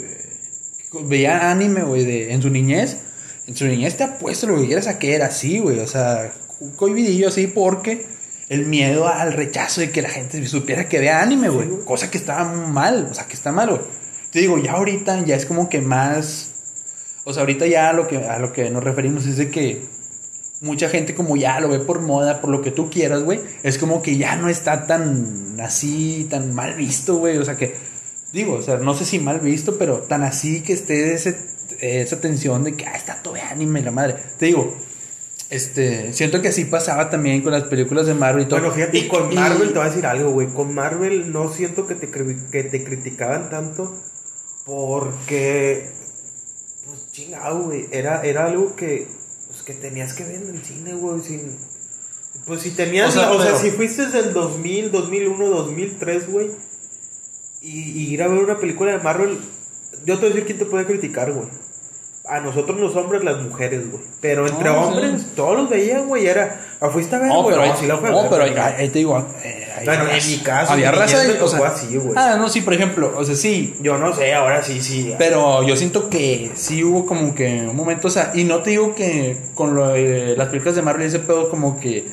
veía 1.03 1.51
anime, 1.51 1.83
güey, 1.83 2.05
de 2.05 2.33
en 2.33 2.43
su 2.43 2.51
niñez, 2.51 2.99
en 3.47 3.57
su 3.57 3.67
niñez 3.67 3.97
te 3.97 4.05
apuesto 4.05 4.47
lo 4.47 4.57
que 4.57 4.67
quieras 4.67 4.87
a 4.87 4.99
que 4.99 5.15
era 5.15 5.27
así, 5.27 5.59
güey, 5.59 5.79
o 5.79 5.87
sea, 5.87 6.33
cohibidillo 6.77 7.29
así 7.29 7.47
porque 7.47 8.07
el 8.49 8.67
miedo 8.67 9.09
al 9.09 9.33
rechazo 9.33 9.81
de 9.81 9.91
que 9.91 10.03
la 10.03 10.09
gente 10.09 10.47
supiera 10.47 10.89
que 10.89 11.01
vea 11.01 11.23
anime, 11.23 11.49
güey, 11.49 11.69
cosa 11.85 12.11
que 12.11 12.19
estaba 12.19 12.45
mal, 12.45 13.09
o 13.11 13.15
sea, 13.15 13.27
que 13.27 13.35
está 13.35 13.53
mal, 13.53 13.71
güey. 13.71 13.81
Te 14.31 14.41
digo, 14.41 14.59
ya 14.59 14.73
ahorita 14.73 15.25
ya 15.25 15.37
es 15.37 15.47
como 15.47 15.69
que 15.69 15.81
más 15.81 16.57
o 17.29 17.33
sea, 17.33 17.41
ahorita 17.41 17.67
ya 17.67 17.91
a 17.91 17.93
lo 17.93 18.07
que 18.07 18.19
a 18.19 18.39
lo 18.39 18.53
que 18.53 18.71
nos 18.71 18.85
referimos 18.85 19.27
es 19.27 19.37
de 19.37 19.51
que 19.51 19.83
mucha 20.61 20.89
gente 20.89 21.15
como 21.15 21.37
ya 21.37 21.61
lo 21.61 21.69
ve 21.69 21.79
por 21.81 22.01
moda, 22.01 22.41
por 22.41 22.51
lo 22.51 22.63
que 22.63 22.71
tú 22.71 22.91
quieras, 22.91 23.23
güey, 23.23 23.41
es 23.63 23.79
como 23.79 24.03
que 24.03 24.17
ya 24.17 24.37
no 24.37 24.49
está 24.49 24.87
tan 24.87 25.61
así, 25.61 26.27
tan 26.31 26.55
mal 26.55 26.75
visto, 26.75 27.17
güey, 27.17 27.37
o 27.39 27.45
sea 27.45 27.57
que, 27.57 27.75
digo, 28.33 28.55
o 28.55 28.63
sea, 28.63 28.79
no 28.79 28.95
sé 28.95 29.05
si 29.05 29.19
mal 29.19 29.41
visto, 29.41 29.77
pero 29.79 29.99
tan 29.99 30.23
así 30.23 30.63
que 30.63 30.73
esté 30.73 31.13
ese, 31.15 31.37
esa 31.81 32.21
tensión 32.21 32.65
de 32.65 32.75
que, 32.75 32.87
ah, 32.87 32.97
está 32.97 33.17
todo 33.23 33.35
de 33.35 33.41
anime, 33.43 33.83
la 33.83 33.91
madre. 33.91 34.17
Te 34.39 34.47
digo, 34.47 34.75
Este, 35.49 36.13
siento 36.13 36.43
que 36.43 36.49
así 36.49 36.65
pasaba 36.65 37.09
también 37.09 37.41
con 37.43 37.53
las 37.53 37.63
películas 37.65 38.07
de 38.07 38.15
Marvel 38.15 38.43
y 38.43 38.47
todo. 38.49 38.59
Bueno, 38.59 38.75
fíjate, 38.75 38.99
y 38.99 39.07
con 39.09 39.31
y- 39.33 39.37
Marvel 39.37 39.69
te 39.69 39.75
voy 39.79 39.87
a 39.87 39.91
decir 39.91 40.05
algo, 40.05 40.33
güey. 40.33 40.49
Con 40.49 40.75
Marvel 40.75 41.31
no 41.33 41.53
siento 41.53 41.87
que 41.87 41.95
te, 41.95 42.11
que 42.11 42.65
te 42.65 42.83
criticaban 42.83 43.49
tanto 43.49 43.95
porque, 44.65 45.89
pues 46.85 47.13
chingado, 47.13 47.65
güey. 47.65 47.87
Era, 47.93 48.23
era 48.23 48.47
algo 48.47 48.75
que, 48.75 49.07
que 49.67 49.75
tenías 49.75 50.15
que 50.15 50.25
ver 50.25 50.37
en 50.37 50.55
el 50.55 50.63
cine, 50.63 50.95
güey. 50.95 51.21
Sin, 51.21 51.59
pues 52.47 52.63
si 52.63 52.71
tenías, 52.71 53.09
O 53.09 53.13
sea, 53.13 53.33
o 53.33 53.43
sea, 53.43 53.57
si 53.57 53.73
fuiste 53.73 54.07
del 54.07 54.33
2000, 54.33 54.93
2001, 54.93 55.47
2003, 55.49 56.31
güey. 56.31 56.51
Y, 57.61 57.81
y 57.91 58.15
ir 58.15 58.23
a 58.23 58.29
ver 58.29 58.39
una 58.39 58.61
película 58.61 58.93
de 58.93 58.99
Marvel, 58.99 59.39
yo 60.05 60.15
te 60.15 60.21
voy 60.21 60.27
a 60.27 60.29
decir 60.29 60.47
quién 60.47 60.59
te 60.59 60.67
puede 60.67 60.87
criticar, 60.87 61.33
güey. 61.33 61.49
A 62.29 62.41
nosotros 62.41 62.81
los 62.81 62.97
hombres, 62.97 63.23
las 63.23 63.41
mujeres, 63.41 63.89
güey. 63.89 64.03
Pero 64.21 64.49
entre 64.49 64.65
No, 64.69 64.81
hombres, 64.89 65.23
sí. 65.23 65.29
todos 65.37 65.57
los 65.57 65.71
veían, 65.71 66.09
güey. 66.09 66.27
Era, 66.27 66.61
¿o 66.81 66.91
fuiste 66.91 67.15
a 67.15 67.21
ver, 67.21 67.29
No, 67.29 67.45
güey? 67.45 67.55
pero, 67.55 67.67
No, 67.69 67.77
sí 67.77 67.87
la 67.87 67.95
a 67.95 67.97
no, 67.99 68.03
ver, 68.03 68.31
pero 68.31 68.43
ahí, 68.43 68.75
ahí 68.79 68.89
te 68.89 68.99
digo. 68.99 69.25
eh, 69.45 69.69
ahí- 69.77 69.85
Bueno, 69.85 70.05
en 70.11 70.27
mi 70.31 70.39
caso, 70.39 70.73
había 70.73 70.91
mi 70.91 70.99
raza. 70.99 71.23
me 71.25 71.41
o 71.41 71.47
sea, 71.47 71.67
así, 71.69 71.97
güey. 71.97 72.15
Ah, 72.17 72.35
no, 72.37 72.49
sí, 72.49 72.63
por 72.63 72.75
ejemplo, 72.75 73.15
o 73.17 73.25
sea, 73.25 73.37
sí. 73.37 73.77
Yo 73.81 73.97
no 73.99 74.13
sé, 74.13 74.35
ahora 74.35 74.61
sí, 74.65 74.81
sí. 74.83 75.15
Pero 75.19 75.63
yo 75.63 75.77
siento 75.77 76.11
que 76.11 76.51
sí 76.57 76.83
hubo 76.83 77.07
como 77.07 77.33
que 77.33 77.65
un 77.71 77.77
momento, 77.77 78.09
o 78.09 78.11
sea, 78.11 78.33
y 78.35 78.43
no 78.43 78.61
te 78.61 78.71
digo 78.71 78.97
que 78.97 79.37
con 79.55 79.77
lo 79.77 79.89
de 79.91 80.35
las 80.37 80.49
películas 80.49 80.75
de 80.75 80.83
Marvel 80.83 81.05
y 81.05 81.09
ese 81.09 81.21
pedo 81.21 81.49
como 81.49 81.79
que 81.79 82.07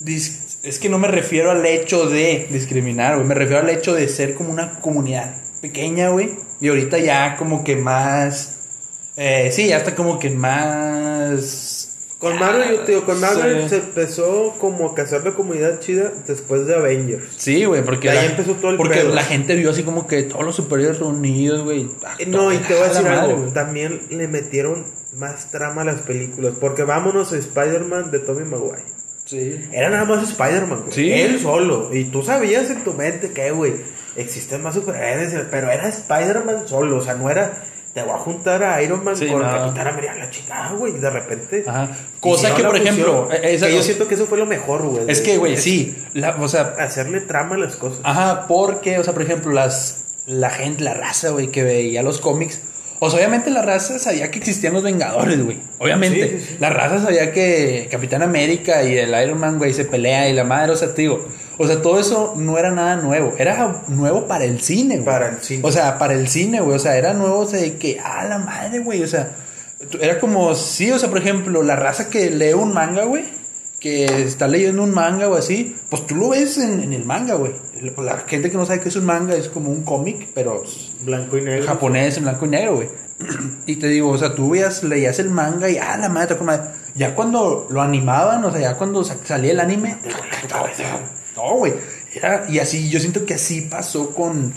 dis- 0.00 0.56
es 0.62 0.78
que 0.78 0.88
no 0.88 0.98
me 0.98 1.08
refiero 1.08 1.50
al 1.50 1.66
hecho 1.66 2.06
de 2.08 2.46
discriminar, 2.50 3.16
güey, 3.16 3.26
me 3.26 3.34
refiero 3.34 3.60
al 3.62 3.68
hecho 3.68 3.92
de 3.94 4.08
ser 4.08 4.34
como 4.34 4.50
una 4.50 4.80
comunidad 4.80 5.34
pequeña, 5.60 6.08
güey, 6.08 6.30
y 6.62 6.68
ahorita 6.68 6.96
ya 6.98 7.36
como 7.36 7.62
que 7.64 7.76
más 7.76 8.53
eh, 9.16 9.50
sí, 9.52 9.68
ya 9.68 9.78
está 9.78 9.94
como 9.94 10.18
que 10.18 10.30
más 10.30 11.90
Con 12.18 12.38
Marvel, 12.38 12.70
yo 12.70 12.80
te 12.80 12.92
digo, 12.92 13.04
con 13.04 13.20
Marvel 13.20 13.62
Sí. 13.64 13.68
se 13.68 13.76
empezó 13.76 14.54
como 14.58 14.94
que 14.94 15.02
hacer 15.02 15.24
la 15.24 15.32
comunidad 15.34 15.78
chida 15.80 16.10
después 16.26 16.66
de 16.66 16.74
Avengers. 16.74 17.24
Sí, 17.36 17.64
güey, 17.66 17.82
porque 17.84 18.10
De 18.10 18.18
ahí 18.18 18.26
la, 18.28 18.30
empezó 18.32 18.52
todo 18.54 18.70
el 18.70 18.76
porque 18.78 19.00
pedo. 19.00 19.14
la 19.14 19.22
gente 19.22 19.54
vio 19.56 19.70
así 19.70 19.82
como 19.82 20.06
que 20.06 20.22
todos 20.22 20.44
los 20.44 20.56
superiores 20.56 20.98
reunidos, 21.00 21.64
güey. 21.64 21.90
Ah, 22.02 22.14
Eh, 22.18 22.26
No, 22.26 22.50
y 22.52 22.56
te 22.58 22.72
voy 22.74 22.82
a 22.84 22.88
decir 22.88 23.02
madre, 23.04 23.32
algo, 23.32 23.52
también 23.52 24.00
le 24.10 24.26
metieron 24.28 24.86
más 25.18 25.50
trama 25.50 25.82
a 25.82 25.84
las 25.84 26.00
películas, 26.00 26.54
porque 26.58 26.82
vámonos 26.84 27.32
a 27.32 27.36
Spider-Man 27.36 28.10
de 28.10 28.20
Tommy 28.20 28.44
Maguire. 28.44 28.82
Sí. 29.26 29.56
Era 29.72 29.90
nada 29.90 30.04
más 30.06 30.22
Spider-Man, 30.28 30.80
güey. 30.80 30.92
Sí. 30.92 31.12
Él 31.12 31.38
solo. 31.40 31.94
Y 31.94 32.04
tú 32.04 32.22
sabías 32.22 32.70
en 32.70 32.84
tu 32.84 32.94
mente 32.94 33.32
que, 33.32 33.50
güey, 33.50 33.74
existen 34.16 34.62
más 34.62 34.74
superhéroes, 34.74 35.34
pero 35.50 35.70
era 35.70 35.88
Spider-Man 35.88 36.66
solo. 36.68 36.96
O 36.98 37.00
sea, 37.02 37.14
no 37.14 37.28
era, 37.30 37.64
te 37.94 38.02
voy 38.02 38.10
a 38.12 38.18
juntar 38.18 38.62
a 38.64 38.82
Iron 38.82 39.04
Man 39.04 39.16
Sí, 39.16 39.26
con 39.28 39.40
no. 39.42 39.48
Capitán 39.50 39.86
América, 39.86 40.14
la 40.16 40.28
chingada, 40.30 40.72
güey. 40.72 40.96
Y 40.96 40.98
de 40.98 41.10
repente. 41.10 41.64
Ajá. 41.66 41.88
Cosa 42.20 42.54
que, 42.54 42.64
por 42.64 42.76
ejemplo, 42.76 43.26
fusión, 43.26 43.44
eh, 43.44 43.54
esa- 43.54 43.66
que 43.68 43.74
yo 43.76 43.82
siento 43.82 44.08
que 44.08 44.14
eso 44.16 44.26
fue 44.26 44.36
lo 44.38 44.46
mejor, 44.46 44.82
güey. 44.82 45.04
Es 45.08 45.20
que, 45.20 45.38
güey, 45.38 45.56
sí. 45.56 45.96
La, 46.12 46.36
o 46.36 46.48
sea, 46.48 46.74
Hacerle 46.78 47.20
trama 47.20 47.54
a 47.54 47.58
las 47.58 47.76
cosas. 47.76 48.00
Ajá, 48.02 48.46
porque, 48.48 48.98
o 48.98 49.04
sea, 49.04 49.12
por 49.12 49.22
ejemplo, 49.22 49.52
las 49.52 50.00
la 50.26 50.50
gente, 50.50 50.82
la 50.82 50.94
raza, 50.94 51.28
güey, 51.30 51.48
que 51.48 51.62
veía 51.62 52.02
los 52.02 52.20
cómics. 52.20 52.60
O 52.98 53.10
sea, 53.10 53.18
obviamente 53.18 53.50
la 53.50 53.60
raza 53.62 53.98
sabía 53.98 54.30
que 54.30 54.38
existían 54.38 54.72
los 54.72 54.82
Vengadores, 54.82 55.44
güey. 55.44 55.58
Obviamente. 55.78 56.30
Sí, 56.30 56.38
sí, 56.38 56.46
sí. 56.52 56.56
La 56.60 56.70
raza 56.70 57.00
sabía 57.02 57.30
que 57.32 57.88
Capitán 57.90 58.22
América 58.22 58.82
y 58.82 58.96
el 58.96 59.10
Iron 59.22 59.38
Man, 59.38 59.58
güey, 59.58 59.74
se 59.74 59.84
pelea 59.84 60.28
y 60.28 60.32
la 60.32 60.44
madre, 60.44 60.72
o 60.72 60.76
sea, 60.76 60.94
te 60.94 61.02
digo. 61.02 61.28
O 61.58 61.66
sea, 61.66 61.80
todo 61.82 61.98
eso 62.00 62.34
no 62.36 62.58
era 62.58 62.70
nada 62.70 62.96
nuevo. 62.96 63.34
Era 63.38 63.82
nuevo 63.88 64.26
para 64.26 64.44
el 64.44 64.60
cine, 64.60 64.96
güey. 64.96 65.04
Para 65.06 65.28
el 65.30 65.38
cine. 65.38 65.60
O 65.64 65.70
sea, 65.72 65.98
para 65.98 66.14
el 66.14 66.28
cine, 66.28 66.60
güey. 66.60 66.76
O 66.76 66.80
sea, 66.80 66.96
era 66.96 67.12
nuevo, 67.14 67.40
o 67.40 67.46
sea, 67.46 67.60
de 67.60 67.76
que, 67.76 67.98
ah, 68.02 68.24
la 68.28 68.38
madre, 68.38 68.80
güey. 68.80 69.02
O 69.02 69.08
sea, 69.08 69.32
era 70.00 70.18
como, 70.18 70.54
sí, 70.54 70.90
o 70.90 70.98
sea, 70.98 71.08
por 71.08 71.18
ejemplo, 71.18 71.62
la 71.62 71.76
raza 71.76 72.08
que 72.10 72.30
lee 72.30 72.52
un 72.54 72.72
manga, 72.74 73.04
güey 73.04 73.24
que 73.80 74.06
está 74.22 74.48
leyendo 74.48 74.82
un 74.82 74.94
manga 74.94 75.28
o 75.28 75.34
así, 75.34 75.76
pues 75.90 76.06
tú 76.06 76.14
lo 76.16 76.30
ves 76.30 76.56
en, 76.56 76.82
en 76.84 76.94
el 76.94 77.04
manga, 77.04 77.34
güey. 77.34 77.52
La 77.98 78.16
gente 78.26 78.50
que 78.50 78.56
no 78.56 78.64
sabe 78.64 78.80
qué 78.80 78.88
es 78.88 78.96
un 78.96 79.04
manga 79.04 79.34
es 79.34 79.50
como 79.50 79.70
un 79.70 79.82
cómic, 79.84 80.28
pero 80.34 80.62
Blanco 81.02 81.36
y 81.36 81.42
negro. 81.42 81.66
japonés 81.66 82.16
en 82.16 82.22
blanco 82.22 82.46
y 82.46 82.48
negro, 82.48 82.76
güey. 82.76 82.88
Y 83.66 83.76
te 83.76 83.88
digo, 83.88 84.08
o 84.08 84.16
sea, 84.16 84.34
tú 84.34 84.48
veías, 84.48 84.82
leías 84.84 85.18
el 85.18 85.28
manga 85.28 85.68
y, 85.68 85.76
ah, 85.76 85.98
la 85.98 86.08
madre, 86.08 86.34
con 86.38 86.46
madre. 86.46 86.62
Ya 86.94 87.14
cuando 87.14 87.66
lo 87.68 87.82
animaban, 87.82 88.42
o 88.46 88.50
sea, 88.50 88.58
ya 88.62 88.74
cuando 88.78 89.04
sa- 89.04 89.18
salía 89.22 89.52
el 89.52 89.60
anime, 89.60 89.98
no, 91.36 91.56
güey. 91.56 91.72
Era- 92.14 92.46
y 92.48 92.58
así, 92.58 92.88
yo 92.90 93.00
siento 93.00 93.24
que 93.26 93.34
así 93.34 93.62
pasó 93.62 94.10
con, 94.14 94.52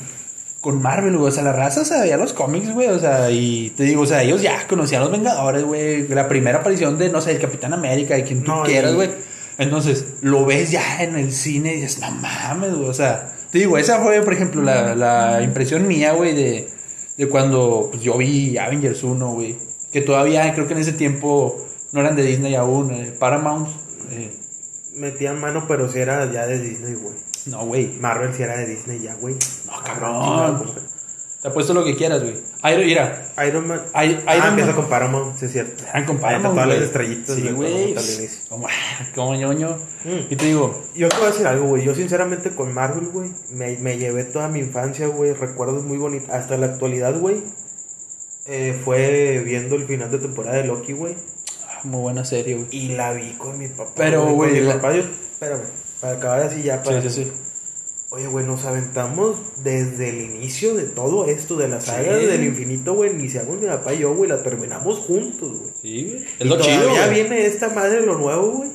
con 0.61 0.81
Marvel, 0.81 1.17
güey. 1.17 1.29
O 1.29 1.31
sea, 1.31 1.43
la 1.43 1.53
raza 1.53 1.83
sabía 1.85 2.17
los 2.17 2.33
cómics, 2.33 2.71
güey. 2.73 2.87
O 2.89 2.99
sea, 2.99 3.29
y 3.31 3.71
te 3.71 3.83
digo, 3.83 4.01
o 4.01 4.05
sea, 4.05 4.23
ellos 4.23 4.41
ya 4.41 4.67
conocían 4.67 5.01
a 5.01 5.05
los 5.05 5.11
Vengadores, 5.13 5.63
güey. 5.63 6.07
La 6.07 6.27
primera 6.27 6.59
aparición 6.59 6.97
de, 6.97 7.09
no 7.09 7.21
sé, 7.21 7.31
el 7.31 7.39
Capitán 7.39 7.73
América, 7.73 8.15
de 8.15 8.23
quien 8.23 8.43
tú 8.43 8.51
No, 8.51 8.63
quieras, 8.63 8.93
güey. 8.95 9.09
Entonces, 9.57 10.05
lo 10.21 10.45
ves 10.45 10.69
ya 10.71 11.01
en 11.03 11.15
el 11.17 11.33
cine 11.33 11.73
y 11.73 11.81
dices, 11.81 11.99
no 11.99 12.11
mames, 12.11 12.75
güey. 12.75 12.89
O 12.89 12.93
sea, 12.93 13.33
te 13.51 13.57
digo, 13.59 13.77
esa 13.77 13.99
fue, 14.01 14.21
por 14.21 14.33
ejemplo, 14.33 14.61
la, 14.61 14.93
la 14.93 15.41
impresión 15.41 15.87
mía, 15.87 16.13
güey, 16.13 16.35
de, 16.35 16.67
de 17.17 17.27
cuando 17.29 17.87
pues, 17.91 18.03
yo 18.03 18.17
vi 18.17 18.57
Avengers 18.57 19.03
1, 19.03 19.31
güey. 19.33 19.55
Que 19.91 20.01
todavía, 20.01 20.53
creo 20.53 20.67
que 20.67 20.73
en 20.73 20.79
ese 20.79 20.91
tiempo 20.93 21.65
no 21.91 22.01
eran 22.01 22.15
de 22.15 22.21
Disney 22.23 22.53
aún, 22.55 22.91
eh, 22.91 23.15
Paramount. 23.17 23.67
eh, 24.11 24.31
Metían 24.97 25.39
mano, 25.39 25.65
pero 25.67 25.89
si 25.91 25.99
era 25.99 26.31
ya 26.31 26.45
de 26.47 26.59
Disney, 26.59 26.95
güey. 26.95 27.15
no, 27.47 27.65
güey. 27.65 27.87
Marvel 27.99 28.33
si 28.33 28.43
era 28.43 28.57
de 28.57 28.65
Disney 28.65 28.99
ya, 28.99 29.15
güey. 29.15 29.35
No, 29.65 29.73
Ah, 29.73 29.83
cabrón. 29.85 30.71
Te 31.41 31.49
apuesto 31.49 31.73
lo 31.75 31.85
que 31.85 31.95
quieras, 31.95 32.23
güey. 32.23 32.35
Iron, 32.73 32.85
mira, 32.85 33.31
Iron 33.47 33.67
Man. 33.67 33.81
Ah, 33.93 34.03
Iron 34.05 34.23
empieza 34.27 34.71
Man. 34.71 34.75
con 34.75 34.89
Paramount, 34.89 35.37
sí 35.37 35.45
es 35.45 35.51
cierto. 35.51 35.83
eran 35.87 36.05
con 36.05 36.17
Paramount, 36.17 36.55
todas 36.55 36.67
las 36.67 36.79
estrellitas 36.81 37.35
Sí, 37.35 37.47
güey. 37.51 37.95
Como, 38.49 38.67
como 39.15 39.35
ñoño. 39.35 39.77
Mm. 40.03 40.31
Y 40.31 40.35
te 40.35 40.45
digo, 40.47 40.83
Yo 40.95 41.09
te 41.09 41.15
voy 41.17 41.27
a 41.27 41.29
decir 41.29 41.45
algo, 41.45 41.67
güey. 41.67 41.83
Yo, 41.85 41.93
sinceramente, 41.93 42.55
con 42.55 42.73
Marvel, 42.73 43.09
güey, 43.09 43.29
me, 43.51 43.77
me 43.77 43.97
llevé 43.99 44.23
toda 44.23 44.47
mi 44.47 44.59
infancia, 44.59 45.05
güey. 45.07 45.33
Recuerdos 45.33 45.83
muy 45.83 45.99
bonitos. 45.99 46.29
Hasta 46.31 46.57
la 46.57 46.65
actualidad, 46.65 47.17
güey. 47.19 47.43
eh, 48.47 48.79
fue 48.83 49.41
viendo 49.45 49.75
el 49.75 49.85
final 49.85 50.09
de 50.09 50.17
temporada 50.17 50.57
de 50.57 50.63
Loki, 50.63 50.93
güey. 50.93 51.15
Muy 51.83 52.01
buena 52.01 52.25
serie, 52.25 52.55
güey. 52.55 52.67
Y 52.71 52.89
la 52.89 53.13
vi 53.13 53.33
con 53.33 53.57
mi 53.57 53.67
papá. 53.67 53.91
Pero, 53.95 54.25
güey, 54.33 54.53
mi 54.53 54.59
la- 54.61 54.75
papá, 54.75 54.95
yo. 54.95 55.01
Espérame. 55.01 55.61
Para 56.01 56.17
acabar 56.17 56.41
así 56.43 56.61
ya. 56.63 56.83
Para, 56.83 57.01
Sí, 57.01 57.09
sí, 57.09 57.23
sí. 57.25 57.31
Oye, 58.09 58.27
güey, 58.27 58.45
nos 58.45 58.63
aventamos 58.63 59.35
desde 59.63 60.09
el 60.09 60.21
inicio 60.21 60.75
de 60.75 60.83
todo 60.83 61.25
esto, 61.25 61.57
de 61.57 61.67
la 61.67 61.81
saga 61.81 62.17
Sí. 62.19 62.25
del 62.25 62.43
infinito, 62.45 62.93
güey. 62.93 63.11
Iniciamos 63.13 63.59
mi 63.59 63.67
papá 63.67 63.93
y 63.93 63.99
yo, 63.99 64.15
güey. 64.15 64.29
La 64.29 64.41
terminamos 64.43 64.99
juntos, 64.99 65.59
güey. 65.59 65.71
Sí, 65.81 66.03
güey. 66.05 66.23
Es 66.23 66.29
Y 66.39 66.43
lo 66.45 66.59
chido, 66.61 66.89
güey. 66.89 67.09
viene 67.13 67.45
esta 67.45 67.69
madre 67.69 68.05
lo 68.05 68.17
nuevo, 68.17 68.51
güey. 68.51 68.69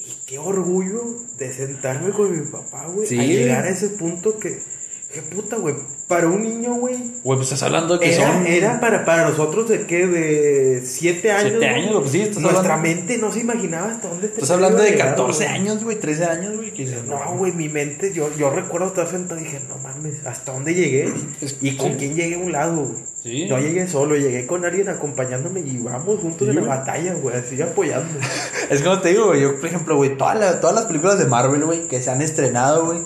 Y 0.00 0.14
qué 0.26 0.38
orgullo 0.38 1.02
de 1.38 1.52
sentarme 1.52 2.10
con 2.10 2.30
mi 2.30 2.46
papá, 2.50 2.86
güey. 2.88 3.06
Sí, 3.08 3.18
a 3.18 3.22
llegar 3.24 3.64
a 3.64 3.70
ese 3.70 3.88
punto 3.90 4.38
que. 4.38 4.58
Qué 5.14 5.22
puta, 5.22 5.56
güey. 5.56 5.74
Para 6.08 6.28
un 6.28 6.40
niño, 6.44 6.74
güey. 6.74 6.94
Güey, 7.24 7.36
pues 7.38 7.40
estás 7.52 7.64
hablando 7.64 7.94
de 7.98 8.06
que 8.06 8.14
Era, 8.14 8.32
son... 8.32 8.46
era 8.46 8.78
para, 8.80 9.04
para 9.04 9.28
nosotros 9.28 9.68
de 9.68 9.86
qué? 9.86 10.06
De 10.06 10.82
siete 10.86 11.32
años. 11.32 11.42
Siete 11.50 11.56
güey. 11.58 11.68
años, 11.70 11.88
güey, 11.90 12.00
pues 12.02 12.12
sí, 12.12 12.20
estás 12.20 12.38
Nuestra 12.38 12.74
hablando- 12.74 12.82
mente 13.00 13.18
no 13.18 13.32
se 13.32 13.40
imaginaba 13.40 13.88
hasta 13.90 14.08
dónde 14.08 14.28
te 14.28 14.34
Estás 14.34 14.50
hablando 14.52 14.82
de 14.84 14.90
llegar, 14.90 15.08
14 15.16 15.44
güey. 15.44 15.56
años, 15.56 15.82
güey, 15.82 15.98
13 15.98 16.24
años, 16.26 16.56
güey. 16.56 16.72
No, 17.08 17.36
güey, 17.36 17.52
mi 17.52 17.68
mente, 17.68 18.12
yo, 18.12 18.30
yo 18.38 18.50
recuerdo 18.50 18.86
estar 18.86 19.08
sentado 19.08 19.40
y 19.40 19.44
dije, 19.44 19.60
no 19.68 19.78
mames, 19.78 20.24
¿hasta 20.24 20.52
dónde 20.52 20.74
llegué? 20.74 21.12
Es- 21.40 21.56
¿Y 21.60 21.76
con 21.76 21.90
sí. 21.92 21.96
quién 21.98 22.14
llegué 22.14 22.36
a 22.36 22.38
un 22.38 22.52
lado, 22.52 22.76
güey? 22.84 23.02
Sí. 23.20 23.46
No 23.48 23.58
llegué 23.58 23.88
solo, 23.88 24.14
llegué 24.14 24.46
con 24.46 24.64
alguien 24.64 24.88
acompañándome 24.88 25.58
y 25.58 25.78
vamos 25.78 26.20
juntos 26.20 26.46
Sí, 26.48 26.50
en 26.50 26.54
la 26.54 26.62
batalla, 26.76 27.14
güey, 27.14 27.36
así 27.36 27.60
apoyando. 27.60 28.06
Es 28.70 28.80
como 28.82 29.00
te 29.00 29.08
digo, 29.08 29.26
güey, 29.26 29.40
yo, 29.42 29.56
por 29.58 29.66
ejemplo, 29.68 29.96
güey, 29.96 30.16
todas 30.16 30.38
las, 30.38 30.60
todas 30.60 30.76
las 30.76 30.84
películas 30.84 31.18
de 31.18 31.26
Marvel, 31.26 31.64
güey, 31.64 31.88
que 31.88 32.00
se 32.00 32.10
han 32.10 32.22
estrenado, 32.22 32.86
güey, 32.86 33.00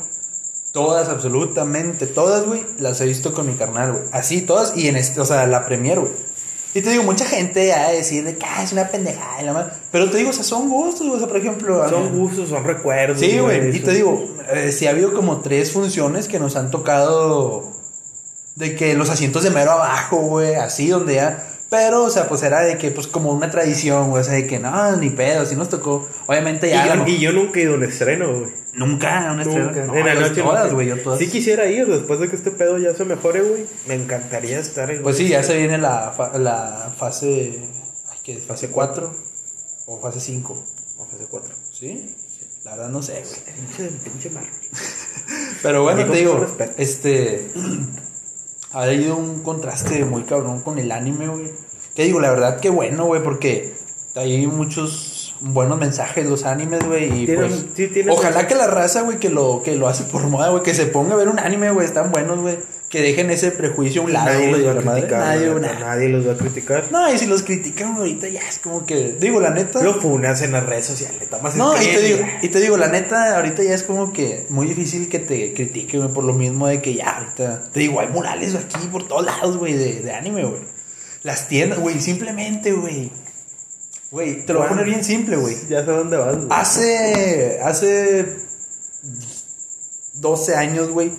todas, 0.72 1.08
absolutamente 1.08 2.06
todas, 2.06 2.44
güey, 2.46 2.64
las 2.78 3.00
he 3.00 3.06
visto 3.06 3.32
con 3.34 3.46
mi 3.46 3.54
carnal, 3.54 3.92
güey. 3.92 4.04
Así, 4.12 4.42
todas, 4.42 4.76
y 4.76 4.88
en 4.88 4.96
este, 4.96 5.20
o 5.20 5.24
sea, 5.26 5.46
la 5.46 5.66
premier, 5.66 5.98
güey. 6.00 6.12
Y 6.72 6.82
te 6.82 6.90
digo, 6.90 7.02
mucha 7.02 7.24
gente 7.24 7.70
va 7.70 7.86
a 7.88 7.90
decir 7.90 8.22
de 8.24 8.36
que 8.38 8.46
ah, 8.46 8.62
es 8.62 8.72
una 8.72 8.86
pendejada 8.88 9.42
y 9.42 9.44
la 9.44 9.52
madre. 9.52 9.72
Pero 9.90 10.08
te 10.08 10.18
digo, 10.18 10.30
o 10.30 10.32
sea, 10.32 10.44
son 10.44 10.68
gustos, 10.68 11.00
güey, 11.06 11.16
o 11.16 11.18
sea, 11.18 11.26
por 11.26 11.36
ejemplo. 11.38 11.82
mí- 11.82 11.90
Son 11.90 12.16
gustos, 12.16 12.48
son 12.48 12.62
recuerdos. 12.62 13.18
Sí, 13.18 13.38
güey, 13.40 13.76
y 13.76 13.80
te 13.80 13.92
digo, 13.92 14.24
eh, 14.52 14.70
sí 14.70 14.86
ha 14.86 14.90
habido 14.90 15.12
como 15.12 15.40
tres 15.40 15.72
funciones 15.72 16.28
que 16.28 16.38
nos 16.38 16.54
han 16.54 16.70
tocado 16.70 17.64
de 18.54 18.76
que 18.76 18.94
los 18.94 19.10
asientos 19.10 19.42
de 19.42 19.50
mero 19.50 19.72
abajo, 19.72 20.18
güey, 20.18 20.54
así 20.54 20.88
donde 20.88 21.14
ya... 21.16 21.46
Pero, 21.70 22.02
o 22.02 22.10
sea, 22.10 22.28
pues 22.28 22.42
era 22.42 22.60
de 22.62 22.76
que, 22.78 22.90
pues 22.90 23.06
como 23.06 23.30
una 23.32 23.48
tradición, 23.50 24.10
güey, 24.10 24.22
o 24.22 24.24
sea, 24.24 24.34
de 24.34 24.46
que 24.46 24.58
no, 24.58 24.96
ni 24.96 25.10
pedo, 25.10 25.42
así 25.42 25.54
nos 25.54 25.68
tocó. 25.68 26.08
Obviamente 26.26 26.66
Y 26.66 26.70
ya... 26.70 26.88
yo, 26.88 26.94
la- 26.96 27.08
y 27.08 27.18
yo 27.20 27.32
nunca 27.32 27.60
he 27.60 27.62
ido 27.62 27.74
a 27.74 27.76
un 27.76 27.84
estreno, 27.84 28.40
güey. 28.40 28.50
Nunca, 28.72 29.30
una 29.32 29.42
estrella. 29.42 29.64
Nunca. 29.66 29.84
No, 29.86 29.94
en 29.96 30.06
la 30.06 30.14
yo 30.14 30.20
noche 30.20 30.42
todas, 30.42 30.72
güey, 30.72 30.88
yo 30.88 30.98
todas. 31.00 31.18
Sí 31.20 31.28
quisiera 31.28 31.66
ir 31.66 31.86
después 31.86 32.18
de 32.20 32.28
que 32.28 32.34
este 32.36 32.50
pedo 32.50 32.76
ya 32.78 32.92
se 32.94 33.04
mejore, 33.04 33.42
güey. 33.42 33.66
Me 33.86 33.94
encantaría 33.94 34.58
estar 34.58 34.90
en. 34.90 35.02
Pues 35.02 35.16
sí, 35.16 35.28
ya 35.28 35.42
se 35.44 35.56
viene 35.56 35.78
la, 35.78 36.12
fa- 36.16 36.36
la 36.38 36.92
fase... 36.98 37.58
Ay, 38.10 38.18
¿qué 38.24 38.32
es? 38.34 38.44
¿Fase 38.44 38.70
4? 38.70 39.14
¿O 39.86 40.00
fase 40.00 40.20
5? 40.20 40.64
O 40.98 41.04
fase 41.06 41.26
4. 41.30 41.54
¿Sí? 41.72 42.14
La 42.64 42.72
verdad 42.72 42.88
no 42.90 43.00
sé, 43.02 43.22
güey. 43.24 43.56
Pinche, 43.76 43.90
pinche. 44.04 44.30
Pero 45.62 45.82
bueno, 45.84 46.04
te 46.10 46.18
digo, 46.18 46.46
este. 46.78 47.50
Ha 48.72 48.82
habido 48.82 49.16
un 49.16 49.42
contraste 49.42 50.04
muy 50.04 50.22
cabrón 50.22 50.60
con 50.62 50.78
el 50.78 50.92
anime, 50.92 51.28
güey. 51.28 51.50
Que 51.94 52.04
digo, 52.04 52.20
la 52.20 52.30
verdad, 52.30 52.60
que 52.60 52.70
bueno, 52.70 53.04
güey, 53.06 53.22
porque 53.22 53.74
hay 54.14 54.46
muchos 54.46 55.34
buenos 55.40 55.78
mensajes 55.78 56.26
los 56.26 56.44
animes, 56.44 56.86
güey. 56.86 57.22
Y 57.22 57.26
Tienen- 57.26 57.48
pues, 57.50 57.64
sí, 57.74 57.90
ojalá 58.08 58.46
que 58.46 58.54
la 58.54 58.66
raza, 58.66 59.02
güey, 59.02 59.18
que 59.18 59.30
lo, 59.30 59.62
que 59.64 59.74
lo 59.74 59.88
hace 59.88 60.04
por 60.04 60.22
moda, 60.28 60.50
güey, 60.50 60.62
que 60.62 60.74
se 60.74 60.86
ponga 60.86 61.14
a 61.14 61.16
ver 61.16 61.28
un 61.28 61.38
anime, 61.38 61.70
güey, 61.72 61.86
están 61.86 62.12
buenos, 62.12 62.38
güey. 62.38 62.58
Que 62.90 63.00
dejen 63.00 63.30
ese 63.30 63.52
prejuicio 63.52 64.02
a 64.02 64.04
un 64.04 64.12
lado, 64.12 64.30
Nadie 64.30 64.50
los 64.50 64.66
va 64.66 64.72
a 64.72 64.94
criticar. 64.94 65.20
Nadie, 65.20 65.54
neta, 65.54 65.78
nadie 65.78 66.08
los 66.08 66.26
va 66.26 66.32
a 66.32 66.36
criticar. 66.36 66.88
No, 66.90 67.14
y 67.14 67.18
si 67.18 67.26
los 67.26 67.44
critican 67.44 67.94
ahorita 67.94 68.26
ya 68.28 68.40
es 68.40 68.58
como 68.58 68.84
que, 68.84 69.12
digo, 69.12 69.40
la 69.40 69.50
neta. 69.50 69.80
Lo 69.80 69.94
funas 69.94 70.42
en 70.42 70.50
las 70.50 70.66
redes 70.66 70.86
sociales. 70.86 71.30
tomas 71.30 71.54
No, 71.54 71.80
y 71.80 71.86
te 71.86 72.00
digo, 72.00 72.18
y 72.42 72.48
te 72.48 72.58
digo, 72.58 72.76
la 72.76 72.88
neta, 72.88 73.36
ahorita 73.36 73.62
ya 73.62 73.74
es 73.74 73.84
como 73.84 74.12
que 74.12 74.44
muy 74.48 74.66
difícil 74.66 75.08
que 75.08 75.20
te 75.20 75.54
critiquen, 75.54 76.00
güey, 76.00 76.12
por 76.12 76.24
lo 76.24 76.32
mismo 76.32 76.66
de 76.66 76.82
que 76.82 76.94
ya 76.94 77.10
ahorita, 77.18 77.70
te 77.72 77.78
digo, 77.78 78.00
hay 78.00 78.08
murales 78.08 78.56
aquí 78.56 78.84
por 78.90 79.06
todos 79.06 79.24
lados, 79.24 79.56
güey, 79.56 79.74
de, 79.74 80.00
de 80.00 80.12
anime, 80.12 80.44
güey. 80.44 80.62
Las 81.22 81.46
tiendas, 81.46 81.78
güey, 81.78 82.00
simplemente, 82.00 82.72
güey. 82.72 83.12
Güey, 84.10 84.44
te 84.44 84.52
lo 84.52 84.58
voy 84.58 84.66
a 84.66 84.70
poner 84.70 84.86
bien 84.86 85.04
simple, 85.04 85.36
güey. 85.36 85.54
Ya 85.68 85.84
sé 85.84 85.92
dónde 85.92 86.16
vas, 86.16 86.36
güey. 86.36 86.48
Hace, 86.50 87.60
hace 87.62 88.26
12 90.14 90.56
años, 90.56 90.88
güey. 90.90 91.12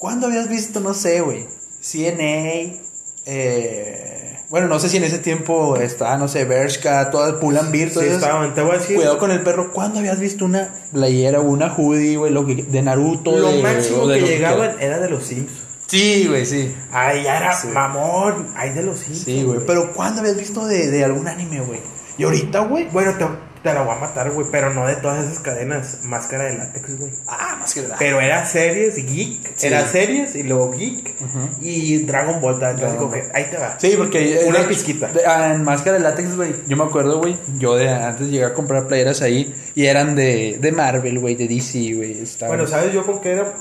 ¿Cuándo 0.00 0.28
habías 0.28 0.48
visto, 0.48 0.80
no 0.80 0.94
sé, 0.94 1.20
güey? 1.20 1.44
CNA, 1.82 2.80
eh, 3.26 4.38
bueno, 4.48 4.66
no 4.66 4.78
sé 4.80 4.88
si 4.88 4.96
en 4.96 5.04
ese 5.04 5.18
tiempo 5.18 5.76
estaba, 5.76 6.16
no 6.16 6.26
sé, 6.26 6.46
Bershka, 6.46 7.10
todas 7.10 7.34
Pull&Bear, 7.34 7.88
Sí, 7.88 7.94
todas 7.94 8.08
esas- 8.08 8.22
estaban, 8.22 8.54
te 8.54 8.62
voy 8.62 8.76
a 8.76 8.78
decir. 8.78 8.96
Cuidado 8.96 9.18
con 9.18 9.30
el 9.30 9.42
perro. 9.42 9.74
¿Cuándo 9.74 9.98
habías 9.98 10.18
visto 10.18 10.46
una 10.46 10.74
playera 10.90 11.40
o 11.40 11.42
una 11.42 11.74
hoodie, 11.76 12.16
güey, 12.16 12.32
lo 12.32 12.46
que- 12.46 12.62
de 12.62 12.80
Naruto? 12.82 13.38
Lo 13.38 13.52
de- 13.52 13.62
máximo 13.62 14.06
de 14.06 14.20
que 14.20 14.26
llegaban 14.26 14.76
era 14.80 14.98
de 15.00 15.10
los 15.10 15.22
Sims. 15.24 15.50
Sí, 15.86 16.26
güey, 16.28 16.46
sí. 16.46 16.74
Ay, 16.92 17.24
ya 17.24 17.36
era 17.36 17.52
Sí. 17.54 17.68
mamón. 17.68 18.48
Ay, 18.56 18.70
de 18.70 18.82
los 18.82 19.00
Sims. 19.00 19.18
Sí, 19.18 19.42
güey. 19.42 19.60
Pero 19.66 19.92
¿cuándo 19.92 20.22
habías 20.22 20.38
visto 20.38 20.64
de, 20.64 20.88
de 20.90 21.04
algún 21.04 21.28
anime, 21.28 21.60
güey? 21.60 21.80
Y 22.16 22.24
ahorita, 22.24 22.60
güey. 22.60 22.86
Bueno, 22.90 23.12
te, 23.18 23.26
te 23.62 23.72
la 23.74 23.82
voy 23.82 23.94
a 23.94 23.98
matar, 23.98 24.30
güey. 24.30 24.46
Pero 24.50 24.72
no 24.72 24.86
de 24.86 24.96
todas 24.96 25.24
esas 25.24 25.38
cadenas. 25.40 26.00
Máscara 26.04 26.44
de 26.44 26.58
látex, 26.58 26.98
güey. 26.98 27.12
Ah, 27.26 27.56
más 27.60 27.74
que 27.74 27.82
nada. 27.82 27.96
Pero 27.98 28.20
era 28.20 28.44
series 28.46 28.96
geek. 28.96 29.52
Sí. 29.56 29.66
Era 29.66 29.86
series 29.86 30.34
y 30.34 30.42
luego 30.44 30.72
geek. 30.72 31.14
Y 31.60 31.98
Dragon 32.04 32.40
Ball. 32.40 32.58
Como 32.98 33.10
que 33.10 33.24
ahí 33.34 33.44
te 33.50 33.56
va. 33.58 33.78
Sí, 33.78 33.94
porque. 33.96 34.44
Una 34.46 34.60
de- 34.60 34.64
pizquita. 34.68 35.08
de- 35.08 35.26
ah, 35.26 35.54
en 35.54 35.62
máscara 35.64 35.98
de 35.98 36.02
látex, 36.02 36.36
güey. 36.36 36.54
Yo 36.66 36.76
me 36.76 36.84
acuerdo, 36.84 37.18
güey. 37.18 37.36
Yo 37.58 37.76
de 37.76 37.88
antes 37.88 38.28
llegué 38.28 38.44
a 38.44 38.54
comprar 38.54 38.86
playeras 38.86 39.22
ahí. 39.22 39.54
Y 39.74 39.86
eran 39.86 40.14
de, 40.14 40.58
de 40.60 40.72
Marvel, 40.72 41.18
güey. 41.18 41.34
De 41.34 41.46
DC, 41.48 41.94
güey. 41.94 42.24
Bueno, 42.46 42.66
¿sabes 42.66 42.92
yo 42.92 43.04
con 43.06 43.20
qué 43.20 43.32
era 43.32 43.52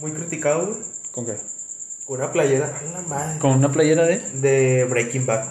muy 0.00 0.12
criticado, 0.12 0.66
güey? 0.66 0.78
¿Con 1.12 1.26
qué? 1.26 1.34
Con 2.04 2.20
una 2.20 2.30
playera. 2.30 2.66
A 2.78 2.84
la 2.92 3.00
madre. 3.02 3.38
¿Con 3.38 3.52
una 3.52 3.70
playera 3.72 4.04
de.? 4.04 4.18
De 4.34 4.84
Breaking 4.84 5.26
Bad. 5.26 5.48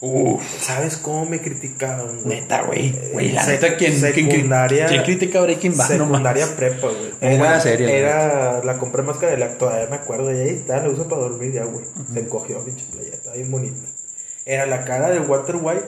Uf. 0.00 0.42
¿Sabes 0.60 0.98
cómo 0.98 1.24
me 1.24 1.40
criticaban, 1.40 2.20
güey? 2.22 2.40
Neta, 2.40 2.62
güey. 2.62 2.94
Güey, 3.12 3.32
la 3.32 3.46
neta, 3.46 3.76
¿quién, 3.76 3.94
secundaria- 3.98 4.86
quién 4.86 5.02
critica 5.04 5.40
Breaking 5.40 5.76
Bad? 5.76 5.86
Secundaria 5.88 6.46
prepa, 6.54 6.88
güey. 6.88 7.38
Buena 7.38 7.60
serie, 7.60 7.98
Era, 7.98 8.62
la 8.62 8.76
compré 8.78 9.02
más 9.02 9.16
que 9.16 9.26
de 9.26 9.38
la 9.38 9.56
todavía 9.56 9.86
me 9.88 9.96
acuerdo. 9.96 10.30
Y 10.32 10.36
ahí 10.38 10.48
está, 10.50 10.82
la 10.82 10.90
uso 10.90 11.08
para 11.08 11.22
dormir 11.22 11.52
ya, 11.52 11.64
güey. 11.64 11.84
Se 12.12 12.20
encogió, 12.20 12.62
pinche 12.64 12.84
playa, 12.92 13.14
está 13.14 13.32
bien 13.32 13.50
bonita. 13.50 13.80
Era 14.44 14.64
la 14.66 14.84
cara 14.84 15.10
de 15.10 15.18
Walter 15.18 15.56
White, 15.60 15.86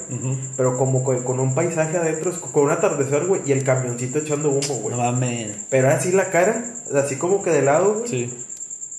pero 0.57 0.77
como 0.79 1.05
con, 1.05 1.23
con 1.23 1.39
un 1.39 1.55
paisaje 1.55 1.97
adentro, 1.97 2.33
con 2.51 2.65
un 2.65 2.71
atardecer, 2.73 3.25
güey, 3.27 3.43
y 3.47 3.53
el 3.53 3.63
camioncito 3.63 4.19
echando 4.19 4.49
humo, 4.51 4.81
güey. 4.81 4.97
No 4.97 5.03
mames. 5.03 5.49
Pero 5.71 5.91
así 5.91 6.11
la 6.11 6.31
cara, 6.31 6.65
así 6.95 7.17
como 7.17 7.41
que 7.43 7.51
de 7.51 7.63
lado, 7.63 7.95
güey. 7.99 8.09
Sí. 8.09 8.35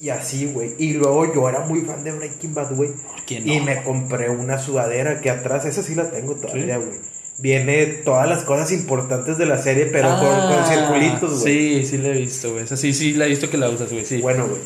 Y 0.02 0.10
así, 0.10 0.46
güey. 0.46 0.76
Y 0.80 0.94
luego 0.94 1.34
yo 1.34 1.50
era 1.50 1.60
muy 1.62 1.82
fan 1.82 2.04
de 2.04 2.12
Breaking 2.14 2.54
Bad, 2.54 2.74
güey. 2.76 2.92
quién 3.28 3.48
Y 3.48 3.60
no? 3.60 3.66
me 3.66 3.84
compré 3.84 4.30
una 4.30 4.58
sudadera 4.58 5.20
que 5.20 5.30
atrás, 5.30 5.66
esa 5.66 5.84
sí 5.84 5.94
la 5.96 6.10
tengo 6.10 6.36
todavía, 6.36 6.78
¿Sí? 6.80 6.86
güey. 6.86 6.98
Viene 7.42 7.86
todas 7.86 8.28
las 8.28 8.44
cosas 8.44 8.72
importantes 8.74 9.38
de 9.38 9.46
la 9.46 9.58
serie, 9.58 9.86
pero 9.86 10.10
con, 10.20 10.28
Ah, 10.30 10.56
con 10.66 10.66
circulitos, 10.78 11.42
güey. 11.42 11.82
Sí, 11.82 11.86
sí 11.86 11.98
la 11.98 12.10
he 12.10 12.18
visto, 12.20 12.52
güey. 12.52 12.66
Esa 12.66 12.76
sí, 12.76 12.94
sí 12.94 13.14
la 13.14 13.26
he 13.26 13.30
visto 13.30 13.50
que 13.50 13.58
la 13.58 13.70
usas, 13.70 13.90
güey. 13.92 14.06
Sí. 14.06 14.22
Bueno, 14.22 14.46
güey. 14.48 14.62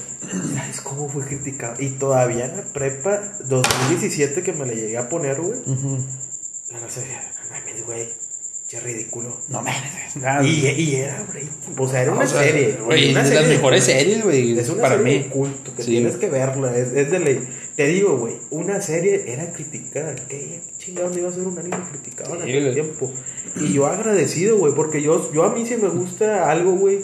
¿Sabes 0.56 0.82
cómo 0.82 1.08
fue 1.10 1.24
criticado? 1.26 1.76
Y 1.80 1.90
todavía 1.92 2.46
en 2.46 2.58
la 2.58 2.64
prepa 2.64 3.22
2017 3.46 4.42
que 4.42 4.54
me 4.54 4.66
le 4.66 4.76
llegué 4.76 4.98
a 4.98 5.08
poner, 5.08 5.40
güey. 5.40 5.60
Ujú. 5.68 6.00
La 6.72 6.80
raza 6.80 7.02
decía, 7.02 7.32
no 7.44 7.50
mames, 7.52 7.86
güey. 7.86 8.08
Qué 8.74 8.80
ridículo. 8.80 9.38
No 9.50 9.62
mames. 9.62 10.16
Y, 10.48 10.66
y 10.66 10.96
era, 10.96 11.24
güey. 11.32 11.44
O 11.78 11.88
sea, 11.88 12.02
era 12.02 12.12
O 12.12 12.16
una 12.16 12.26
sea, 12.26 12.42
serie. 12.42 12.78
Güey, 12.84 13.12
una 13.12 13.22
es 13.22 13.30
de 13.30 13.36
serie 13.36 13.40
las 13.42 13.50
de 13.50 13.56
mejores 13.56 13.84
culto. 13.86 14.00
series, 14.00 14.24
güey. 14.24 14.60
Es 14.60 14.70
una 14.70 14.82
Para 14.82 14.98
serie 14.98 15.14
mí. 15.18 15.24
de 15.24 15.30
culto 15.30 15.76
que 15.76 15.84
Sí, 15.84 15.92
tienes 15.92 16.16
que 16.16 16.30
verla. 16.30 16.76
Es, 16.76 16.88
es 16.94 17.12
de 17.12 17.20
ley. 17.20 17.48
Te 17.76 17.86
digo, 17.88 18.18
güey, 18.18 18.34
una 18.50 18.82
serie 18.82 19.26
era 19.28 19.52
criticada. 19.54 20.16
¿Qué 20.28 20.60
chingados 20.80 21.16
iba 21.18 21.30
a 21.30 21.34
ser 21.34 21.44
un 21.44 21.58
anime 21.60 21.78
criticado 21.92 22.34
en 22.36 22.42
Sí, 22.44 22.50
aquel 22.50 22.62
güey. 22.64 22.74
tiempo? 22.74 23.12
Y 23.62 23.74
yo 23.74 23.86
agradecido, 23.86 24.58
güey, 24.58 24.74
porque 24.74 25.04
yo, 25.04 25.32
yo 25.32 25.44
a 25.44 25.54
mí 25.54 25.66
si 25.68 25.78
me 25.78 25.90
gusta 25.90 26.50
algo, 26.50 26.72
güey, 26.72 27.02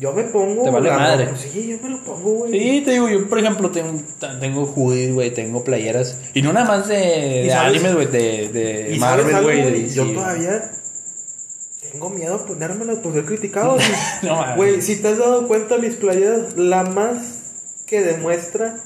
yo 0.00 0.14
me 0.14 0.22
pongo. 0.24 0.64
Te 0.64 0.70
vale 0.70 0.88
la 0.88 0.96
madre. 0.98 1.24
ropa. 1.26 1.36
Sí, 1.36 1.66
yo 1.68 1.76
me 1.82 1.90
lo 1.90 2.02
pongo, 2.04 2.30
güey. 2.32 2.52
Sí, 2.52 2.80
te 2.86 2.92
digo, 2.92 3.10
yo 3.10 3.28
por 3.28 3.38
ejemplo 3.38 3.70
tengo, 3.70 4.00
tengo 4.40 4.64
hoodies, 4.64 5.12
güey, 5.12 5.30
tengo 5.34 5.62
playeras. 5.62 6.18
Y 6.32 6.40
no 6.40 6.54
nada 6.54 6.64
más 6.66 6.88
de, 6.88 7.42
¿Y 7.44 7.46
de 7.48 7.52
animes, 7.52 7.94
güey, 7.94 8.06
de, 8.06 8.48
de 8.48 8.94
¿Y 8.94 8.98
sabes 8.98 9.26
Marvel, 9.30 9.42
güey. 9.42 9.82
de 9.82 9.88
Yo 9.90 10.04
güey. 10.04 10.14
todavía 10.14 10.72
tengo 12.02 12.10
miedo 12.14 12.34
a 12.34 12.44
ponérmelas 12.46 12.98
por 12.98 13.12
ser 13.12 13.24
criticado. 13.24 13.76
güey. 14.56 14.76
No 14.76 14.82
si 14.82 14.96
te 14.96 15.08
has 15.08 15.18
dado 15.18 15.46
cuenta, 15.46 15.78
mis 15.78 15.94
playeras, 15.94 16.56
la 16.56 16.82
más 16.82 17.40
que 17.86 18.02
demuestra 18.02 18.76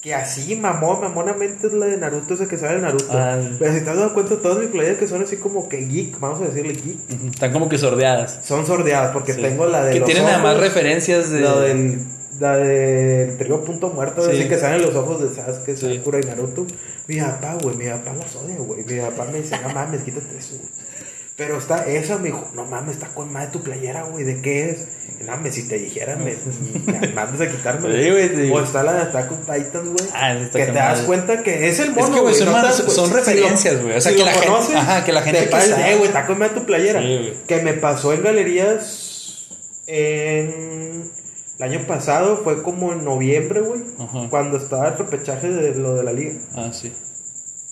que 0.00 0.14
así 0.14 0.54
mamón, 0.56 1.00
mamonamente 1.00 1.66
es 1.66 1.72
la 1.72 1.86
de 1.86 1.96
Naruto, 1.96 2.34
esa 2.34 2.46
que 2.46 2.58
sale 2.58 2.76
de 2.76 2.82
Naruto. 2.82 3.06
Ah. 3.10 3.38
Pero 3.58 3.72
si 3.72 3.80
te 3.80 3.90
has 3.90 3.96
dado 3.96 4.12
cuenta, 4.12 4.36
todas 4.36 4.58
mis 4.58 4.68
playeras 4.68 4.98
que 4.98 5.08
son 5.08 5.22
así 5.22 5.36
como 5.38 5.68
que 5.68 5.78
geek, 5.78 6.18
vamos 6.20 6.40
a 6.42 6.44
decirle 6.44 6.74
geek, 6.74 7.32
Están 7.32 7.52
como 7.52 7.68
que 7.68 7.78
sordeadas. 7.78 8.40
son 8.44 8.66
sordeadas, 8.66 9.12
porque 9.12 9.32
Sí. 9.32 9.40
tengo 9.42 9.66
la 9.66 9.84
de 9.84 9.94
Que 9.94 10.00
los 10.00 10.06
tienen 10.06 10.24
nada 10.24 10.38
más 10.38 10.52
ojos, 10.54 10.64
referencias 10.64 11.30
de. 11.30 11.40
La 11.40 11.60
del. 11.60 11.98
La 12.40 12.56
trío 13.38 13.62
punto 13.64 13.90
muerto, 13.90 14.22
Sí. 14.28 14.36
así 14.36 14.48
que 14.48 14.58
salen 14.58 14.82
los 14.82 14.94
ojos 14.96 15.22
de 15.22 15.34
Sasuke, 15.34 15.76
Sí. 15.76 15.96
Sakura 15.96 16.18
y 16.20 16.26
Naruto. 16.26 16.66
Mi 17.06 17.20
papá, 17.20 17.56
güey, 17.62 17.76
mi 17.76 17.86
papá 17.86 18.12
las 18.18 18.34
odia, 18.36 18.56
güey. 18.58 18.84
Mi 18.84 19.00
papá 19.00 19.26
me 19.30 19.38
dice, 19.40 19.56
no 19.62 19.68
mames, 19.72 20.02
quítate 20.02 20.36
eso, 20.36 20.56
güey. 20.58 20.83
Pero 21.36 21.58
está 21.58 21.84
esa, 21.86 22.18
me 22.18 22.26
dijo, 22.26 22.48
no 22.54 22.64
mames, 22.64 22.94
está 22.94 23.08
con 23.08 23.32
más 23.32 23.46
de 23.46 23.52
tu 23.58 23.64
playera, 23.64 24.04
güey, 24.04 24.24
¿de 24.24 24.40
qué 24.40 24.70
es? 24.70 24.86
Y, 25.20 25.24
No 25.24 25.32
mames, 25.32 25.54
si 25.56 25.66
te 25.66 25.78
dijeran, 25.78 26.22
me, 26.24 26.36
me 26.86 27.08
mandas 27.08 27.40
a 27.40 27.50
quitarme. 27.50 27.88
Sí, 28.04 28.10
güey, 28.10 28.28
digo. 28.28 28.54
O 28.56 28.60
está 28.62 28.84
la 28.84 28.92
de 28.92 29.00
Attack 29.02 29.32
on 29.32 29.40
Titan, 29.40 29.84
güey. 29.94 30.08
Ah, 30.14 30.36
que 30.52 30.64
te 30.66 30.70
das 30.72 30.92
madre. 30.98 31.06
cuenta 31.06 31.42
que 31.42 31.68
es 31.68 31.80
el 31.80 31.90
mono, 31.90 32.06
Es 32.06 32.14
que, 32.14 32.20
güey, 32.20 32.34
son 32.36 32.46
no 32.46 32.52
más- 32.52 32.76
si 32.76 33.12
referencias, 33.12 33.82
güey. 33.82 33.96
O 33.96 34.00
sea, 34.00 34.12
si 34.12 34.18
que 34.18 34.24
la 34.24 34.30
gente- 34.32 34.46
conoces, 34.46 34.76
ajá, 34.76 35.04
que 35.04 35.12
la 35.12 35.22
gente 35.22 35.40
te 35.42 35.48
que 35.50 35.60
sabe. 35.60 35.96
güey, 35.96 36.06
está 36.08 36.26
con 36.26 36.38
madre 36.38 36.54
tu 36.54 36.66
playera. 36.66 37.00
Sí, 37.02 37.32
que 37.48 37.62
me 37.62 37.72
pasó 37.74 38.12
en 38.12 38.22
galerías 38.22 39.48
en... 39.88 41.10
El 41.58 41.62
año 41.62 41.86
pasado 41.86 42.40
fue 42.42 42.62
como 42.64 42.92
en 42.92 43.04
noviembre, 43.04 43.60
güey. 43.60 43.80
Ajá. 43.98 44.26
Cuando 44.28 44.56
estaba 44.56 44.88
el 44.88 44.98
repechaje 44.98 45.48
de 45.48 45.74
lo 45.76 45.94
de 45.94 46.02
la 46.04 46.12
liga. 46.12 46.34
Ah, 46.54 46.70
sí. 46.72 46.92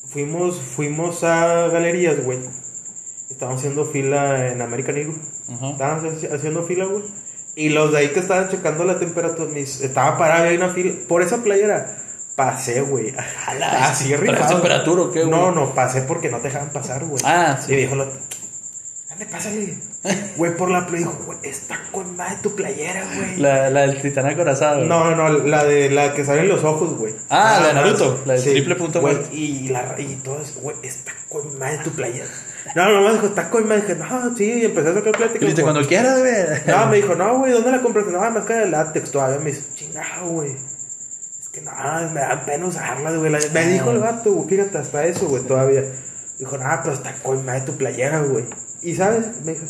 Fuimos, 0.06 0.60
fuimos 0.60 1.24
a 1.24 1.68
galerías, 1.68 2.22
güey. 2.24 2.38
Estábamos 3.32 3.60
haciendo 3.60 3.84
fila 3.86 4.48
en 4.48 4.62
American 4.62 4.96
Eagle. 4.96 5.16
Estábamos 5.72 6.04
haci- 6.04 6.32
haciendo 6.32 6.62
fila, 6.62 6.84
güey. 6.86 7.02
Y 7.54 7.68
los 7.70 7.92
de 7.92 7.98
ahí 7.98 8.08
que 8.08 8.20
estaban 8.20 8.48
checando 8.48 8.84
la 8.84 8.98
temperatura, 8.98 9.50
mis, 9.50 9.80
estaba 9.82 10.16
parado 10.16 10.44
ahí 10.48 10.56
una 10.56 10.70
fila. 10.70 10.92
Por 11.08 11.20
esa 11.22 11.42
playera, 11.42 11.96
pasé, 12.36 12.80
güey. 12.80 13.12
Así 13.72 14.08
¿traes 14.08 14.20
rifado. 14.20 14.54
temperatura 14.54 15.02
o 15.02 15.10
qué, 15.10 15.24
güey? 15.24 15.30
No, 15.30 15.50
no, 15.50 15.74
pasé 15.74 16.02
porque 16.02 16.30
no 16.30 16.38
te 16.38 16.48
dejaban 16.48 16.70
pasar, 16.70 17.04
güey. 17.04 17.20
Ah, 17.26 17.58
Y 17.60 17.62
sí. 17.64 17.74
dijo, 17.76 17.94
dale, 19.30 19.30
pásale. 19.30 19.78
Güey, 20.36 20.56
por 20.56 20.70
la 20.70 20.86
playa, 20.86 21.06
dijo, 21.06 21.22
güey, 21.26 21.38
está 21.42 21.78
con 21.92 22.16
madre 22.16 22.38
tu 22.42 22.54
playera, 22.56 23.04
güey. 23.14 23.36
La, 23.36 23.70
la 23.70 23.82
del 23.82 24.00
titán 24.02 24.26
acorazado. 24.26 24.84
No, 24.84 25.14
no, 25.14 25.28
no, 25.28 25.38
la 25.46 25.64
de 25.64 25.90
la 25.90 26.12
que 26.14 26.24
salen 26.24 26.48
los 26.48 26.64
ojos, 26.64 26.98
güey. 26.98 27.14
Ah, 27.28 27.58
la 27.60 27.68
de 27.68 27.74
Naruto, 27.74 28.22
la 28.26 28.34
de 28.34 28.42
triple 28.42 28.74
punto 28.76 29.00
güey. 29.00 29.16
Y, 29.32 29.68
la, 29.68 29.94
y 29.98 30.16
todo 30.16 30.40
eso, 30.42 30.60
güey, 30.60 30.76
está 30.82 31.12
con 31.28 31.58
madre 31.58 31.78
tu 31.84 31.90
playera. 31.90 32.26
No, 32.74 32.88
no, 32.90 33.00
no, 33.00 33.12
dijo, 33.12 33.26
está 33.26 33.50
con 33.50 33.66
madre. 33.68 33.82
Dije, 33.82 33.96
no, 33.96 34.36
sí, 34.36 34.44
y 34.60 34.64
empecé 34.64 34.88
a 34.88 34.94
sacar 34.94 35.12
plática. 35.12 35.46
Dice, 35.46 35.62
cuando 35.62 35.86
quieras, 35.86 36.18
güey. 36.18 36.34
No, 36.66 36.86
me 36.86 36.96
dijo, 36.96 37.14
no, 37.14 37.38
güey, 37.38 37.52
¿dónde 37.52 37.70
la 37.70 37.80
compraste? 37.82 38.10
No, 38.12 38.30
más 38.30 38.44
que 38.44 38.54
de 38.54 38.66
látex 38.66 39.10
todavía. 39.10 39.38
Me 39.38 39.50
dice, 39.50 39.62
chingado, 39.74 40.26
güey. 40.28 40.52
Es 40.52 41.48
que 41.52 41.60
no, 41.60 41.70
me 42.12 42.20
da 42.20 42.42
pena 42.44 42.66
usarla, 42.66 43.10
güey. 43.12 43.30
La- 43.30 43.38
Me 43.52 43.66
dijo 43.66 43.90
el 43.90 43.98
vato, 43.98 44.32
güey, 44.32 44.48
fíjate, 44.48 44.78
hasta 44.78 45.04
eso, 45.04 45.26
güey, 45.28 45.42
todavía. 45.44 45.84
Dijo, 46.38 46.56
no, 46.58 46.64
pero 46.82 46.94
está 46.94 47.14
con 47.22 47.44
madre 47.44 47.60
tu 47.62 47.76
playera, 47.76 48.20
güey. 48.20 48.44
Y, 48.82 48.94
¿sabes? 48.94 49.26
Me 49.44 49.52
dijo, 49.52 49.64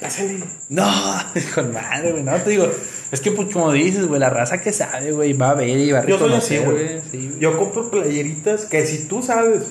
pásale. 0.00 0.38
No, 0.68 0.86
con 1.54 1.72
madre, 1.72 2.12
güey. 2.12 2.22
No, 2.22 2.34
te 2.36 2.50
digo. 2.50 2.70
Es 3.10 3.20
que, 3.20 3.30
pues, 3.32 3.48
como 3.52 3.72
dices, 3.72 4.06
güey, 4.06 4.20
la 4.20 4.30
raza 4.30 4.60
que 4.60 4.72
sabe, 4.72 5.12
güey, 5.12 5.32
va 5.32 5.50
a 5.50 5.54
ver 5.54 5.68
y 5.78 5.92
va 5.92 6.00
a 6.00 6.06
Yo 6.06 6.18
soy 6.18 6.32
así, 6.34 6.58
reconocer, 6.58 6.90
güey. 6.90 7.00
Sí. 7.10 7.36
Yo 7.40 7.56
compro 7.58 7.90
playeritas 7.90 8.66
que 8.66 8.86
si 8.86 9.06
tú 9.08 9.22
sabes 9.22 9.62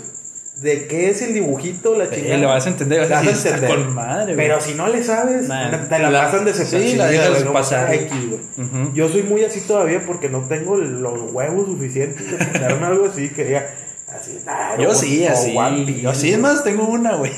de 0.62 0.88
qué 0.88 1.12
es 1.12 1.22
el 1.22 1.36
dibujito, 1.36 1.96
la 1.96 2.06
Sí, 2.08 2.16
chingada. 2.16 2.38
le 2.38 2.46
vas 2.48 2.66
a 2.66 2.70
entender, 2.70 3.08
vas 3.08 3.28
a 3.28 3.30
está 3.30 3.68
con 3.68 3.94
madre, 3.94 4.34
güey. 4.34 4.48
Pero 4.48 4.60
si 4.60 4.74
no 4.74 4.88
le 4.88 5.04
sabes, 5.04 5.44
te 5.44 6.00
la, 6.00 6.10
la- 6.10 6.24
pasan 6.26 6.46
de 6.46 6.54
sí, 6.56 6.96
la 6.96 7.06
dejas 7.08 7.44
pasar. 7.44 7.88
Güey. 7.88 8.08
Ujú. 8.58 8.94
Yo 8.96 9.08
soy 9.08 9.22
muy 9.22 9.44
así 9.44 9.62
todavía 9.62 10.04
porque 10.06 10.30
no 10.30 10.48
tengo 10.48 10.76
los 10.78 11.32
huevos 11.32 11.68
suficientes 11.68 12.32
de 12.32 12.38
ponerme 12.44 12.88
algo 12.88 13.06
así 13.06 13.30
que 13.30 13.46
diga, 13.46 13.68
así, 14.08 14.40
Claro, 14.44 14.82
Yo 14.82 14.96
sí, 14.96 15.28
así. 15.28 15.56
One 15.56 15.86
Piece, 15.86 16.02
Yo 16.02 16.16
sí, 16.16 16.32
es 16.34 16.40
más, 16.40 16.64
tengo 16.64 16.88
una, 16.88 17.18
güey. 17.18 17.34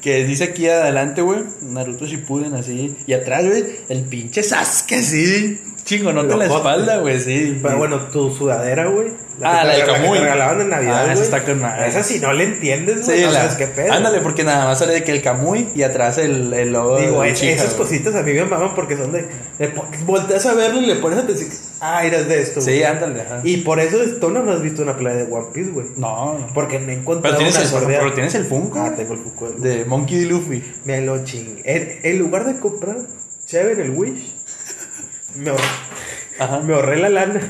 Que, 0.00 0.24
dice 0.24 0.44
aquí 0.44 0.68
adelante, 0.68 1.22
güey. 1.22 1.40
Naruto 1.62 2.06
Shippuden, 2.06 2.54
así. 2.54 2.96
Y 3.06 3.12
atrás, 3.12 3.46
güey, 3.46 3.64
el 3.88 4.02
pinche 4.02 4.42
Sasuke, 4.42 4.96
así. 4.96 5.60
Chingonote 5.96 6.32
en 6.32 6.38
la 6.38 6.44
Locote. 6.46 6.58
espalda, 6.68 6.96
güey, 6.98 7.20
sí. 7.20 7.58
Pero 7.62 7.78
bueno, 7.78 7.98
tu 8.12 8.30
sudadera, 8.32 8.86
güey. 8.86 9.08
Ah, 9.42 9.64
la 9.64 9.72
de 9.74 9.80
te- 9.80 9.86
que 9.86 9.92
Kamui. 9.92 10.18
te 10.18 10.24
regalaban 10.24 10.60
en 10.60 10.68
Navidad, 10.68 11.06
Ah, 11.08 11.12
esa 11.14 11.22
está 11.22 11.42
con 11.44 11.60
madre. 11.60 11.88
Esa 11.88 12.02
si 12.02 12.18
no 12.20 12.32
le 12.34 12.44
entiendes, 12.44 13.06
güey. 13.06 13.18
Sí, 13.20 13.24
no 13.24 13.30
la- 13.32 13.40
sabes 13.40 13.56
qué 13.56 13.66
pedo. 13.68 13.92
Ándale, 13.92 14.20
porque 14.20 14.44
nada 14.44 14.66
más 14.66 14.78
sale 14.78 14.92
de 14.92 15.02
que 15.02 15.12
el 15.12 15.22
Kamui 15.22 15.68
y 15.74 15.82
atrás 15.82 16.18
el, 16.18 16.52
el 16.52 16.72
logo 16.72 16.98
Digo, 16.98 17.22
de 17.22 17.30
es- 17.30 17.38
Uchiha, 17.38 17.52
esas 17.52 17.72
cositas 17.74 18.14
a 18.14 18.22
mí 18.22 18.32
me 18.34 18.44
maman 18.44 18.74
porque 18.74 18.96
son 18.98 19.12
de. 19.12 19.26
le 19.58 19.72
volteas 20.04 20.44
a 20.46 20.54
verlo 20.54 20.80
y 20.80 20.86
le 20.86 20.96
pones 20.96 21.18
atención. 21.18 21.48
Ah, 21.80 22.04
eres 22.04 22.28
de 22.28 22.40
esto. 22.42 22.60
Sí, 22.60 22.82
ándale, 22.84 23.22
ajá. 23.22 23.40
Y 23.42 23.58
por 23.58 23.80
eso 23.80 24.02
es- 24.02 24.20
tú 24.20 24.28
no 24.30 24.48
has 24.52 24.60
visto 24.60 24.82
una 24.82 24.96
playa 24.96 25.24
de 25.24 25.32
One 25.32 25.46
Piece, 25.54 25.70
güey. 25.70 25.86
No, 25.96 26.38
no. 26.38 26.46
Porque 26.52 26.78
me 26.78 26.84
he 26.84 26.86
Pero 26.96 27.00
encontrado 27.00 27.36
tienes, 27.38 27.56
una 27.72 27.80
el, 27.80 27.86
pero 27.86 28.12
tienes 28.12 28.34
el 28.34 28.44
Funko 28.44 28.78
Ah, 28.78 28.92
tengo 28.94 29.14
el 29.14 29.20
Funko. 29.20 29.48
de 29.52 29.84
Monkey 29.86 30.18
D. 30.18 30.26
Luffy. 30.26 30.62
Me 30.84 31.00
lo 31.00 31.24
chingué. 31.24 31.62
En, 31.64 31.98
en 32.02 32.18
lugar 32.18 32.44
de 32.44 32.60
comprar 32.60 32.96
chévere 33.46 33.82
el 33.82 33.90
Wish, 33.90 34.36
me 35.36 35.50
ahorré, 35.50 35.64
Ajá. 36.38 36.60
me 36.60 36.74
ahorré 36.74 36.96
la 36.98 37.08
lana. 37.08 37.40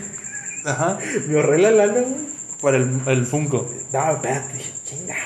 Ajá. 0.65 0.99
Me 1.29 1.37
ahorré 1.37 1.59
la 1.59 1.71
lana, 1.71 2.01
güey. 2.01 2.31
Para 2.61 2.77
el, 2.77 3.01
el 3.07 3.27
Funko. 3.27 3.69
No, 3.93 4.13
espérate, 4.13 4.53
dije, 4.55 4.73
chingado. 4.85 5.21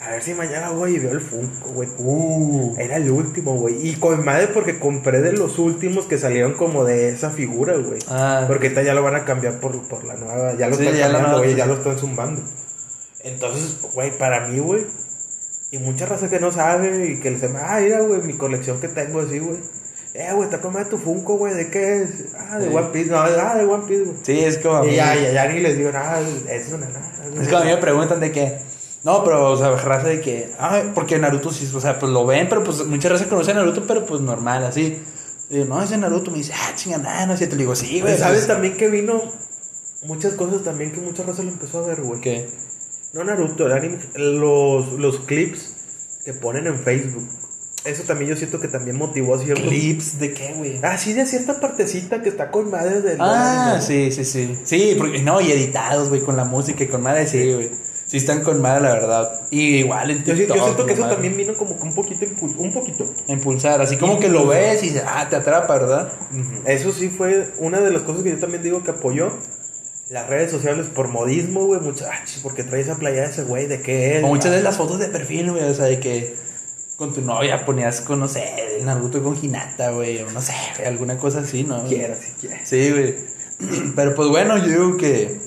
A 0.00 0.10
ver 0.12 0.22
si 0.22 0.32
mañana 0.32 0.70
voy 0.70 0.94
y 0.94 0.98
veo 1.00 1.10
el 1.12 1.20
Funko, 1.20 1.70
güey. 1.70 1.88
Uh. 1.98 2.74
Era 2.78 2.96
el 2.96 3.10
último, 3.10 3.56
güey. 3.56 3.86
Y 3.86 3.96
con 3.96 4.24
madre 4.24 4.46
porque 4.48 4.78
compré 4.78 5.20
de 5.20 5.32
los 5.32 5.58
últimos 5.58 6.06
que 6.06 6.18
salieron 6.18 6.54
como 6.54 6.84
de 6.84 7.08
esa 7.10 7.30
figura, 7.30 7.74
güey. 7.76 7.98
Ah. 8.08 8.44
Porque 8.46 8.66
ahorita 8.68 8.82
ya 8.82 8.94
lo 8.94 9.02
van 9.02 9.16
a 9.16 9.24
cambiar 9.24 9.60
por, 9.60 9.86
por 9.88 10.04
la 10.04 10.14
nueva. 10.14 10.54
Ya 10.56 10.68
lo 10.68 10.76
Sí, 10.76 10.84
están 10.86 10.98
ya 10.98 11.10
cambiando, 11.10 11.38
güey. 11.38 11.54
Ya 11.56 11.66
lo 11.66 11.74
están 11.74 11.98
zumbando. 11.98 12.42
Entonces, 13.24 13.76
güey, 13.92 14.16
para 14.16 14.46
mí, 14.46 14.60
güey. 14.60 14.86
Y 15.72 15.78
mucha 15.78 16.06
raza 16.06 16.30
que 16.30 16.40
no 16.40 16.52
sabe 16.52 17.08
y 17.10 17.20
que 17.20 17.30
le 17.30 17.36
dice, 17.36 17.50
ah, 17.60 17.78
mira, 17.82 18.00
güey, 18.00 18.22
mi 18.22 18.34
colección 18.34 18.80
que 18.80 18.88
tengo 18.88 19.20
así, 19.20 19.38
güey. 19.40 19.58
Eh, 20.14 20.32
güey, 20.34 20.48
te 20.48 20.58
comes 20.58 20.88
tu 20.88 20.98
Funko, 20.98 21.36
güey, 21.36 21.54
¿de 21.54 21.70
qué 21.70 22.02
es? 22.02 22.34
Ah, 22.36 22.58
de 22.58 22.68
Sí. 22.68 22.74
One 22.74 22.88
Piece. 22.88 23.10
No, 23.10 23.18
ah, 23.18 23.54
de 23.56 23.64
One 23.64 23.84
Piece, 23.86 24.04
güey. 24.04 24.16
Sí, 24.22 24.40
es 24.40 24.58
como. 24.58 24.78
a 24.78 24.86
Y 24.86 24.96
ya, 24.96 25.14
ya, 25.14 25.32
ya 25.32 25.46
ni 25.46 25.60
les 25.60 25.76
digo 25.76 25.92
nada, 25.92 26.20
es 26.20 26.68
una 26.72 26.88
nada. 26.88 27.12
güey. 27.30 27.42
Es 27.42 27.48
como 27.48 27.60
a 27.60 27.64
mí 27.64 27.70
me 27.70 27.76
preguntan 27.76 28.20
de 28.20 28.32
que. 28.32 28.58
No, 29.04 29.22
pero, 29.22 29.52
o 29.52 29.56
sea, 29.56 29.70
raza 29.76 30.08
de 30.08 30.20
que. 30.20 30.50
Ah, 30.58 30.82
porque 30.94 31.18
Naruto 31.18 31.52
sí, 31.52 31.70
o 31.72 31.80
sea, 31.80 31.98
pues 31.98 32.10
lo 32.10 32.26
ven, 32.26 32.48
pero 32.48 32.64
pues 32.64 32.84
mucha 32.84 33.08
raza 33.08 33.28
conoce 33.28 33.52
a 33.52 33.54
Naruto, 33.54 33.86
pero 33.86 34.04
pues 34.04 34.20
normal, 34.20 34.64
así. 34.64 35.00
Y 35.50 35.54
digo, 35.54 35.66
no, 35.66 35.82
ese 35.82 35.96
Naruto 35.96 36.30
me 36.30 36.38
dice, 36.38 36.52
ah, 36.54 36.72
chinga, 36.74 36.98
nada, 36.98 37.26
no 37.26 37.36
sé. 37.36 37.46
Te 37.46 37.56
digo, 37.56 37.74
sí, 37.76 38.00
güey. 38.00 38.16
¿Sabes 38.18 38.38
pues, 38.38 38.46
también 38.48 38.76
que 38.76 38.88
vino? 38.88 39.22
Muchas 40.04 40.34
cosas 40.34 40.62
también 40.62 40.92
que 40.92 41.00
mucha 41.00 41.22
raza 41.22 41.42
lo 41.42 41.50
empezó 41.50 41.84
a 41.84 41.86
ver, 41.86 42.02
güey. 42.02 42.20
¿Qué? 42.20 42.48
No 43.12 43.24
Naruto, 43.24 43.66
el 43.66 43.72
anime, 43.72 43.98
los, 44.14 44.92
los 44.92 45.20
clips 45.20 45.74
que 46.24 46.34
ponen 46.34 46.66
en 46.66 46.78
Facebook. 46.80 47.28
Eso 47.88 48.02
también 48.04 48.30
yo 48.30 48.36
siento 48.36 48.60
que 48.60 48.68
también 48.68 48.96
motivó 48.96 49.34
a 49.34 49.38
cierto. 49.38 49.62
¿Clips 49.68 50.18
de 50.18 50.32
qué, 50.34 50.52
güey? 50.56 50.78
Ah, 50.82 50.98
sí, 50.98 51.12
de 51.12 51.26
cierta 51.26 51.58
partecita 51.60 52.22
que 52.22 52.28
está 52.28 52.50
con 52.50 52.70
madre 52.70 53.00
del 53.00 53.16
Ah, 53.20 53.78
sí, 53.80 54.10
sí, 54.12 54.24
sí. 54.24 54.58
Sí, 54.64 54.94
porque 54.98 55.20
no, 55.22 55.40
y 55.40 55.50
editados, 55.52 56.08
güey, 56.08 56.20
con 56.20 56.36
la 56.36 56.44
música 56.44 56.84
y 56.84 56.88
con 56.88 57.02
madre, 57.02 57.26
sí, 57.26 57.52
güey. 57.52 57.70
Sí 58.06 58.16
están 58.16 58.42
con 58.42 58.62
madre, 58.62 58.82
la 58.84 58.92
verdad. 58.94 59.40
Y 59.50 59.76
igual 59.80 60.10
en 60.10 60.24
Yo, 60.24 60.34
sí- 60.34 60.46
yo 60.46 60.46
TikTok, 60.46 60.64
siento 60.64 60.86
que 60.86 60.92
eso 60.94 61.02
madre. 61.02 61.14
también 61.16 61.36
vino 61.36 61.54
como 61.56 61.76
que 61.76 61.82
un 61.82 61.94
poquito 61.94 62.24
un 62.56 62.72
poquito. 62.72 63.12
Impulsar, 63.26 63.82
así 63.82 63.98
como 63.98 64.18
que 64.18 64.28
lo 64.30 64.46
ves 64.46 64.82
y 64.82 64.94
ah, 65.06 65.26
te 65.28 65.36
atrapa, 65.36 65.74
¿verdad? 65.78 66.12
Eso 66.64 66.90
sí 66.92 67.10
fue 67.10 67.48
una 67.58 67.80
de 67.80 67.90
las 67.90 68.02
cosas 68.02 68.22
que 68.22 68.30
yo 68.30 68.38
también 68.38 68.62
digo 68.62 68.82
que 68.82 68.92
apoyó. 68.92 69.32
Las 70.08 70.26
redes 70.26 70.50
sociales 70.50 70.86
por 70.86 71.08
modismo, 71.08 71.66
güey. 71.66 71.80
Muchas, 71.82 72.08
ah, 72.10 72.24
porque 72.42 72.64
trae 72.64 72.80
esa 72.80 72.96
playa 72.96 73.20
de 73.24 73.26
ese 73.28 73.42
güey, 73.44 73.66
¿de 73.66 73.82
qué 73.82 74.16
es? 74.16 74.24
O 74.24 74.28
muchas 74.28 74.52
Ah, 74.52 74.56
de 74.56 74.62
las 74.62 74.78
fotos 74.78 74.98
de 75.00 75.08
perfil, 75.08 75.50
güey, 75.52 75.64
o 75.64 75.74
sea, 75.74 75.84
de 75.84 76.00
que 76.00 76.34
con 76.98 77.14
tu 77.14 77.22
novia 77.22 77.64
ponías 77.64 78.00
con, 78.02 78.18
no 78.18 78.26
sé, 78.28 78.44
Naruto 78.84 79.22
con 79.22 79.38
Hinata, 79.40 79.92
güey, 79.92 80.20
o 80.22 80.30
no 80.32 80.42
sé, 80.42 80.52
alguna 80.84 81.16
cosa 81.16 81.38
así, 81.40 81.62
¿no? 81.64 81.84
Quiera, 81.84 82.16
si 82.16 82.32
quieres. 82.40 82.68
Sí, 82.68 82.90
güey. 82.90 83.14
Pero 83.96 84.14
pues 84.14 84.28
bueno, 84.28 84.58
yo 84.58 84.66
digo 84.66 84.96
que 84.96 85.38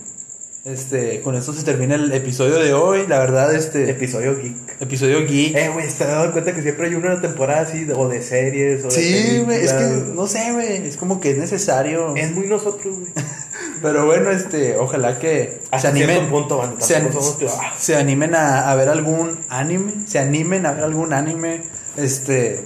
este 0.64 1.22
con 1.22 1.36
esto 1.36 1.54
se 1.54 1.64
termina 1.64 1.96
el 1.96 2.12
episodio 2.14 2.56
de 2.60 2.74
hoy, 2.74 3.06
la 3.08 3.20
verdad, 3.20 3.54
este 3.54 3.90
Episodio 3.90 4.38
geek. 4.38 4.56
episodio 4.80 5.26
geek. 5.28 5.56
Eh, 5.56 5.70
güey, 5.74 5.86
¿te 5.88 6.04
has 6.06 6.10
dado 6.10 6.32
cuenta 6.32 6.54
que 6.56 6.62
siempre 6.62 6.88
hay 6.88 6.96
una 6.96 7.20
temporada 7.20 7.62
así, 7.62 7.84
de- 7.84 7.94
o 7.96 8.08
de 8.08 8.22
series, 8.22 8.82
o 8.86 8.88
de 8.88 8.92
Sí, 8.92 9.40
güey, 9.44 9.62
es 9.66 9.74
que 9.74 9.84
no 10.16 10.28
sé, 10.28 10.54
güey, 10.54 10.88
es 10.88 10.96
como 10.98 11.20
que 11.20 11.32
es 11.32 11.38
necesario. 11.38 12.16
Es 12.16 12.32
muy 12.32 12.48
nosotros, 12.48 12.96
güey. 12.98 13.12
Pero 13.82 14.06
bueno, 14.06 14.30
este, 14.30 14.78
ojalá 14.78 15.18
que 15.20 15.60
Hasta 15.72 15.80
se 15.80 15.88
animen, 15.88 16.30
punto, 16.30 16.62
se, 16.80 17.96
animen 17.96 18.36
a, 18.36 18.72
a 18.72 18.76
ver 18.76 18.90
algún 18.90 19.40
anime, 19.50 20.06
se 20.08 20.20
animen 20.20 20.66
a 20.66 20.74
ver 20.74 20.84
algún 20.84 21.14
anime, 21.14 21.64
este, 21.98 22.64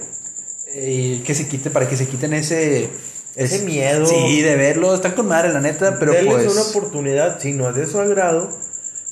y 0.74 1.20
que 1.20 1.34
se 1.34 1.48
quite, 1.48 1.70
para 1.70 1.88
que 1.88 1.96
se 1.96 2.06
quiten 2.06 2.34
ese, 2.34 2.90
Ese 3.34 3.64
miedo. 3.64 4.06
Sí, 4.06 4.42
de 4.42 4.56
verlo, 4.56 4.94
están 4.94 5.12
con 5.12 5.26
madre, 5.28 5.52
la 5.52 5.60
neta, 5.60 5.98
pero 5.98 6.12
Denles 6.12 6.34
pues. 6.44 6.52
una 6.52 6.62
oportunidad, 6.62 7.40
si 7.40 7.52
no 7.52 7.70
es 7.70 7.76
de 7.76 7.86
su 7.86 7.98
agrado, 8.00 8.50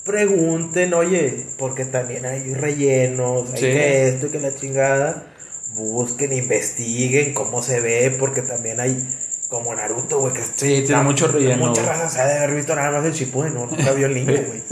pregunten, 0.04 0.92
oye, 0.94 1.46
porque 1.58 1.84
también 1.86 2.26
hay 2.26 2.54
rellenos, 2.54 3.50
hay 3.52 3.56
Sí. 3.58 3.66
que 3.66 4.08
esto 4.08 4.26
y 4.26 4.30
que 4.30 4.40
la 4.40 4.54
chingada. 4.54 5.30
Busquen, 5.74 6.32
investiguen 6.32 7.34
cómo 7.34 7.60
se 7.60 7.80
ve, 7.80 8.14
porque 8.16 8.42
también 8.42 8.78
hay 8.78 9.08
como 9.48 9.74
Naruto, 9.74 10.20
güey, 10.20 10.32
que 10.32 10.42
Sí, 10.42 10.82
tiene 10.86 11.02
mucho 11.02 11.28
relleno, 11.28 11.68
Muchas 11.68 11.84
güey. 11.84 11.96
razas 11.96 12.12
se 12.14 12.20
ha 12.20 12.26
de 12.26 12.38
haber 12.38 12.54
visto 12.56 12.74
nada 12.74 12.90
más 12.90 13.04
el 13.04 13.12
Shippuden, 13.12 13.54
¿no? 13.54 13.66
Nunca 13.66 13.92
vio 13.92 14.06
el 14.06 14.14
niño, 14.26 14.32
güey. 14.46 14.62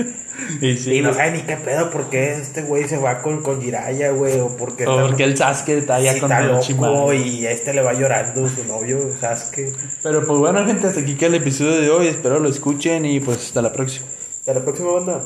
Y 0.60 0.76
sí, 0.76 0.94
y 0.94 1.00
no 1.02 1.14
sabe 1.14 1.32
ni 1.32 1.42
qué 1.42 1.56
pedo, 1.56 1.90
por 1.90 2.10
qué 2.10 2.32
este 2.34 2.62
güey 2.62 2.88
se 2.88 2.96
va 2.98 3.22
con, 3.22 3.42
con 3.42 3.60
Jiraiya, 3.60 4.10
güey, 4.10 4.40
o 4.40 4.48
porque 4.56 4.86
O 4.86 5.00
porque 5.06 5.24
el 5.24 5.36
Sasuke 5.36 5.78
está 5.78 6.00
ya 6.00 6.14
sí 6.14 6.20
con 6.20 6.32
está 6.32 6.42
el 6.44 6.48
loco 6.52 7.12
y 7.12 7.46
este 7.46 7.72
le 7.74 7.82
va 7.82 7.92
llorando 7.92 8.48
su 8.48 8.64
novio, 8.64 9.10
Sasuke. 9.20 9.72
Pero 10.02 10.26
pues 10.26 10.38
bueno, 10.38 10.66
gente, 10.66 10.88
hasta 10.88 11.00
aquí 11.00 11.14
queda 11.14 11.28
el 11.28 11.34
episodio 11.36 11.80
de 11.80 11.90
hoy. 11.90 12.06
Espero 12.08 12.40
lo 12.40 12.48
escuchen 12.48 13.04
y 13.04 13.20
pues 13.20 13.38
hasta 13.38 13.62
la 13.62 13.72
próxima. 13.72 14.06
Hasta 14.40 14.54
la 14.54 14.60
próxima 14.62 14.90
banda. 14.92 15.20